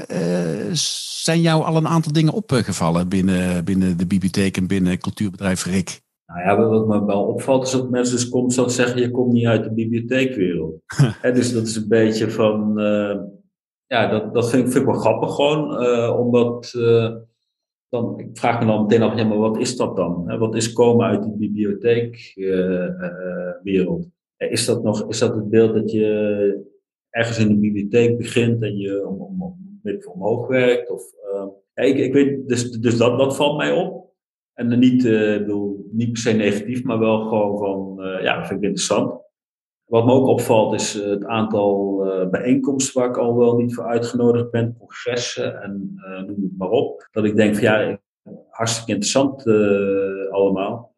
zijn 1.26 1.42
jou 1.42 1.64
al 1.64 1.76
een 1.76 1.88
aantal 1.88 2.12
dingen 2.12 2.34
opgevallen 2.34 3.10
binnen, 3.10 3.66
binnen 3.66 3.98
de 3.98 4.08
bibliotheek 4.08 4.58
en 4.58 4.68
binnen 4.68 5.00
cultuurbedrijf 5.00 5.66
Rick? 5.66 6.04
Nou 6.26 6.42
ja, 6.42 6.68
wat 6.68 6.88
me 6.88 7.06
wel 7.06 7.24
opvalt 7.24 7.66
is 7.66 7.72
dat 7.72 7.90
mensen 7.90 8.16
dus 8.16 8.30
constant 8.30 8.72
zeggen, 8.72 9.02
je 9.02 9.12
komt 9.12 9.34
niet 9.34 9.46
uit 9.46 9.64
de 9.64 9.74
bibliotheekwereld. 9.74 10.82
He, 11.22 11.32
dus 11.32 11.54
dat 11.54 11.64
is 11.64 11.76
een 11.76 11.88
beetje 11.88 12.32
van, 12.32 12.74
ja, 13.88 14.08
dat, 14.08 14.34
dat 14.34 14.50
vind, 14.50 14.66
ik, 14.66 14.72
vind 14.72 14.86
ik 14.86 14.92
wel 14.92 15.00
grappig 15.00 15.36
gewoon, 15.36 15.78
omdat 16.18 16.72
dan, 17.90 18.20
ik 18.20 18.30
vraag 18.34 18.60
me 18.60 18.66
dan 18.66 18.82
meteen 18.82 19.02
af, 19.02 19.18
ja, 19.18 19.24
maar 19.24 19.38
wat 19.38 19.58
is 19.58 19.78
dat 19.78 19.96
dan? 19.96 20.38
Wat 20.38 20.56
is 20.56 20.74
komen 20.74 21.06
uit 21.06 21.24
die 21.24 21.38
bibliotheekwereld? 21.38 24.08
Is 24.38 24.66
dat 24.66 24.84
nog, 24.84 25.08
is 25.08 25.20
dat 25.20 25.36
het 25.36 25.50
beeld 25.50 25.74
dat 25.74 25.92
je 25.92 26.74
ergens 27.16 27.40
in 27.40 27.48
de 27.48 27.60
bibliotheek 27.60 28.18
begint 28.18 28.64
en 28.64 28.78
je 28.78 29.08
om, 29.08 29.22
om, 29.22 29.42
om, 29.42 30.00
omhoog 30.14 30.48
werkt? 30.48 30.90
Of, 30.90 31.04
uh, 31.34 31.46
ja, 31.74 31.84
ik, 31.84 31.98
ik 31.98 32.14
weet, 32.14 32.48
dus, 32.48 32.72
dus 32.72 32.98
dat, 32.98 33.18
dat 33.20 33.36
valt 33.36 33.58
mij 33.58 33.72
op. 33.72 34.04
En 34.54 34.80
niet, 34.80 35.04
bedoel, 35.04 35.90
niet 35.92 36.12
per 36.12 36.22
se 36.22 36.32
negatief, 36.32 36.84
maar 36.84 37.00
wel 37.00 37.20
gewoon 37.20 37.58
van, 37.58 38.06
ja, 38.22 38.38
dat 38.38 38.48
vind 38.48 38.60
ik 38.60 38.66
interessant. 38.66 39.26
Wat 39.86 40.06
me 40.06 40.12
ook 40.12 40.28
opvalt 40.28 40.74
is 40.74 41.02
eh, 41.02 41.10
het 41.10 41.26
aantal 41.26 42.02
uh, 42.06 42.30
bijeenkomsten 42.30 43.02
waar 43.02 43.10
ik 43.10 43.18
al 43.18 43.38
wel 43.38 43.56
niet 43.56 43.76
voor 43.76 43.84
uitgenodigd 43.84 44.52
ben, 44.52 44.76
congressen 44.80 45.62
en 45.62 45.96
uh, 45.96 46.22
noem 46.22 46.42
het 46.42 46.58
maar 46.58 46.70
op. 46.70 47.08
Dat 47.12 47.26
ik 47.26 47.36
denk 47.36 47.56
van 47.56 47.64
ja, 47.64 48.00
hartstikke 48.50 48.92
interessant 48.92 49.46
uh, 49.46 50.32
allemaal. 50.32 50.95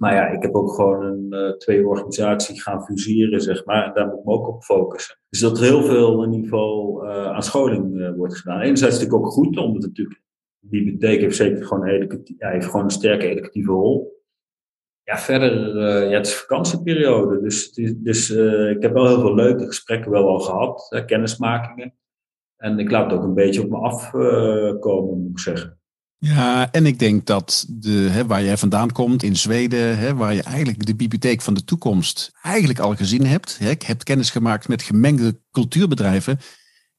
Maar 0.00 0.14
ja, 0.14 0.26
ik 0.26 0.42
heb 0.42 0.54
ook 0.54 0.72
gewoon 0.72 1.02
een, 1.02 1.54
twee 1.58 1.86
organisaties 1.86 2.62
gaan 2.62 2.84
fuseren, 2.84 3.40
zeg 3.40 3.64
maar. 3.64 3.94
Daar 3.94 4.06
moet 4.06 4.18
ik 4.18 4.24
me 4.24 4.32
ook 4.32 4.48
op 4.48 4.62
focussen. 4.62 5.18
Dus 5.28 5.40
dat 5.40 5.58
er 5.58 5.64
heel 5.64 5.82
veel 5.82 6.24
ieder 6.26 6.48
geval 6.48 7.08
aan 7.08 7.42
scholing 7.42 8.12
wordt 8.16 8.36
gedaan. 8.36 8.60
Enerzijds 8.60 8.96
is 8.96 9.00
het 9.02 9.10
natuurlijk 9.10 9.26
ook 9.26 9.44
goed, 9.44 9.58
omdat 9.58 9.82
het 9.82 9.86
natuurlijk, 9.86 10.20
de 10.58 10.68
bibliotheek 10.68 11.20
heeft 11.20 11.36
zeker 11.36 11.66
gewoon 11.66 11.88
een, 11.88 12.62
gewoon 12.62 12.84
een 12.84 12.90
sterke 12.90 13.28
educatieve 13.28 13.70
rol 13.70 14.18
ja, 15.10 15.18
verder, 15.18 15.76
ja, 16.08 16.16
het 16.16 16.26
is 16.26 16.36
vakantieperiode. 16.36 17.40
Dus, 17.40 17.72
dus 17.96 18.30
ik 18.70 18.82
heb 18.82 18.92
wel 18.92 19.06
heel 19.06 19.20
veel 19.20 19.34
leuke 19.34 19.66
gesprekken 19.66 20.10
wel 20.10 20.28
al 20.28 20.38
gehad, 20.38 21.02
kennismakingen. 21.06 21.94
En 22.56 22.78
ik 22.78 22.90
laat 22.90 23.10
het 23.10 23.20
ook 23.20 23.26
een 23.26 23.34
beetje 23.34 23.62
op 23.62 23.70
me 23.70 23.76
afkomen, 23.76 25.22
moet 25.22 25.30
ik 25.30 25.38
zeggen. 25.38 25.79
Ja, 26.22 26.72
en 26.72 26.86
ik 26.86 26.98
denk 26.98 27.26
dat 27.26 27.66
de, 27.68 27.90
hè, 27.90 28.26
waar 28.26 28.44
jij 28.44 28.56
vandaan 28.56 28.92
komt, 28.92 29.22
in 29.22 29.36
Zweden, 29.36 29.98
hè, 29.98 30.14
waar 30.14 30.34
je 30.34 30.42
eigenlijk 30.42 30.86
de 30.86 30.94
bibliotheek 30.94 31.40
van 31.40 31.54
de 31.54 31.64
toekomst 31.64 32.30
eigenlijk 32.42 32.78
al 32.78 32.96
gezien 32.96 33.26
hebt. 33.26 33.58
Hè, 33.58 33.66
hebt 33.66 34.04
kennis 34.04 34.30
gemaakt 34.30 34.68
met 34.68 34.82
gemengde 34.82 35.40
cultuurbedrijven. 35.50 36.38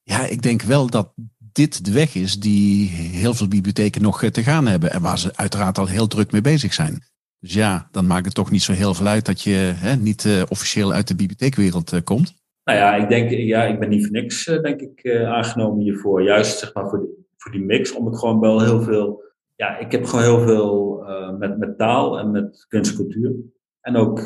Ja, 0.04 0.26
ik 0.26 0.42
denk 0.42 0.62
wel 0.62 0.90
dat 0.90 1.14
dit 1.38 1.86
de 1.86 1.92
weg 1.92 2.16
is 2.16 2.40
die 2.40 2.90
heel 2.90 3.34
veel 3.34 3.48
bibliotheken 3.48 4.02
nog 4.02 4.24
te 4.26 4.44
gaan 4.44 4.68
hebben. 4.68 4.92
En 4.92 5.02
waar 5.02 5.20
ze 5.20 5.36
uiteraard 5.36 5.78
al 5.78 5.88
heel 5.88 6.08
druk 6.08 6.32
mee 6.32 6.42
bezig 6.42 6.74
zijn. 6.74 7.04
Dus 7.40 7.54
ja, 7.54 7.88
dan 7.92 8.08
maakt 8.08 8.26
het 8.26 8.34
toch 8.34 8.52
niet 8.52 8.64
zo 8.64 8.74
heel 8.74 8.94
veel 8.94 9.08
uit 9.08 9.26
dat 9.26 9.42
je 9.42 9.74
hè, 9.76 9.96
niet 9.96 10.24
uh, 10.24 10.42
officieel 10.50 10.94
uit 10.94 11.08
de 11.08 11.16
bibliotheekwereld 11.16 11.94
uh, 11.94 12.00
komt. 12.04 12.34
Nou 12.64 12.78
ja, 12.78 12.96
ik 12.96 13.10
denk, 13.10 13.30
ja, 13.30 13.64
ik 13.64 13.80
ben 13.80 13.90
niet 13.90 14.02
voor 14.02 14.12
niks, 14.12 14.46
denk 14.46 14.82
ik, 14.82 15.12
aangenomen 15.26 15.84
hiervoor. 15.84 16.24
Juist 16.24 16.60
zeg 16.60 16.74
maar 16.74 16.90
voor, 16.90 17.00
de, 17.00 17.21
voor 17.42 17.52
die 17.52 17.66
mix, 17.66 17.96
omdat 17.96 18.14
ik 18.14 18.20
gewoon 18.20 18.40
wel 18.40 18.62
heel 18.62 18.82
veel, 18.82 19.24
ja, 19.56 19.78
ik 19.78 19.92
heb 19.92 20.06
gewoon 20.06 20.26
heel 20.26 20.40
veel 20.40 21.04
met, 21.38 21.58
met 21.58 21.78
taal 21.78 22.20
en 22.20 22.32
met 22.32 22.66
kunst 22.68 22.92
en 22.92 22.98
cultuur. 22.98 23.36
En 23.82 23.96
ook, 23.96 24.20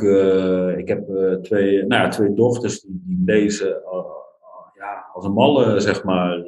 ik 0.77 0.87
heb 0.87 1.07
twee, 1.41 1.85
nou 1.85 2.01
ja, 2.01 2.07
twee 2.07 2.33
dochters 2.33 2.81
die, 2.81 3.01
die 3.05 3.21
lezen 3.25 3.81
ja, 4.73 5.09
als 5.13 5.25
een 5.25 5.33
malle, 5.33 5.79
zeg 5.79 6.03
maar. 6.03 6.43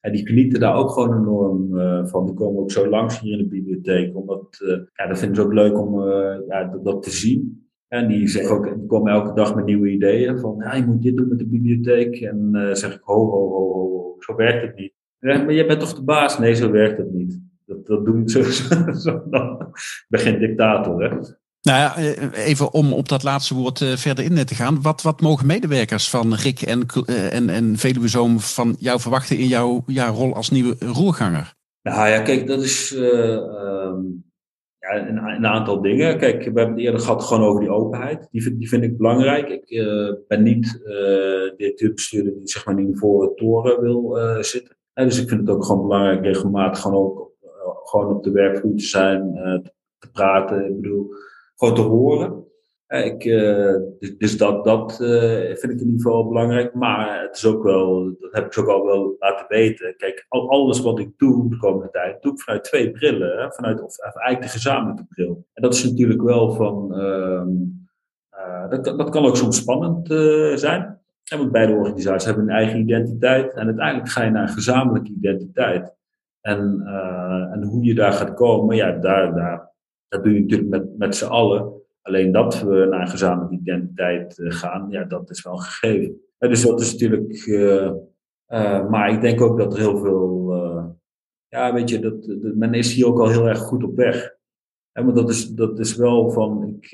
En 0.00 0.12
die 0.12 0.26
genieten 0.26 0.60
daar 0.60 0.74
ook 0.74 0.90
gewoon 0.90 1.18
enorm 1.18 1.70
van. 2.08 2.26
Die 2.26 2.34
komen 2.34 2.60
ook 2.60 2.70
zo 2.70 2.88
langs 2.88 3.20
hier 3.20 3.32
in 3.32 3.38
de 3.38 3.48
bibliotheek. 3.48 4.16
Omdat, 4.16 4.56
ja, 4.94 5.06
dat 5.06 5.18
vinden 5.18 5.36
ze 5.36 5.42
ook 5.42 5.52
leuk 5.52 5.78
om 5.78 6.02
ja, 6.48 6.78
dat, 6.82 7.02
te 7.02 7.10
zien. 7.10 7.68
En 7.88 8.08
die, 8.08 8.28
zeggen 8.28 8.56
ook, 8.56 8.78
die 8.78 8.86
komen 8.86 9.12
elke 9.12 9.32
dag 9.32 9.54
met 9.54 9.64
nieuwe 9.64 9.88
ideeën. 9.88 10.38
Van, 10.38 10.56
ja, 10.58 10.74
je 10.74 10.86
moet 10.86 11.02
dit 11.02 11.16
doen 11.16 11.28
met 11.28 11.38
de 11.38 11.46
bibliotheek. 11.46 12.20
En 12.20 12.50
zeg 12.72 12.94
ik, 12.94 13.00
ho, 13.02 13.30
ho, 13.30 13.48
ho, 13.48 13.72
ho, 13.72 14.16
zo 14.18 14.34
werkt 14.34 14.66
het 14.66 14.76
niet. 14.76 14.92
Ja, 15.20 15.42
maar 15.42 15.54
jij 15.54 15.66
bent 15.66 15.80
toch 15.80 15.94
de 15.94 16.02
baas? 16.02 16.38
Nee, 16.38 16.54
zo 16.54 16.70
werkt 16.70 16.98
het 16.98 17.12
niet. 17.12 17.40
Dat, 17.64 17.86
dat 17.86 18.04
doen 18.04 18.22
ik 18.22 18.30
zo, 18.36 18.42
zo, 18.92 19.22
dan. 19.30 19.60
Ik 19.60 20.06
ben 20.08 20.20
geen 20.20 20.38
dictator, 20.38 21.02
hè. 21.02 21.16
Nou 21.62 21.78
ja, 21.78 21.96
eh, 21.96 22.46
even 22.46 22.72
om 22.72 22.92
op 22.92 23.08
dat 23.08 23.22
laatste 23.22 23.54
woord 23.54 23.80
eh, 23.80 23.96
verder 23.96 24.24
in 24.24 24.44
te 24.44 24.54
gaan. 24.54 24.82
Wat, 24.82 25.02
wat 25.02 25.20
mogen 25.20 25.46
medewerkers 25.46 26.10
van 26.10 26.34
Rick 26.34 26.62
en, 26.62 26.86
eh, 27.06 27.34
en, 27.34 27.48
en 27.48 27.76
Veluwezoom 27.76 28.40
van 28.40 28.76
jou 28.78 29.00
verwachten 29.00 29.38
in 29.38 29.46
jouw, 29.46 29.84
rol 29.86 30.34
als 30.34 30.50
nieuwe 30.50 30.76
roerganger? 30.78 31.54
Nou 31.82 32.08
ja, 32.08 32.22
kijk, 32.22 32.46
dat 32.46 32.62
is 32.62 32.92
uh, 32.92 33.38
ja, 34.78 35.08
een, 35.08 35.16
een, 35.16 35.46
aantal 35.46 35.82
dingen. 35.82 36.18
Kijk, 36.18 36.38
we 36.38 36.44
hebben 36.44 36.70
het 36.70 36.78
eerder 36.78 37.00
gehad 37.00 37.22
gewoon 37.22 37.48
over 37.48 37.60
die 37.60 37.70
openheid. 37.70 38.28
Die 38.30 38.42
vind, 38.42 38.58
die 38.58 38.68
vind 38.68 38.82
ik 38.82 38.96
belangrijk. 38.96 39.48
Ik 39.48 39.70
uh, 39.70 40.12
ben 40.28 40.42
niet 40.42 40.80
uh, 40.84 41.56
directeur-bestuurder 41.56 42.32
die 42.32 42.48
zeg 42.48 42.64
maar 42.66 42.78
in 42.78 42.96
voor 42.96 43.22
het 43.22 43.36
toren 43.36 43.80
wil 43.80 44.18
zitten. 44.40 44.77
Dus 45.04 45.22
ik 45.22 45.28
vind 45.28 45.40
het 45.40 45.50
ook 45.50 45.64
gewoon 45.64 45.82
belangrijk 45.82 46.22
regelmatig 46.22 46.80
gewoon 46.80 46.96
ook 46.96 47.26
gewoon 47.82 48.14
op 48.16 48.24
de 48.24 48.30
werkvloer 48.30 48.76
te 48.76 48.84
zijn, 48.84 49.32
te 49.98 50.10
praten. 50.10 50.66
Ik 50.66 50.80
bedoel, 50.80 51.10
gewoon 51.56 51.74
te 51.74 51.80
horen. 51.80 52.44
ik, 52.86 53.24
uh, 53.24 53.76
dus 54.18 54.38
dat, 54.38 54.64
dat 54.64 54.96
vind 54.96 55.72
ik 55.72 55.80
in 55.80 55.86
ieder 55.86 56.00
geval 56.00 56.28
belangrijk. 56.28 56.74
Maar 56.74 57.22
het 57.22 57.36
is 57.36 57.44
ook 57.44 57.62
wel, 57.62 58.16
dat 58.18 58.32
heb 58.32 58.46
ik 58.46 58.58
ook 58.58 58.68
al 58.68 58.84
wel 58.84 59.16
laten 59.18 59.46
weten. 59.48 59.94
Kijk, 59.96 60.26
al, 60.28 60.50
alles 60.50 60.80
wat 60.80 60.98
ik 60.98 61.12
doe 61.16 61.50
de 61.50 61.56
komende 61.56 61.90
tijd, 61.90 62.22
doe 62.22 62.32
ik 62.32 62.40
vanuit 62.40 62.64
twee 62.64 62.90
brillen. 62.90 63.52
Vanuit, 63.52 63.82
of, 63.82 63.98
eigenlijk 63.98 64.42
de 64.42 64.58
gezamenlijke 64.58 65.06
bril. 65.08 65.46
En 65.52 65.62
dat 65.62 65.74
is 65.74 65.84
natuurlijk 65.84 66.22
wel 66.22 66.52
van. 66.52 67.00
Uh, 67.00 68.70
dat, 68.70 68.84
dat 68.84 69.10
kan 69.10 69.26
ook 69.26 69.36
soms 69.36 69.56
spannend 69.56 70.08
zijn. 70.60 70.97
Want 71.36 71.52
beide 71.52 71.72
organisaties 71.72 72.24
hebben 72.24 72.44
een 72.44 72.56
eigen 72.56 72.80
identiteit. 72.80 73.54
En 73.54 73.66
uiteindelijk 73.66 74.08
ga 74.08 74.24
je 74.24 74.30
naar 74.30 74.42
een 74.42 74.54
gezamenlijke 74.54 75.12
identiteit. 75.12 75.96
En, 76.40 76.82
en 77.52 77.62
hoe 77.62 77.84
je 77.84 77.94
daar 77.94 78.12
gaat 78.12 78.34
komen, 78.34 78.76
ja, 78.76 78.92
daar, 78.92 79.34
daar 79.34 79.68
dat 80.08 80.24
doe 80.24 80.32
je 80.32 80.40
natuurlijk 80.40 80.68
met, 80.68 80.98
met 80.98 81.16
z'n 81.16 81.24
allen. 81.24 81.72
Alleen 82.02 82.32
dat 82.32 82.62
we 82.62 82.86
naar 82.90 83.00
een 83.00 83.08
gezamenlijke 83.08 83.58
identiteit 83.58 84.38
eh, 84.38 84.52
gaan, 84.52 84.90
ja, 84.90 85.04
dat 85.04 85.30
is 85.30 85.42
wel 85.42 85.56
gegeven. 85.56 86.20
dus 86.38 86.62
dat 86.62 86.80
is 86.80 86.92
natuurlijk. 86.92 87.46
Uh, 87.46 88.88
maar 88.88 89.12
ik 89.12 89.20
denk 89.20 89.40
ook 89.40 89.58
dat 89.58 89.72
er 89.72 89.78
heel 89.78 89.98
veel. 89.98 90.96
ja, 91.48 91.72
weet 91.72 91.88
je, 91.88 91.98
dat, 91.98 92.24
dat, 92.24 92.54
men 92.54 92.74
is 92.74 92.94
hier 92.94 93.06
ook 93.06 93.20
al 93.20 93.28
heel 93.28 93.48
erg 93.48 93.58
goed 93.58 93.84
op 93.84 93.96
weg. 93.96 94.36
En 94.92 95.04
want 95.04 95.16
dat 95.16 95.30
is, 95.30 95.48
dat 95.48 95.78
is 95.78 95.96
wel 95.96 96.30
van, 96.30 96.66
ik, 96.66 96.90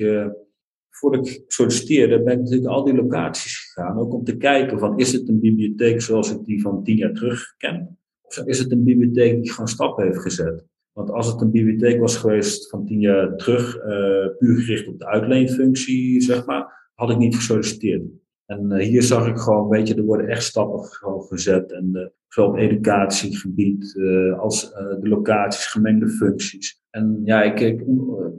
voordat 0.90 1.26
ik 1.26 1.44
solliciteerde, 1.46 2.22
ben 2.22 2.32
ik 2.32 2.38
natuurlijk 2.38 2.70
al 2.70 2.84
die 2.84 2.94
locaties 2.94 3.63
Ook 3.76 4.14
om 4.14 4.24
te 4.24 4.36
kijken 4.36 4.78
van, 4.78 4.98
is 4.98 5.12
het 5.12 5.28
een 5.28 5.40
bibliotheek 5.40 6.00
zoals 6.00 6.32
ik 6.32 6.44
die 6.44 6.62
van 6.62 6.82
tien 6.82 6.96
jaar 6.96 7.12
terug 7.12 7.54
ken? 7.56 7.98
Of 8.22 8.38
is 8.38 8.58
het 8.58 8.72
een 8.72 8.84
bibliotheek 8.84 9.42
die 9.42 9.50
gewoon 9.50 9.68
stappen 9.68 10.04
heeft 10.04 10.22
gezet? 10.22 10.66
Want 10.94 11.10
als 11.10 11.26
het 11.26 11.40
een 11.40 11.50
bibliotheek 11.50 12.00
was 12.00 12.16
geweest 12.16 12.70
van 12.70 12.86
tien 12.86 13.00
jaar 13.00 13.36
terug, 13.36 13.76
uh, 13.76 14.36
puur 14.38 14.60
gericht 14.60 14.88
op 14.88 14.98
de 14.98 15.06
uitleenfunctie, 15.06 16.20
zeg 16.20 16.46
maar, 16.46 16.90
had 16.94 17.10
ik 17.10 17.16
niet 17.16 17.36
gesolliciteerd. 17.36 18.02
En 18.46 18.72
uh, 18.72 18.78
hier 18.78 19.02
zag 19.02 19.26
ik 19.26 19.36
gewoon, 19.36 19.68
weet 19.68 19.88
je, 19.88 19.94
er 19.94 20.04
worden 20.04 20.28
echt 20.28 20.42
stappen 20.42 20.84
gezet. 21.28 21.72
En 21.72 21.90
uh, 21.92 22.06
zowel 22.28 22.50
op 22.50 22.56
educatiegebied 22.56 23.94
als 24.38 24.70
de 24.72 25.08
locaties, 25.08 25.66
gemengde 25.66 26.08
functies. 26.08 26.82
En 26.90 27.20
ja, 27.24 27.42
ik, 27.42 27.60
ik 27.60 27.84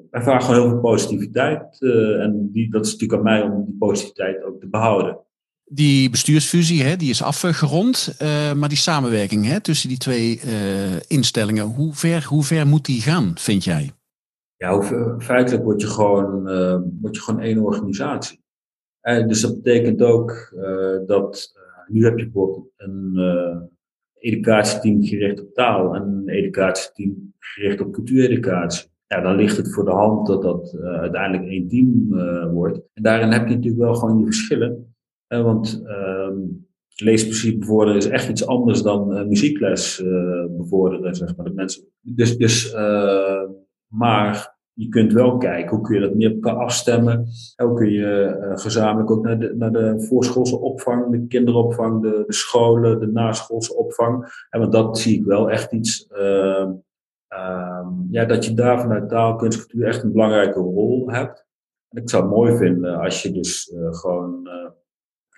ervaar 0.10 0.42
gewoon 0.42 0.62
heel 0.62 0.70
veel 0.70 0.80
positiviteit. 0.80 1.82
en 2.20 2.50
die, 2.52 2.70
dat 2.70 2.86
is 2.86 2.92
natuurlijk 2.92 3.20
aan 3.20 3.26
mij 3.26 3.42
om 3.42 3.66
die 3.66 3.76
positiviteit 3.78 4.44
ook 4.44 4.60
te 4.60 4.68
behouden. 4.68 5.25
Die 5.68 6.10
bestuursfusie 6.10 6.84
hè, 6.84 6.96
die 6.96 7.10
is 7.10 7.24
afgerond, 7.24 8.16
uh, 8.22 8.54
maar 8.54 8.70
die 8.70 8.78
samenwerking 8.78 9.46
hè, 9.46 9.60
tussen 9.60 9.90
die 9.90 9.98
twee 9.98 10.42
uh, 10.46 11.00
instellingen, 11.08 11.66
hoe 11.66 11.94
ver, 11.94 12.24
hoe 12.24 12.44
ver 12.44 12.68
moet 12.68 12.86
die 12.86 13.02
gaan, 13.02 13.32
vind 13.36 13.64
jij? 13.64 13.92
Ja, 14.58 14.82
feitelijk 15.18 15.64
word 15.64 15.82
je 15.82 15.88
gewoon, 15.88 16.50
uh, 16.50 17.12
je 17.12 17.22
gewoon 17.22 17.42
één 17.42 17.60
organisatie. 17.60 18.44
En 19.02 19.28
dus 19.28 19.42
dat 19.42 19.56
betekent 19.56 20.02
ook 20.02 20.56
dat 21.08 21.54
nu 21.88 22.04
heb 22.04 22.18
je 22.18 22.24
bijvoorbeeld 22.24 22.72
een 22.78 23.20
educatieteam 24.20 25.04
gericht 25.04 25.42
op 25.42 25.54
taal 25.54 25.96
en 25.96 26.02
een 26.02 26.30
educatieteam 26.30 27.34
gericht 27.40 27.82
op 27.82 27.94
cultuureducatie. 27.94 28.90
Ja, 29.08 29.22
dan 29.22 29.36
ligt 29.36 29.58
het 29.58 29.74
voor 29.74 29.86
de 29.86 29.92
hand 29.92 30.28
dat 30.28 30.42
dat 30.42 30.78
uiteindelijk 30.82 31.50
één 31.50 31.68
team 31.68 32.10
wordt. 32.52 32.80
En 32.94 33.04
daarin 33.04 33.32
heb 33.32 33.48
je 33.48 33.56
natuurlijk 33.56 33.84
wel 33.84 33.96
gewoon 33.96 34.20
je 34.20 34.26
verschillen. 34.26 34.95
Want 35.44 35.84
uh, 35.86 36.30
leesplezier 36.96 37.58
bevorderen 37.58 37.98
is 37.98 38.08
echt 38.08 38.30
iets 38.30 38.48
anders 38.48 38.82
dan 38.82 39.18
uh, 39.18 39.26
muziekles 39.26 40.00
uh, 40.00 40.46
bevorderen, 40.50 41.16
zeg 41.16 41.36
maar. 41.36 41.54
Mensen. 41.54 41.84
Dus, 42.02 42.38
dus 42.38 42.74
maar 43.88 44.56
je 44.74 44.90
kunt 44.90 45.14
wel 45.14 45.38
kijken 45.38 45.76
hoe 45.76 45.86
kun 45.86 45.96
je 45.96 46.02
dat 46.02 46.16
meer 46.16 46.30
op 46.30 46.44
elkaar 46.44 46.64
afstemmen. 46.64 47.28
Hoe 47.56 47.74
kun 47.74 47.92
je 47.92 48.36
gezamenlijk 48.56 49.12
ook 49.12 49.24
naar 49.24 49.40
de, 49.40 49.56
naar 49.56 49.72
de 49.72 50.02
voorschoolse 50.02 50.60
opvang, 50.60 51.12
de 51.12 51.28
kinderopvang, 51.28 52.02
de, 52.02 52.24
de 52.28 52.34
scholen, 52.34 53.00
de 53.00 53.08
naschoolse 53.08 53.76
opvang. 53.76 54.46
En 54.50 54.60
want 54.60 54.72
dat 54.72 55.00
zie 55.00 55.20
ik 55.20 55.26
wel 55.26 55.52
echt 55.52 55.72
iets. 55.72 56.08
Ehm, 56.08 56.72
ehm, 57.28 57.88
ja, 58.10 58.26
dat 58.26 58.46
je 58.46 58.54
daar 58.54 58.82
vanuit 58.82 59.10
taal, 59.10 59.36
kunst, 59.36 59.60
cultuur 59.60 59.88
echt 59.88 60.04
een 60.04 60.12
belangrijke 60.12 60.60
rol 60.60 61.12
hebt. 61.12 61.46
En 61.90 62.02
ik 62.02 62.10
zou 62.10 62.24
het 62.24 62.32
mooi 62.32 62.58
vinden 62.58 63.00
als 63.00 63.22
je 63.22 63.32
dus 63.32 63.74
gewoon 63.90 64.50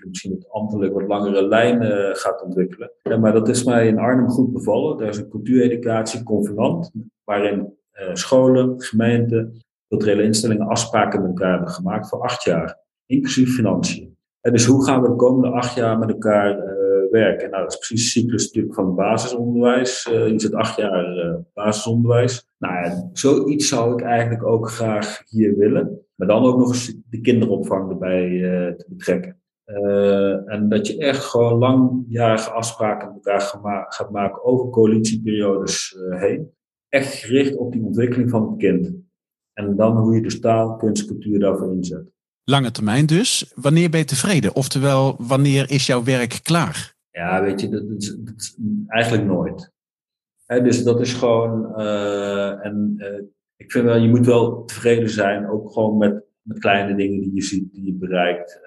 misschien 0.05 0.31
het 0.31 0.49
ambtelijk 0.49 0.93
wat 0.93 1.07
langere 1.07 1.47
lijnen 1.47 2.15
gaat 2.15 2.41
ontwikkelen. 2.41 2.91
Ja, 3.03 3.17
maar 3.17 3.33
dat 3.33 3.47
is 3.47 3.63
mij 3.63 3.87
in 3.87 3.97
Arnhem 3.97 4.29
goed 4.29 4.53
bevallen. 4.53 4.97
Daar 4.97 5.07
is 5.07 5.17
een 5.17 5.29
cultuureducatie 5.29 6.23
convenant, 6.23 6.91
waarin 7.23 7.73
uh, 7.93 8.09
scholen, 8.13 8.81
gemeenten, 8.81 9.61
culturele 9.87 10.23
instellingen 10.23 10.67
afspraken 10.67 11.21
met 11.21 11.29
elkaar 11.29 11.51
hebben 11.51 11.69
gemaakt 11.69 12.09
voor 12.09 12.21
acht 12.21 12.43
jaar, 12.43 12.79
inclusief 13.05 13.55
financiën. 13.55 14.15
En 14.41 14.51
dus 14.51 14.65
hoe 14.65 14.85
gaan 14.85 15.01
we 15.01 15.07
de 15.07 15.15
komende 15.15 15.49
acht 15.49 15.75
jaar 15.75 15.97
met 15.97 16.09
elkaar 16.09 16.57
uh, 16.57 17.11
werken? 17.11 17.49
Nou, 17.49 17.63
dat 17.63 17.71
is 17.71 17.77
precies 17.87 18.13
de 18.13 18.19
cyclus 18.19 18.45
natuurlijk 18.45 18.75
van 18.75 18.95
basisonderwijs. 18.95 20.09
Uh, 20.11 20.27
je 20.27 20.39
zit 20.39 20.53
acht 20.53 20.77
jaar 20.77 21.39
basisonderwijs. 21.53 22.47
Nou 22.57 22.73
ja, 22.73 23.09
zoiets 23.13 23.67
zou 23.67 23.93
ik 23.93 24.01
eigenlijk 24.01 24.45
ook 24.45 24.69
graag 24.69 25.21
hier 25.25 25.57
willen. 25.57 26.01
Maar 26.15 26.27
dan 26.27 26.43
ook 26.43 26.57
nog 26.57 26.67
eens 26.67 26.95
de 27.09 27.21
kinderopvang 27.21 27.89
erbij 27.89 28.29
te 28.77 28.85
betrekken. 28.87 29.41
Uh, 29.67 30.51
en 30.51 30.69
dat 30.69 30.87
je 30.87 30.97
echt 30.97 31.23
gewoon 31.23 31.57
langjarige 31.57 32.49
afspraken 32.49 33.07
met 33.07 33.15
elkaar 33.15 33.85
gaat 33.89 34.11
maken 34.11 34.43
over 34.43 34.69
coalitieperiodes 34.69 35.95
uh, 35.97 36.19
heen. 36.19 36.51
Echt 36.89 37.13
gericht 37.13 37.55
op 37.55 37.71
die 37.71 37.83
ontwikkeling 37.83 38.29
van 38.29 38.49
het 38.49 38.57
kind. 38.57 38.93
En 39.53 39.75
dan 39.75 39.97
hoe 39.97 40.15
je 40.15 40.21
de 40.21 40.39
taal, 40.39 40.75
kunst, 40.75 41.07
cultuur 41.07 41.39
daarvoor 41.39 41.71
inzet. 41.71 42.11
Lange 42.43 42.71
termijn 42.71 43.05
dus. 43.05 43.51
Wanneer 43.55 43.89
ben 43.89 43.99
je 43.99 44.05
tevreden? 44.05 44.55
Oftewel, 44.55 45.15
wanneer 45.17 45.71
is 45.71 45.85
jouw 45.85 46.03
werk 46.03 46.39
klaar? 46.43 46.95
Ja, 47.11 47.43
weet 47.43 47.61
je, 47.61 47.69
dat 47.69 47.83
is, 47.97 48.15
dat 48.19 48.33
is 48.37 48.57
eigenlijk 48.87 49.25
nooit. 49.25 49.71
He, 50.45 50.61
dus 50.61 50.83
dat 50.83 51.01
is 51.01 51.13
gewoon. 51.13 51.73
Uh, 51.81 52.65
en 52.65 52.95
ik 53.55 53.71
vind 53.71 53.85
wel, 53.85 53.97
je 53.97 54.09
moet 54.09 54.25
wel 54.25 54.65
tevreden 54.65 55.09
zijn, 55.09 55.49
ook 55.49 55.71
gewoon 55.71 55.97
met, 55.97 56.23
met 56.41 56.59
kleine 56.59 56.95
dingen 56.95 57.21
die 57.21 57.33
je 57.33 57.41
ziet, 57.41 57.73
die 57.73 57.85
je 57.85 57.93
bereikt. 57.93 58.61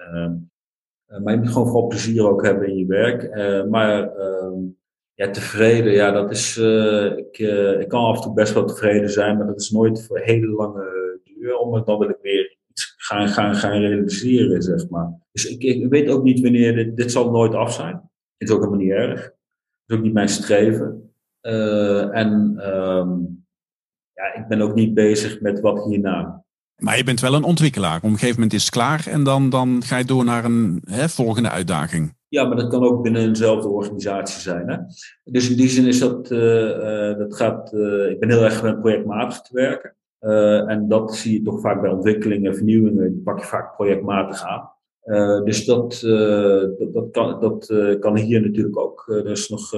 Ehm, 1.11 1.19
eh, 1.19 1.23
maar 1.23 1.33
je 1.33 1.39
moet 1.39 1.49
gewoon 1.49 1.67
vooral 1.67 1.87
plezier 1.87 2.27
ook 2.27 2.45
hebben 2.45 2.67
in 2.67 2.77
je 2.77 2.85
werk. 2.85 3.23
Eh, 3.23 3.65
maar 3.65 4.15
ehm, 4.15 4.59
ja, 5.13 5.29
tevreden, 5.29 5.93
ja, 5.93 6.11
dat 6.11 6.31
is. 6.31 6.57
Eh, 6.57 7.17
ik, 7.17 7.37
ik 7.79 7.87
kan 7.87 8.03
af 8.03 8.15
en 8.15 8.21
toe 8.21 8.33
best 8.33 8.53
wel 8.53 8.65
tevreden 8.65 9.09
zijn, 9.09 9.37
maar 9.37 9.47
dat 9.47 9.59
is 9.59 9.69
nooit 9.69 10.05
voor 10.05 10.19
hele 10.19 10.47
lange 10.47 11.19
duur. 11.23 11.57
Omdat 11.57 11.85
dan 11.85 11.99
wil 11.99 12.09
ik 12.09 12.19
weer 12.21 12.57
iets 12.67 12.93
gaan, 12.97 13.27
gaan, 13.27 13.55
gaan 13.55 13.79
realiseren, 13.79 14.61
zeg 14.61 14.89
maar. 14.89 15.19
Dus 15.31 15.57
ik, 15.57 15.89
weet 15.89 16.09
ook 16.09 16.23
niet 16.23 16.41
wanneer 16.41 16.95
dit, 16.95 17.11
zal 17.11 17.31
nooit 17.31 17.55
af 17.55 17.73
zijn. 17.73 17.95
Het 18.37 18.49
is 18.49 18.51
ook 18.51 18.59
helemaal 18.63 18.83
niet 18.85 18.91
erg. 18.91 19.23
Het 19.23 19.33
is 19.87 19.95
ook 19.95 20.03
niet 20.03 20.13
mijn 20.13 20.29
streven. 20.29 21.13
en 22.11 22.31
um, 22.67 23.45
ja, 24.13 24.33
ik 24.33 24.47
ben 24.47 24.61
ook 24.61 24.75
niet 24.75 24.93
bezig 24.93 25.41
met 25.41 25.59
wat 25.59 25.85
hierna. 25.85 26.45
Maar 26.81 26.97
je 26.97 27.03
bent 27.03 27.19
wel 27.19 27.33
een 27.33 27.43
ontwikkelaar. 27.43 27.97
Op 27.97 28.03
een 28.03 28.11
gegeven 28.11 28.35
moment 28.35 28.53
is 28.53 28.61
het 28.61 28.71
klaar 28.71 29.07
en 29.07 29.23
dan, 29.23 29.49
dan 29.49 29.83
ga 29.83 29.97
je 29.97 30.05
door 30.05 30.23
naar 30.23 30.45
een 30.45 30.81
hè, 30.85 31.09
volgende 31.09 31.49
uitdaging. 31.49 32.13
Ja, 32.27 32.43
maar 32.43 32.55
dat 32.55 32.69
kan 32.69 32.83
ook 32.83 33.03
binnen 33.03 33.21
eenzelfde 33.21 33.67
organisatie 33.67 34.41
zijn. 34.41 34.69
Hè? 34.69 34.77
Dus 35.23 35.49
in 35.49 35.57
die 35.57 35.69
zin 35.69 35.87
is 35.87 35.99
dat, 35.99 36.31
uh, 36.31 37.17
dat 37.17 37.35
gaat, 37.35 37.73
uh, 37.73 38.09
ik 38.09 38.19
ben 38.19 38.29
heel 38.29 38.43
erg 38.43 38.63
met 38.63 38.79
projectmatig 38.79 39.41
te 39.41 39.53
werken. 39.53 39.95
En 40.67 40.87
dat 40.87 41.15
zie 41.15 41.33
je 41.33 41.41
toch 41.41 41.61
vaak 41.61 41.81
bij 41.81 41.91
ontwikkelingen 41.91 42.51
en 42.51 42.57
vernieuwingen, 42.57 43.11
die 43.11 43.21
pak 43.21 43.39
je 43.39 43.45
vaak 43.45 43.75
projectmatig 43.75 44.43
aan. 44.43 44.69
dus 45.43 45.65
dat, 45.65 45.99
dat, 46.79 46.93
dat, 46.93 47.11
kan, 47.11 47.39
dat 47.39 47.73
kan 47.99 48.17
hier 48.17 48.41
natuurlijk 48.41 48.79
ook. 48.79 49.03
dus 49.07 49.49
nog, 49.49 49.71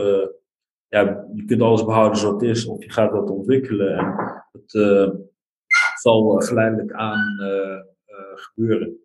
ja, 0.88 1.26
je 1.34 1.46
kunt 1.46 1.62
alles 1.62 1.86
behouden 1.86 2.18
zoals 2.18 2.42
het 2.42 2.50
is, 2.50 2.66
of 2.66 2.84
je 2.84 2.92
gaat 2.92 3.12
wat 3.12 3.30
ontwikkelen. 3.30 3.98
En 3.98 4.16
dat, 4.52 4.72
zal 6.04 6.40
eh, 6.40 6.48
geleidelijk 6.48 6.92
aan 6.94 7.40
eh, 7.40 7.74
eh, 8.06 8.36
gebeuren. 8.36 9.02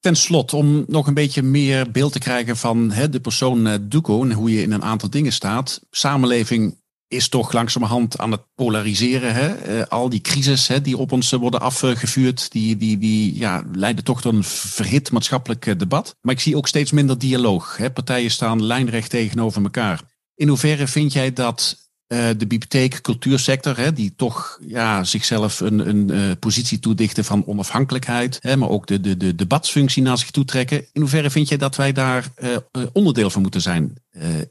Ten 0.00 0.16
slotte, 0.16 0.56
om 0.56 0.84
nog 0.86 1.06
een 1.06 1.14
beetje 1.14 1.42
meer 1.42 1.90
beeld 1.90 2.12
te 2.12 2.18
krijgen 2.18 2.56
van 2.56 2.90
hè, 2.90 3.08
de 3.08 3.20
persoon 3.20 3.66
uh, 3.66 3.74
Duco 3.80 4.22
en 4.22 4.32
hoe 4.32 4.52
je 4.52 4.62
in 4.62 4.72
een 4.72 4.82
aantal 4.82 5.10
dingen 5.10 5.32
staat. 5.32 5.86
Samenleving 5.90 6.78
is 7.08 7.28
toch 7.28 7.52
langzamerhand 7.52 8.18
aan 8.18 8.30
het 8.30 8.42
polariseren. 8.54 9.34
Hè? 9.34 9.88
al 9.88 10.08
die 10.08 10.20
crisis 10.20 10.68
hè, 10.68 10.80
die 10.80 10.96
op 10.96 11.12
ons 11.12 11.32
worden 11.32 11.60
afgevuurd, 11.60 12.52
die, 12.52 12.76
die, 12.76 12.98
die 12.98 13.38
ja, 13.38 13.64
leiden 13.72 14.04
toch 14.04 14.20
tot 14.20 14.32
een 14.32 14.44
verhit 14.44 15.12
maatschappelijk 15.12 15.78
debat. 15.78 16.16
Maar 16.20 16.34
ik 16.34 16.40
zie 16.40 16.56
ook 16.56 16.68
steeds 16.68 16.92
minder 16.92 17.18
dialoog. 17.18 17.76
Hè? 17.76 17.90
Partijen 17.90 18.30
staan 18.30 18.64
lijnrecht 18.64 19.10
tegenover 19.10 19.62
elkaar. 19.62 20.02
In 20.34 20.48
hoeverre 20.48 20.86
vind 20.86 21.12
jij 21.12 21.32
dat 21.32 21.89
uh, 22.12 22.28
de 22.28 22.46
bibliotheek, 22.46 23.00
cultuursector, 23.00 23.76
hè, 23.76 23.92
die 23.92 24.12
toch 24.16 24.58
ja, 24.66 25.04
zichzelf 25.04 25.60
een, 25.60 25.88
een 25.88 26.08
uh, 26.10 26.30
positie 26.40 26.78
toedichten 26.78 27.24
van 27.24 27.46
onafhankelijkheid, 27.46 28.38
hè, 28.40 28.56
maar 28.56 28.68
ook 28.68 28.86
de, 28.86 29.00
de, 29.00 29.16
de 29.16 29.34
debatsfunctie 29.34 30.02
naar 30.02 30.18
zich 30.18 30.30
toe 30.30 30.44
trekken. 30.44 30.78
In 30.92 31.00
hoeverre 31.00 31.30
vind 31.30 31.48
jij 31.48 31.58
dat 31.58 31.76
wij 31.76 31.92
daar 31.92 32.28
uh, 32.42 32.82
onderdeel 32.92 33.30
van 33.30 33.42
moeten 33.42 33.60
zijn 33.60 33.94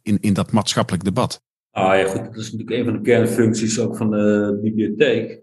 in, 0.04 0.18
in 0.22 0.34
dat 0.34 0.52
maatschappelijk 0.52 1.04
debat? 1.04 1.42
Ah 1.72 1.98
ja, 1.98 2.08
goed, 2.08 2.26
dat 2.26 2.36
is 2.36 2.52
natuurlijk 2.52 2.78
een 2.78 2.86
van 2.86 2.94
de 2.94 3.02
kernfuncties 3.02 3.80
ook 3.80 3.98
van 3.98 4.12
de 4.12 4.60
bibliotheek. 4.62 5.42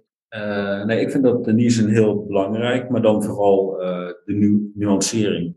nee, 0.86 1.00
ik 1.00 1.10
vind 1.10 1.22
dat 1.22 1.44
die 1.44 1.70
zin 1.70 1.88
heel 1.88 2.26
belangrijk, 2.26 2.90
maar 2.90 3.02
dan 3.02 3.22
vooral 3.22 3.76
de 4.24 4.32
nu 4.32 4.70
nuancering. 4.74 5.54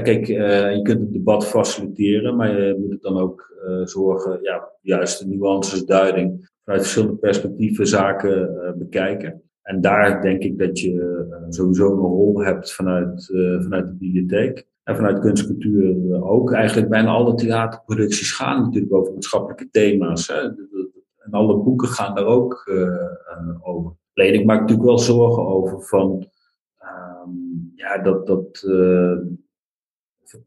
Kijk, 0.00 0.26
je 0.26 0.80
kunt 0.82 1.00
het 1.00 1.12
debat 1.12 1.46
faciliteren, 1.46 2.36
maar 2.36 2.60
je 2.60 2.76
moet 2.80 2.90
het 2.90 3.02
dan 3.02 3.18
ook 3.18 3.52
uh, 3.66 3.86
zorgen, 3.86 4.38
ja, 4.42 4.70
juist 4.80 5.18
de 5.18 5.26
nuances, 5.26 5.84
duiding, 5.84 6.50
vanuit 6.64 6.82
verschillende 6.82 7.16
perspectieven 7.16 7.86
zaken 7.86 8.50
uh, 8.50 8.72
bekijken. 8.78 9.42
En 9.62 9.80
daar 9.80 10.22
denk 10.22 10.42
ik 10.42 10.58
dat 10.58 10.78
je 10.80 11.26
sowieso 11.48 11.90
een 11.90 11.98
rol 11.98 12.44
hebt 12.44 12.72
vanuit, 12.72 13.24
vanuit 13.60 13.86
de 13.86 13.94
bibliotheek. 13.94 14.66
En 14.82 14.96
vanuit 14.96 15.18
kunstcultuur 15.18 16.22
ook. 16.24 16.52
Eigenlijk 16.52 16.88
bijna 16.88 17.10
alle 17.10 17.34
theaterproducties 17.34 18.32
gaan 18.32 18.62
natuurlijk 18.62 18.92
over 18.92 19.12
maatschappelijke 19.12 19.68
thema's. 19.70 20.28
Hè. 20.28 20.40
En 21.18 21.30
alle 21.30 21.56
boeken 21.56 21.88
gaan 21.88 22.14
daar 22.14 22.26
ook 22.26 22.70
over. 23.62 23.92
Alleen 24.14 24.34
ik 24.34 24.44
maak 24.44 24.60
natuurlijk 24.60 24.88
wel 24.88 24.98
zorgen 24.98 25.46
over 25.46 25.82
van 25.82 26.26
um, 26.80 27.72
ja, 27.74 27.98
dat, 27.98 28.26
dat 28.26 28.62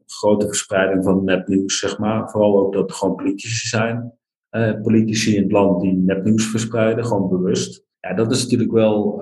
grote 0.06 0.46
verspreiding 0.46 1.04
van 1.04 1.24
nepnieuws, 1.24 1.78
zeg 1.78 1.98
maar. 1.98 2.30
Vooral 2.30 2.58
ook 2.58 2.72
dat 2.72 2.90
er 2.90 2.96
gewoon 2.96 3.14
politici 3.14 3.66
zijn. 3.66 4.12
Uh, 4.50 4.80
politici 4.82 5.36
in 5.36 5.42
het 5.42 5.52
land 5.52 5.80
die 5.80 5.96
nepnieuws 5.96 6.50
verspreiden, 6.50 7.04
gewoon 7.04 7.28
bewust. 7.28 7.84
Ja, 8.00 8.14
dat 8.14 8.30
is 8.30 8.42
natuurlijk 8.42 8.72
wel, 8.72 9.16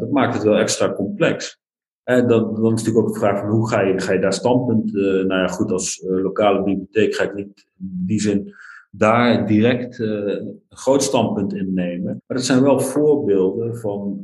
dat 0.00 0.10
maakt 0.10 0.34
het 0.34 0.42
wel 0.42 0.56
extra 0.56 0.92
complex. 0.92 1.60
En 2.02 2.28
dan, 2.28 2.54
dan 2.54 2.72
is 2.72 2.82
natuurlijk 2.82 3.06
ook 3.06 3.12
de 3.12 3.18
vraag 3.18 3.40
van 3.40 3.48
hoe 3.48 3.68
ga 3.68 3.80
je, 3.80 4.00
ga 4.00 4.12
je 4.12 4.20
daar 4.20 4.32
standpunt, 4.32 4.92
nou 4.92 5.34
ja 5.34 5.46
goed, 5.46 5.72
als 5.72 6.04
lokale 6.06 6.62
bibliotheek 6.62 7.14
ga 7.14 7.24
ik 7.24 7.34
niet 7.34 7.66
in 7.78 8.02
die 8.06 8.20
zin 8.20 8.54
daar 8.90 9.46
direct 9.46 9.98
een 9.98 10.62
groot 10.68 11.02
standpunt 11.02 11.54
in 11.54 11.74
nemen. 11.74 12.22
Maar 12.26 12.36
dat 12.36 12.46
zijn 12.46 12.62
wel 12.62 12.80
voorbeelden 12.80 13.76
van 13.76 14.20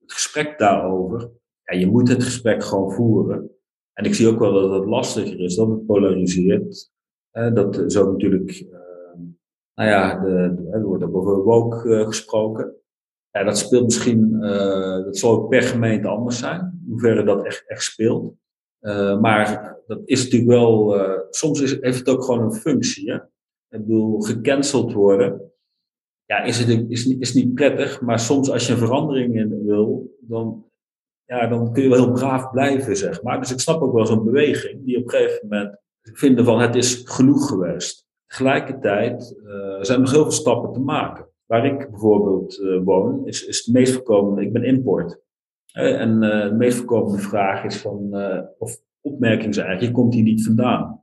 het 0.00 0.12
gesprek 0.12 0.58
daarover. 0.58 1.30
Ja, 1.64 1.78
je 1.78 1.86
moet 1.86 2.08
het 2.08 2.24
gesprek 2.24 2.64
gewoon 2.64 2.92
voeren. 2.92 3.50
En 3.94 4.04
ik 4.04 4.14
zie 4.14 4.28
ook 4.28 4.38
wel 4.38 4.52
dat 4.52 4.70
het 4.70 4.84
lastiger 4.84 5.40
is, 5.40 5.56
dat 5.56 5.68
het 5.68 5.86
polariseert. 5.86 6.90
dat 7.30 7.96
ook 7.96 8.12
natuurlijk, 8.12 8.60
uh, 8.60 9.20
nou 9.74 9.90
ja, 9.90 10.20
de, 10.20 10.68
er 10.72 10.82
wordt 10.82 11.04
ook 11.04 11.16
over 11.16 11.42
woke 11.42 11.88
uh, 11.88 12.06
gesproken. 12.06 12.74
Ja, 13.30 13.44
dat 13.44 13.58
speelt 13.58 13.84
misschien, 13.84 14.36
uh, 14.40 15.04
dat 15.04 15.16
zal 15.16 15.30
ook 15.30 15.48
per 15.48 15.62
gemeente 15.62 16.08
anders 16.08 16.38
zijn, 16.38 16.82
hoeverre 16.88 17.24
dat 17.24 17.44
echt, 17.44 17.64
echt 17.66 17.82
speelt. 17.82 18.34
Uh, 18.80 19.20
maar 19.20 19.76
dat 19.86 20.00
is 20.04 20.24
natuurlijk 20.24 20.50
wel, 20.50 20.96
soms 21.30 21.60
is, 21.60 21.80
heeft 21.80 21.98
het 21.98 22.08
ook 22.08 22.24
gewoon 22.24 22.42
een 22.42 22.54
functie. 22.54 23.10
Hè? 23.10 23.16
Ik 23.68 23.86
bedoel, 23.86 24.20
gecanceld 24.20 24.92
worden, 24.92 25.52
ja, 26.24 26.42
is, 26.42 26.58
het, 26.58 26.84
is, 26.88 27.06
is 27.06 27.34
niet 27.34 27.54
prettig, 27.54 28.00
maar 28.00 28.20
soms 28.20 28.50
als 28.50 28.66
je 28.66 28.72
een 28.72 28.78
verandering 28.78 29.36
in 29.36 29.64
wil, 29.64 30.16
dan 30.20 30.64
ja, 31.26 31.46
dan 31.46 31.72
kun 31.72 31.82
je 31.82 31.88
wel 31.88 32.04
heel 32.04 32.12
braaf 32.12 32.50
blijven, 32.50 32.96
zeg 32.96 33.22
maar. 33.22 33.40
Dus 33.40 33.52
ik 33.52 33.60
snap 33.60 33.82
ook 33.82 33.92
wel 33.92 34.06
zo'n 34.06 34.24
beweging 34.24 34.84
die 34.84 34.98
op 34.98 35.04
een 35.04 35.10
gegeven 35.10 35.48
moment 35.48 35.76
vinden 36.02 36.44
van 36.44 36.60
het 36.60 36.74
is 36.74 37.02
genoeg 37.04 37.48
geweest. 37.48 38.06
Tegelijkertijd 38.26 39.36
uh, 39.44 39.52
zijn 39.80 39.98
er 39.98 40.04
nog 40.04 40.12
heel 40.12 40.22
veel 40.22 40.30
stappen 40.30 40.72
te 40.72 40.80
maken. 40.80 41.26
Waar 41.46 41.66
ik 41.66 41.90
bijvoorbeeld 41.90 42.58
uh, 42.58 42.80
woon, 42.84 43.26
is, 43.26 43.46
is 43.46 43.64
het 43.64 43.74
meest 43.74 43.92
voorkomende, 43.92 44.42
ik 44.42 44.52
ben 44.52 44.64
import. 44.64 45.22
Uh, 45.78 46.00
en 46.00 46.20
de 46.20 46.54
meest 46.56 46.76
voorkomende 46.76 47.18
vraag 47.18 47.64
is 47.64 47.76
van, 47.76 48.14
of 48.58 48.76
opmerking 49.00 49.48
is 49.48 49.56
eigenlijk, 49.56 49.88
je 49.88 50.00
komt 50.00 50.14
hier 50.14 50.22
niet 50.22 50.44
vandaan. 50.44 51.02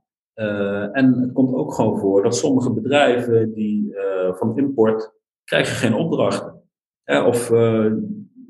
en 0.92 1.20
het 1.20 1.32
komt 1.32 1.54
ook 1.54 1.74
gewoon 1.74 1.98
voor 1.98 2.22
dat 2.22 2.36
sommige 2.36 2.72
bedrijven 2.72 3.52
die 3.52 3.94
van 4.32 4.58
import 4.58 5.12
krijgen 5.44 5.76
geen 5.76 5.94
opdrachten. 5.94 6.62
of 7.04 7.50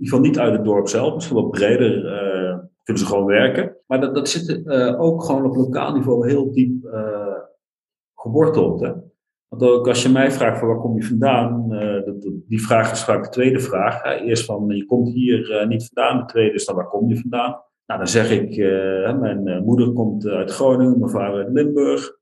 ieder 0.03 0.19
geval 0.19 0.21
niet 0.21 0.39
uit 0.39 0.53
het 0.53 0.65
dorp 0.65 0.89
zelf, 0.89 1.15
misschien 1.15 1.37
wel 1.37 1.49
breder 1.49 2.05
uh, 2.05 2.59
kunnen 2.83 3.03
ze 3.03 3.09
gewoon 3.09 3.27
werken. 3.27 3.77
Maar 3.87 4.01
dat, 4.01 4.15
dat 4.15 4.29
zit 4.29 4.61
uh, 4.65 5.01
ook 5.01 5.25
gewoon 5.25 5.45
op 5.45 5.57
lokaal 5.57 5.93
niveau 5.93 6.29
heel 6.29 6.53
diep 6.53 6.85
uh, 6.85 7.37
geworteld. 8.15 8.81
Hè? 8.81 8.93
Want 9.49 9.63
ook 9.63 9.89
als 9.89 10.03
je 10.03 10.09
mij 10.09 10.31
vraagt 10.31 10.59
van 10.59 10.69
waar 10.69 10.79
kom 10.79 10.97
je 10.97 11.05
vandaan, 11.05 11.69
dat, 12.05 12.31
die 12.49 12.63
vraag 12.63 12.93
is 12.93 13.05
vaak 13.05 13.23
de 13.25 13.29
tweede 13.29 13.61
vraag. 13.61 14.05
Eerst 14.21 14.45
van 14.45 14.69
je 14.69 14.85
komt 14.85 15.09
hier 15.09 15.67
niet 15.69 15.91
vandaan, 15.93 16.19
de 16.19 16.25
tweede 16.25 16.55
is 16.55 16.65
dan 16.65 16.75
waar 16.75 16.89
kom 16.89 17.09
je 17.09 17.21
vandaan. 17.21 17.51
Nou, 17.87 18.01
dan 18.01 18.09
zeg 18.09 18.31
ik, 18.31 18.57
mijn 19.21 19.65
moeder 19.65 19.93
komt 19.93 20.27
uit 20.27 20.51
Groningen, 20.51 20.99
mijn 20.99 21.11
vader 21.11 21.45
uit 21.45 21.53
Limburg. 21.53 22.19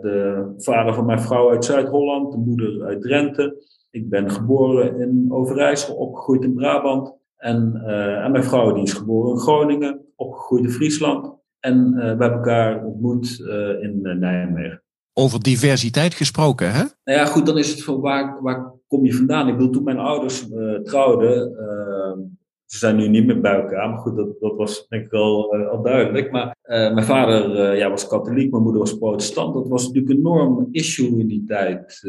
de 0.00 0.46
vader 0.56 0.94
van 0.94 1.06
mijn 1.06 1.20
vrouw 1.20 1.50
uit 1.50 1.64
Zuid-Holland, 1.64 2.32
de 2.32 2.38
moeder 2.38 2.84
uit 2.84 3.02
Drenthe. 3.02 3.62
Ik 3.90 4.08
ben 4.08 4.30
geboren 4.30 5.00
in 5.00 5.26
Overijssel, 5.28 5.96
opgegroeid 5.96 6.42
in 6.42 6.54
Brabant. 6.54 7.16
En, 7.44 7.82
uh, 7.86 8.24
en 8.24 8.30
mijn 8.30 8.44
vrouw 8.44 8.72
die 8.72 8.82
is 8.82 8.92
geboren 8.92 9.32
in 9.32 9.38
Groningen, 9.38 10.00
opgegroeid 10.16 10.64
in 10.64 10.70
Friesland. 10.70 11.32
En 11.60 11.92
uh, 11.94 11.94
we 11.94 12.06
hebben 12.06 12.32
elkaar 12.32 12.84
ontmoet 12.84 13.38
uh, 13.40 13.82
in 13.82 14.00
Nijmegen. 14.18 14.82
Over 15.12 15.42
diversiteit 15.42 16.14
gesproken, 16.14 16.72
hè? 16.72 16.82
Nou 17.04 17.18
ja, 17.18 17.24
goed, 17.24 17.46
dan 17.46 17.58
is 17.58 17.70
het 17.70 17.84
van 17.84 18.00
waar, 18.00 18.42
waar 18.42 18.72
kom 18.86 19.04
je 19.04 19.14
vandaan? 19.14 19.48
Ik 19.48 19.56
bedoel, 19.56 19.72
toen 19.72 19.84
mijn 19.84 19.98
ouders 19.98 20.46
trouwden, 20.82 21.58
ehm, 21.58 22.18
ze 22.64 22.78
zijn 22.78 22.96
nu 22.96 23.08
niet 23.08 23.26
meer 23.26 23.40
bij 23.40 23.60
elkaar, 23.60 23.88
maar 23.88 23.98
goed, 23.98 24.16
dat, 24.16 24.40
dat 24.40 24.56
was 24.56 24.86
denk 24.88 25.04
ik 25.04 25.10
wel 25.10 25.54
al 25.54 25.82
duidelijk. 25.82 26.30
Maar 26.30 26.56
mijn 26.66 27.04
vader 27.04 27.76
ja, 27.76 27.90
was 27.90 28.06
katholiek, 28.06 28.50
mijn 28.50 28.62
moeder 28.62 28.80
was 28.80 28.98
protestant. 28.98 29.54
Dat 29.54 29.68
was 29.68 29.86
natuurlijk 29.86 30.12
een 30.12 30.18
enorm 30.18 30.68
issue 30.70 31.18
in 31.18 31.26
die 31.26 31.44
tijd. 31.44 32.02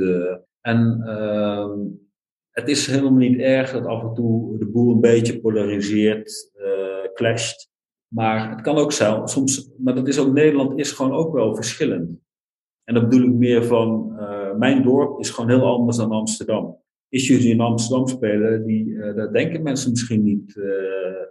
en 0.62 1.02
ehm, 1.06 1.80
het 2.56 2.70
is 2.70 2.88
helemaal 2.88 3.12
niet 3.12 3.40
erg 3.40 3.72
dat 3.72 3.86
af 3.86 4.02
en 4.02 4.14
toe 4.14 4.58
de 4.58 4.68
boel 4.68 4.94
een 4.94 5.00
beetje 5.00 5.40
polariseert, 5.40 6.52
uh, 6.58 7.14
clasht. 7.14 7.70
Maar 8.08 8.50
het 8.50 8.62
kan 8.62 8.78
ook 8.78 8.92
zijn, 8.92 9.28
soms, 9.28 9.70
maar 9.78 9.96
dat 9.96 10.08
is 10.08 10.20
ook, 10.20 10.34
Nederland 10.34 10.80
is 10.80 10.92
gewoon 10.92 11.14
ook 11.14 11.34
wel 11.34 11.56
verschillend. 11.56 12.20
En 12.84 12.94
dat 12.94 13.10
bedoel 13.10 13.28
ik 13.28 13.34
meer 13.34 13.64
van, 13.64 14.16
uh, 14.20 14.56
mijn 14.56 14.84
dorp 14.84 15.20
is 15.20 15.30
gewoon 15.30 15.50
heel 15.50 15.66
anders 15.66 15.98
dan 15.98 16.12
Amsterdam. 16.12 16.78
Issues 17.10 17.42
die 17.42 17.54
in 17.54 17.60
Amsterdam 17.60 18.08
spelen, 18.08 18.66
die, 18.66 18.86
uh, 18.86 19.16
daar 19.16 19.32
denken 19.32 19.64
mensen 19.64 19.92
misschien 19.92 20.24
niet 20.24 20.60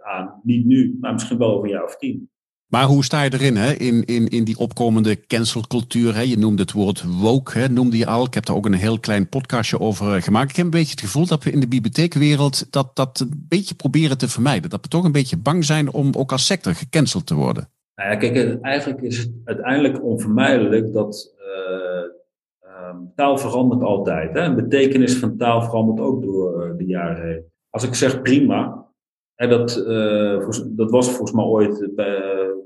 aan. 0.03 0.39
Niet 0.43 0.65
nu, 0.65 0.97
maar 0.99 1.13
misschien 1.13 1.37
wel 1.37 1.51
over 1.51 1.63
een 1.63 1.71
jaar 1.71 1.83
of 1.83 1.97
tien. 1.97 2.29
Maar 2.75 2.85
hoe 2.85 3.03
sta 3.03 3.23
je 3.23 3.33
erin, 3.33 3.55
hè? 3.55 3.73
In, 3.73 4.05
in, 4.05 4.27
in 4.27 4.43
die 4.43 4.57
opkomende 4.57 5.25
cancelcultuur? 5.27 6.15
Hè? 6.15 6.21
Je 6.21 6.37
noemde 6.37 6.61
het 6.61 6.71
woord 6.71 7.03
woke, 7.21 7.59
hè? 7.59 7.67
noemde 7.67 7.97
je 7.97 8.05
al. 8.05 8.25
Ik 8.25 8.33
heb 8.33 8.45
daar 8.45 8.55
ook 8.55 8.65
een 8.65 8.73
heel 8.73 8.99
klein 8.99 9.29
podcastje 9.29 9.79
over 9.79 10.15
eh, 10.15 10.21
gemaakt. 10.21 10.49
Ik 10.49 10.55
heb 10.55 10.65
een 10.65 10.71
beetje 10.71 10.91
het 10.91 10.99
gevoel 10.99 11.25
dat 11.25 11.43
we 11.43 11.51
in 11.51 11.59
de 11.59 11.67
bibliotheekwereld 11.67 12.71
dat, 12.71 12.95
dat 12.95 13.19
een 13.19 13.45
beetje 13.49 13.75
proberen 13.75 14.17
te 14.17 14.27
vermijden. 14.27 14.69
Dat 14.69 14.81
we 14.81 14.87
toch 14.87 15.03
een 15.03 15.11
beetje 15.11 15.37
bang 15.37 15.65
zijn 15.65 15.91
om 15.91 16.09
ook 16.17 16.31
als 16.31 16.45
sector 16.45 16.73
gecanceld 16.73 17.25
te 17.25 17.35
worden. 17.35 17.69
Nou 17.95 18.09
ja, 18.09 18.15
kijk, 18.15 18.61
eigenlijk 18.61 19.01
is 19.01 19.17
het 19.17 19.31
uiteindelijk 19.43 20.03
onvermijdelijk 20.03 20.93
dat 20.93 21.33
uh, 21.39 22.89
taal 23.15 23.37
verandert 23.37 23.81
altijd. 23.81 24.33
Hè? 24.33 24.39
En 24.39 24.55
betekenis 24.55 25.17
van 25.17 25.37
taal 25.37 25.61
verandert 25.61 25.99
ook 25.99 26.21
door 26.21 26.63
eh, 26.63 26.77
de 26.77 26.85
jaren 26.85 27.27
heen. 27.27 27.43
Als 27.69 27.83
ik 27.83 27.95
zeg 27.95 28.21
prima, 28.21 28.85
en 29.35 29.49
dat, 29.49 29.83
dat 30.65 30.91
was 30.91 31.07
volgens 31.07 31.31
mij 31.31 31.45
ooit 31.45 31.89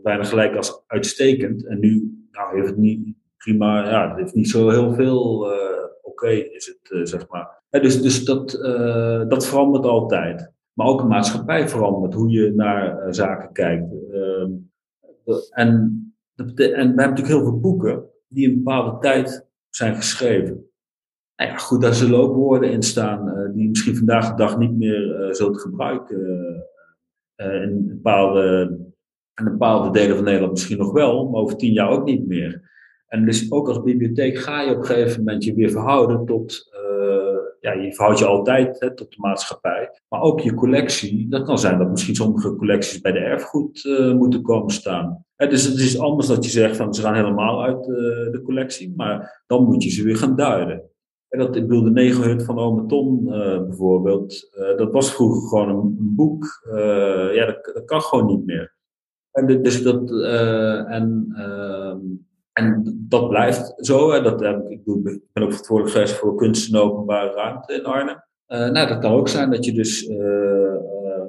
bijna 0.03 0.23
gelijk 0.23 0.55
als 0.55 0.83
uitstekend. 0.87 1.65
En 1.65 1.79
nu 1.79 2.19
nou, 2.31 2.55
heeft 2.55 2.67
het 2.67 2.77
niet 2.77 3.17
prima, 3.37 3.89
ja, 3.89 4.09
het 4.09 4.17
heeft 4.17 4.33
niet 4.33 4.49
zo 4.49 4.69
heel 4.69 4.93
veel 4.93 5.51
uh, 5.51 5.85
oké, 6.01 6.29
is 6.29 6.65
het, 6.65 6.91
uh, 6.91 7.05
zeg 7.05 7.27
maar. 7.27 7.63
Ja, 7.69 7.79
dus 7.79 8.01
dus 8.01 8.25
dat, 8.25 8.53
uh, 8.53 9.27
dat 9.27 9.47
verandert 9.47 9.85
altijd. 9.85 10.51
Maar 10.73 10.87
ook 10.87 11.01
de 11.01 11.07
maatschappij 11.07 11.69
verandert, 11.69 12.13
hoe 12.13 12.29
je 12.29 12.53
naar 12.55 13.13
zaken 13.13 13.53
kijkt. 13.53 13.93
Ehm, 14.11 14.51
en, 15.49 15.67
en 16.35 16.55
we 16.55 16.63
hebben 16.63 16.95
natuurlijk 16.95 17.27
heel 17.27 17.43
veel 17.43 17.59
boeken 17.59 18.03
die 18.27 18.49
een 18.49 18.63
bepaalde 18.63 18.99
tijd 18.99 19.47
zijn 19.69 19.95
geschreven. 19.95 20.69
Nou 21.35 21.51
ja, 21.51 21.57
goed, 21.57 21.81
daar 21.81 21.93
zullen 21.93 22.19
ook 22.19 22.35
woorden 22.35 22.71
in 22.71 22.81
staan 22.81 23.51
die 23.53 23.69
misschien 23.69 23.95
vandaag 23.95 24.29
de 24.29 24.35
dag 24.35 24.57
niet 24.57 24.77
meer 24.77 25.27
zult 25.31 25.61
gebruiken. 25.61 26.17
in 27.35 27.87
bepaalde 27.87 28.77
en 29.39 29.51
bepaalde 29.51 29.91
delen 29.99 30.15
van 30.15 30.25
Nederland 30.25 30.51
misschien 30.51 30.77
nog 30.77 30.91
wel, 30.91 31.29
maar 31.29 31.41
over 31.41 31.57
tien 31.57 31.73
jaar 31.73 31.89
ook 31.89 32.05
niet 32.05 32.27
meer. 32.27 32.69
En 33.09 33.25
dus 33.25 33.51
ook 33.51 33.67
als 33.67 33.81
bibliotheek 33.81 34.37
ga 34.37 34.61
je 34.61 34.71
op 34.71 34.77
een 34.77 34.85
gegeven 34.85 35.23
moment 35.23 35.43
je 35.43 35.53
weer 35.53 35.69
verhouden 35.69 36.25
tot, 36.25 36.69
uh, 36.73 37.37
ja, 37.59 37.71
je 37.71 37.93
verhoudt 37.93 38.19
je 38.19 38.25
altijd 38.25 38.79
hè, 38.79 38.95
tot 38.95 39.11
de 39.11 39.17
maatschappij. 39.19 39.89
Maar 40.09 40.21
ook 40.21 40.39
je 40.39 40.53
collectie, 40.53 41.29
dat 41.29 41.43
kan 41.43 41.59
zijn 41.59 41.77
dat 41.77 41.89
misschien 41.89 42.15
sommige 42.15 42.55
collecties 42.55 43.01
bij 43.01 43.11
de 43.11 43.19
erfgoed 43.19 43.83
uh, 43.83 44.13
moeten 44.13 44.41
komen 44.41 44.73
staan. 44.73 45.25
dus 45.35 45.63
het 45.63 45.77
is 45.77 45.99
anders 45.99 46.27
dat 46.27 46.43
je 46.45 46.51
zegt 46.51 46.77
van 46.77 46.93
ze 46.93 47.01
gaan 47.01 47.15
helemaal 47.15 47.63
uit 47.63 47.87
uh, 47.87 47.95
de 48.31 48.41
collectie, 48.45 48.93
maar 48.95 49.43
dan 49.47 49.63
moet 49.63 49.83
je 49.83 49.89
ze 49.89 50.03
weer 50.03 50.17
gaan 50.17 50.35
duiden. 50.35 50.83
En 51.29 51.39
dat, 51.39 51.55
ik 51.55 51.67
bedoel, 51.67 51.83
de 51.83 51.91
negerhut 51.91 52.43
van 52.43 52.59
Ome 52.59 52.85
Ton 52.85 53.23
bijvoorbeeld, 53.67 54.49
dat 54.77 54.91
was 54.91 55.13
vroeger 55.13 55.47
gewoon 55.47 55.69
een, 55.69 56.13
boek. 56.15 56.61
ja, 57.33 57.45
dat 57.45 57.85
kan 57.85 58.01
gewoon 58.01 58.25
niet 58.25 58.45
meer. 58.45 58.77
En 59.31 59.61
dus 59.61 59.83
dat, 59.83 60.11
uh, 60.11 60.91
en, 60.91 61.33
uh, 61.37 61.95
en 62.53 62.97
dat 63.07 63.29
blijft 63.29 63.73
zo. 63.77 64.11
Hè. 64.11 64.21
Dat, 64.21 64.41
ik, 64.69 64.85
doe, 64.85 64.97
ik 64.97 65.21
ben 65.33 65.43
ook 65.43 65.51
verantwoordelijk 65.51 65.95
geweest 65.95 66.13
voor 66.13 66.35
kunst 66.35 66.73
en 66.73 66.79
openbare 66.79 67.33
ruimte 67.33 67.73
in 67.73 67.85
Arnhem. 67.85 68.23
Uh, 68.47 68.69
nou, 68.69 68.87
dat 68.87 68.99
kan 68.99 69.11
ook 69.11 69.27
zijn 69.27 69.51
dat 69.51 69.65
je 69.65 69.73
dus, 69.73 70.07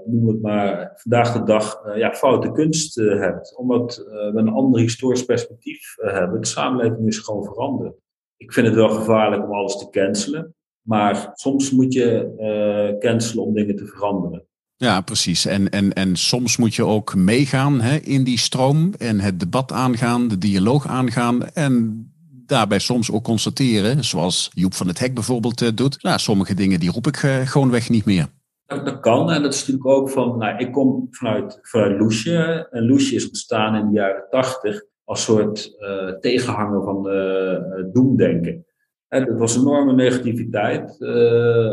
noem 0.05 0.29
het 0.29 0.43
maar, 0.43 0.93
vandaag 0.95 1.33
de 1.33 1.43
dag 1.43 1.83
ja, 1.95 2.13
foute 2.13 2.53
kunst 2.53 2.95
hebt. 2.95 3.57
Omdat 3.57 3.97
we 4.07 4.33
een 4.35 4.49
ander 4.49 4.81
historisch 4.81 5.25
perspectief 5.25 5.95
hebben. 5.97 6.41
De 6.41 6.47
samenleving 6.47 7.07
is 7.07 7.19
gewoon 7.19 7.45
veranderd. 7.45 7.95
Ik 8.37 8.53
vind 8.53 8.67
het 8.67 8.77
wel 8.77 8.89
gevaarlijk 8.89 9.45
om 9.45 9.53
alles 9.53 9.79
te 9.79 9.91
cancelen. 9.91 10.55
Maar 10.81 11.31
soms 11.33 11.71
moet 11.71 11.93
je 11.93 12.97
cancelen 12.99 13.45
om 13.45 13.55
dingen 13.55 13.77
te 13.77 13.87
veranderen. 13.87 14.45
Ja, 14.81 15.01
precies. 15.01 15.47
En, 15.47 15.71
en, 15.71 15.93
en 15.93 16.17
soms 16.17 16.57
moet 16.57 16.75
je 16.75 16.85
ook 16.85 17.15
meegaan 17.15 17.81
hè, 17.81 17.97
in 17.97 18.25
die 18.25 18.39
stroom 18.39 18.95
en 18.99 19.21
het 19.21 19.41
debat 19.41 19.73
aangaan, 19.73 20.29
de 20.29 20.39
dialoog 20.39 20.87
aangaan. 20.87 21.49
En 21.49 22.05
daarbij 22.47 22.79
soms 22.79 23.13
ook 23.13 23.25
constateren, 23.25 24.05
zoals 24.05 24.51
Joep 24.55 24.75
van 24.75 24.87
het 24.87 24.99
Hek 24.99 25.15
bijvoorbeeld 25.15 25.63
uh, 25.63 25.69
doet. 25.75 26.03
Nou, 26.03 26.19
sommige 26.19 26.55
dingen 26.55 26.81
die 26.81 26.91
roep 26.91 27.07
ik 27.07 27.23
uh, 27.23 27.37
gewoonweg 27.37 27.91
niet 27.91 28.05
meer. 28.05 28.27
Dat, 28.67 29.01
kan 29.01 29.31
en 29.31 29.43
dat 29.43 29.55
is 29.55 29.59
natuurlijk 29.59 29.87
ook 29.87 30.11
van, 30.11 30.39
nou, 30.39 30.59
ik 30.59 30.73
kom 30.73 31.09
vanuit, 31.11 31.59
vanuit 31.63 32.01
Loesje. 32.01 32.69
En 32.71 32.87
Loesje 32.87 33.15
is 33.15 33.27
ontstaan 33.27 33.75
in 33.75 33.87
de 33.87 33.93
jaren 33.93 34.25
tachtig 34.31 34.83
als 35.05 35.23
soort 35.23 35.77
uh, 35.79 36.19
tegenhanger 36.21 36.83
van 36.83 37.03
de 37.03 37.91
doemdenken. 37.93 38.67
En 39.09 39.27
dat 39.27 39.39
was 39.39 39.57
enorme 39.57 39.95
negativiteit. 39.95 41.03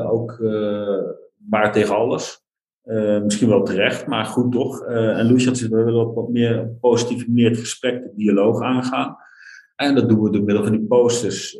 ook 0.09 0.39
maar 1.49 1.71
tegen 1.71 1.95
alles. 1.95 2.45
Misschien 3.23 3.49
wel 3.49 3.63
terecht, 3.63 4.07
maar 4.07 4.25
goed 4.25 4.51
toch. 4.51 4.85
en 4.85 5.25
Lucia 5.25 5.53
zit 5.53 5.69
we 5.69 5.83
willen 5.83 6.07
op 6.07 6.15
wat 6.15 6.29
meer 6.29 6.67
positieve 6.81 7.27
manier 7.27 7.49
het 7.49 7.59
gesprek, 7.59 8.03
de 8.03 8.11
dialoog 8.15 8.61
aangaan. 8.61 9.17
En 9.75 9.95
dat 9.95 10.09
doen 10.09 10.23
we 10.23 10.31
door 10.31 10.43
middel 10.43 10.63
van 10.63 10.71
die 10.71 10.85
posters 10.87 11.59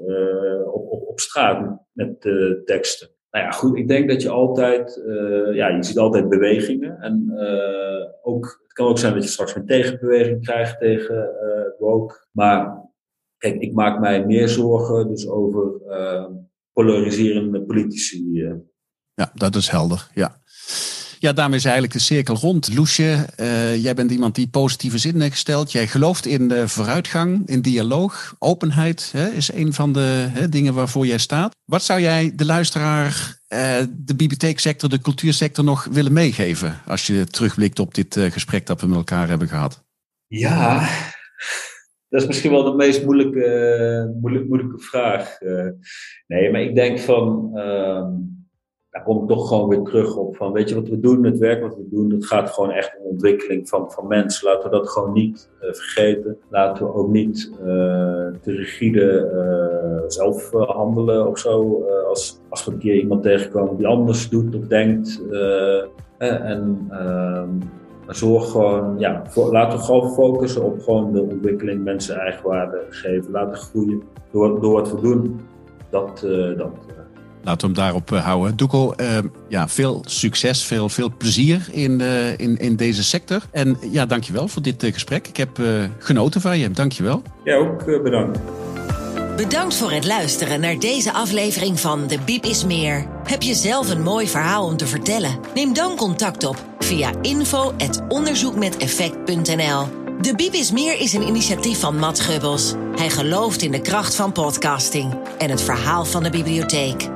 op, 0.74 0.92
op, 0.92 1.08
op 1.08 1.20
straat 1.20 1.80
met 1.92 2.22
teksten. 2.66 3.10
Nou 3.32 3.46
ja, 3.46 3.52
goed, 3.52 3.78
ik 3.78 3.88
denk 3.88 4.10
dat 4.10 4.22
je 4.22 4.30
altijd, 4.30 5.02
ja, 5.52 5.68
je 5.68 5.84
ziet 5.84 5.98
altijd 5.98 6.30
bewegingen. 6.30 7.00
En 7.00 7.32
ook, 8.22 8.62
het 8.64 8.74
kan 8.74 8.88
ook 8.88 9.00
zijn 9.00 9.14
dat 9.14 9.24
je 9.24 9.30
straks 9.30 9.56
een 9.56 9.66
tegenbeweging 9.66 10.44
krijgt 10.44 10.80
tegen 10.80 11.30
woke. 11.80 12.28
Maar 12.32 12.86
kijk, 13.38 13.62
ik 13.62 13.74
maak 13.74 14.00
mij 14.00 14.26
meer 14.26 14.48
zorgen 14.48 15.08
dus 15.08 15.30
over 15.30 15.82
polariserende 16.74 17.62
politici. 17.62 18.44
Ja, 19.14 19.32
dat 19.34 19.56
is 19.56 19.70
helder, 19.70 20.10
ja. 20.14 20.42
Ja, 21.20 21.34
daarmee 21.34 21.58
is 21.58 21.66
eigenlijk 21.66 21.94
de 21.94 22.00
cirkel 22.00 22.36
rond. 22.36 22.76
Loesje, 22.76 23.26
uh, 23.40 23.84
jij 23.84 23.94
bent 23.94 24.12
iemand 24.12 24.36
die 24.36 24.48
positieve 24.48 24.98
zinnen 24.98 25.32
gesteld. 25.32 25.72
Jij 25.72 25.88
gelooft 25.88 26.26
in 26.26 26.48
de 26.48 26.68
vooruitgang, 26.68 27.48
in 27.48 27.62
dialoog. 27.62 28.36
Openheid 28.40 29.12
hè, 29.12 29.28
is 29.30 29.54
een 29.54 29.74
van 29.74 29.94
de 29.94 30.28
hè, 30.30 30.50
dingen 30.50 30.74
waarvoor 30.74 31.06
jij 31.06 31.18
staat. 31.18 31.56
Wat 31.66 31.84
zou 31.84 32.02
jij 32.02 32.32
de 32.36 32.46
luisteraar, 32.46 33.40
uh, 33.50 33.60
de 33.90 34.16
bibliotheeksector, 34.16 34.90
de 34.90 35.02
cultuursector 35.02 35.64
nog 35.64 35.88
willen 35.92 36.14
meegeven? 36.14 36.82
Als 36.86 37.08
je 37.08 37.26
terugblikt 37.26 37.80
op 37.80 37.94
dit 37.94 38.16
uh, 38.16 38.32
gesprek 38.32 38.66
dat 38.66 38.82
we 38.82 38.88
met 38.88 38.98
elkaar 38.98 39.28
hebben 39.28 39.48
gehad. 39.48 39.86
Ja, 40.28 40.90
dat 42.10 42.22
is 42.22 42.28
misschien 42.28 42.52
wel 42.52 42.64
de 42.64 42.76
meest 42.76 43.04
moeilijke, 43.04 44.18
moeilijke, 44.22 44.48
moeilijke 44.48 44.80
vraag. 44.80 45.38
nee, 46.28 46.52
maar 46.52 46.62
ik 46.62 46.76
denk 46.76 47.00
van. 47.00 47.52
Kom 49.04 49.22
ik 49.22 49.28
toch 49.28 49.48
gewoon 49.48 49.70
weer 49.70 49.82
terug 49.82 50.16
op 50.16 50.36
van, 50.36 50.52
weet 50.52 50.70
je 50.70 50.76
wat 50.76 50.90
we 50.90 51.00
doen, 51.00 51.24
het 51.24 51.38
werk 51.38 51.62
wat 51.62 51.76
we 51.76 51.88
doen, 51.90 52.10
dat 52.10 52.26
gaat 52.26 52.50
gewoon 52.50 52.72
echt 52.72 52.98
om 53.00 53.08
ontwikkeling 53.18 53.70
van, 53.70 53.92
van 53.92 54.08
mensen. 54.08 54.48
Laten 54.48 54.70
we 54.70 54.78
dat 54.78 54.90
gewoon 54.90 55.14
niet 55.14 55.50
uh, 55.62 55.74
vergeten. 55.74 56.38
Laten 56.50 56.86
we 56.86 56.94
ook 56.94 57.10
niet 57.10 57.52
uh, 57.60 57.66
te 58.42 58.52
rigide 58.52 59.32
uh, 59.34 60.10
zelf 60.10 60.52
handelen 60.52 61.28
of 61.28 61.40
zo. 61.40 61.84
als, 62.10 62.40
als 62.50 62.66
we 62.66 62.72
een 62.72 62.78
keer 62.78 62.96
iemand 62.96 63.24
tegenkomen 63.24 63.78
die 63.78 63.88
anders 63.88 64.30
doet 64.30 64.56
of 64.56 64.68
denkt. 64.68 65.22
en 66.18 66.88
ehm, 66.90 67.50
zorg 68.08 68.52
gewoon, 68.52 69.00
ja, 69.00 69.22
laten 69.52 69.78
we 69.78 69.84
gewoon 69.84 70.14
focussen 70.14 70.64
op 70.64 70.82
gewoon 70.82 71.12
de 71.12 71.22
ontwikkeling, 71.22 71.84
mensen 71.84 72.16
eigenwaarde 72.16 72.86
geven, 72.90 73.32
laten 73.32 73.56
groeien 73.56 74.02
door, 74.32 74.62
door 74.62 74.74
wat 74.74 74.92
we 74.92 75.02
doen. 75.02 75.40
Dat, 75.90 76.20
dat 76.58 76.72
Laten 77.48 77.68
we 77.68 77.74
hem 77.74 77.84
daarop 77.84 78.12
eh, 78.12 78.26
houden. 78.26 78.56
Doeko, 78.56 78.94
uh, 78.98 79.18
ja, 79.48 79.68
veel 79.68 80.04
succes, 80.06 80.64
veel, 80.64 80.90
veel 80.90 81.12
plezier 81.18 81.68
in, 81.72 82.00
uh, 82.00 82.38
in, 82.38 82.58
in 82.58 82.76
deze 82.76 83.04
sector. 83.04 83.42
En 83.52 83.78
ja, 83.92 84.06
dankjewel 84.06 84.48
voor 84.48 84.62
dit 84.62 84.84
uh, 84.84 84.94
gesprek. 84.94 85.28
Ik 85.28 85.38
heb 85.38 85.62
genoten 86.00 86.42
van 86.42 86.60
je. 86.60 86.72
Dankjewel. 86.72 87.22
Ja, 87.44 87.56
ook 87.56 87.86
bedankt. 88.04 88.40
Bedankt 89.36 89.76
voor 89.76 89.92
het 89.92 90.06
luisteren 90.06 90.60
naar 90.60 90.80
deze 90.80 91.14
aflevering 91.14 91.80
van 91.80 92.08
De 92.08 92.18
Biep 92.26 92.44
is 92.44 92.66
Meer. 92.66 93.06
Heb 93.24 93.42
je 93.42 93.54
zelf 93.54 93.90
een 93.90 94.02
mooi 94.02 94.28
verhaal 94.28 94.66
om 94.66 94.78
te 94.78 94.88
vertellen? 94.88 95.40
Neem 95.54 95.74
dan 95.74 95.96
contact 95.96 96.44
op 96.44 96.66
via 96.80 97.12
info.onderzoekmeteffect.nl 97.22 99.86
De 100.22 100.34
Biep 100.36 100.54
is 100.54 100.72
Meer 100.72 101.00
is 101.00 101.14
een 101.14 101.28
initiatief 101.28 101.80
van 101.80 101.98
Matt 101.98 102.20
Gubbels. 102.20 102.74
Hij 102.96 103.10
gelooft 103.10 103.62
in 103.62 103.72
de 103.72 103.82
kracht 103.82 104.16
van 104.16 104.32
podcasting 104.32 105.18
en 105.38 105.50
het 105.50 105.62
verhaal 105.62 106.06
van 106.06 106.24
de 106.24 106.30
bibliotheek. 106.30 107.16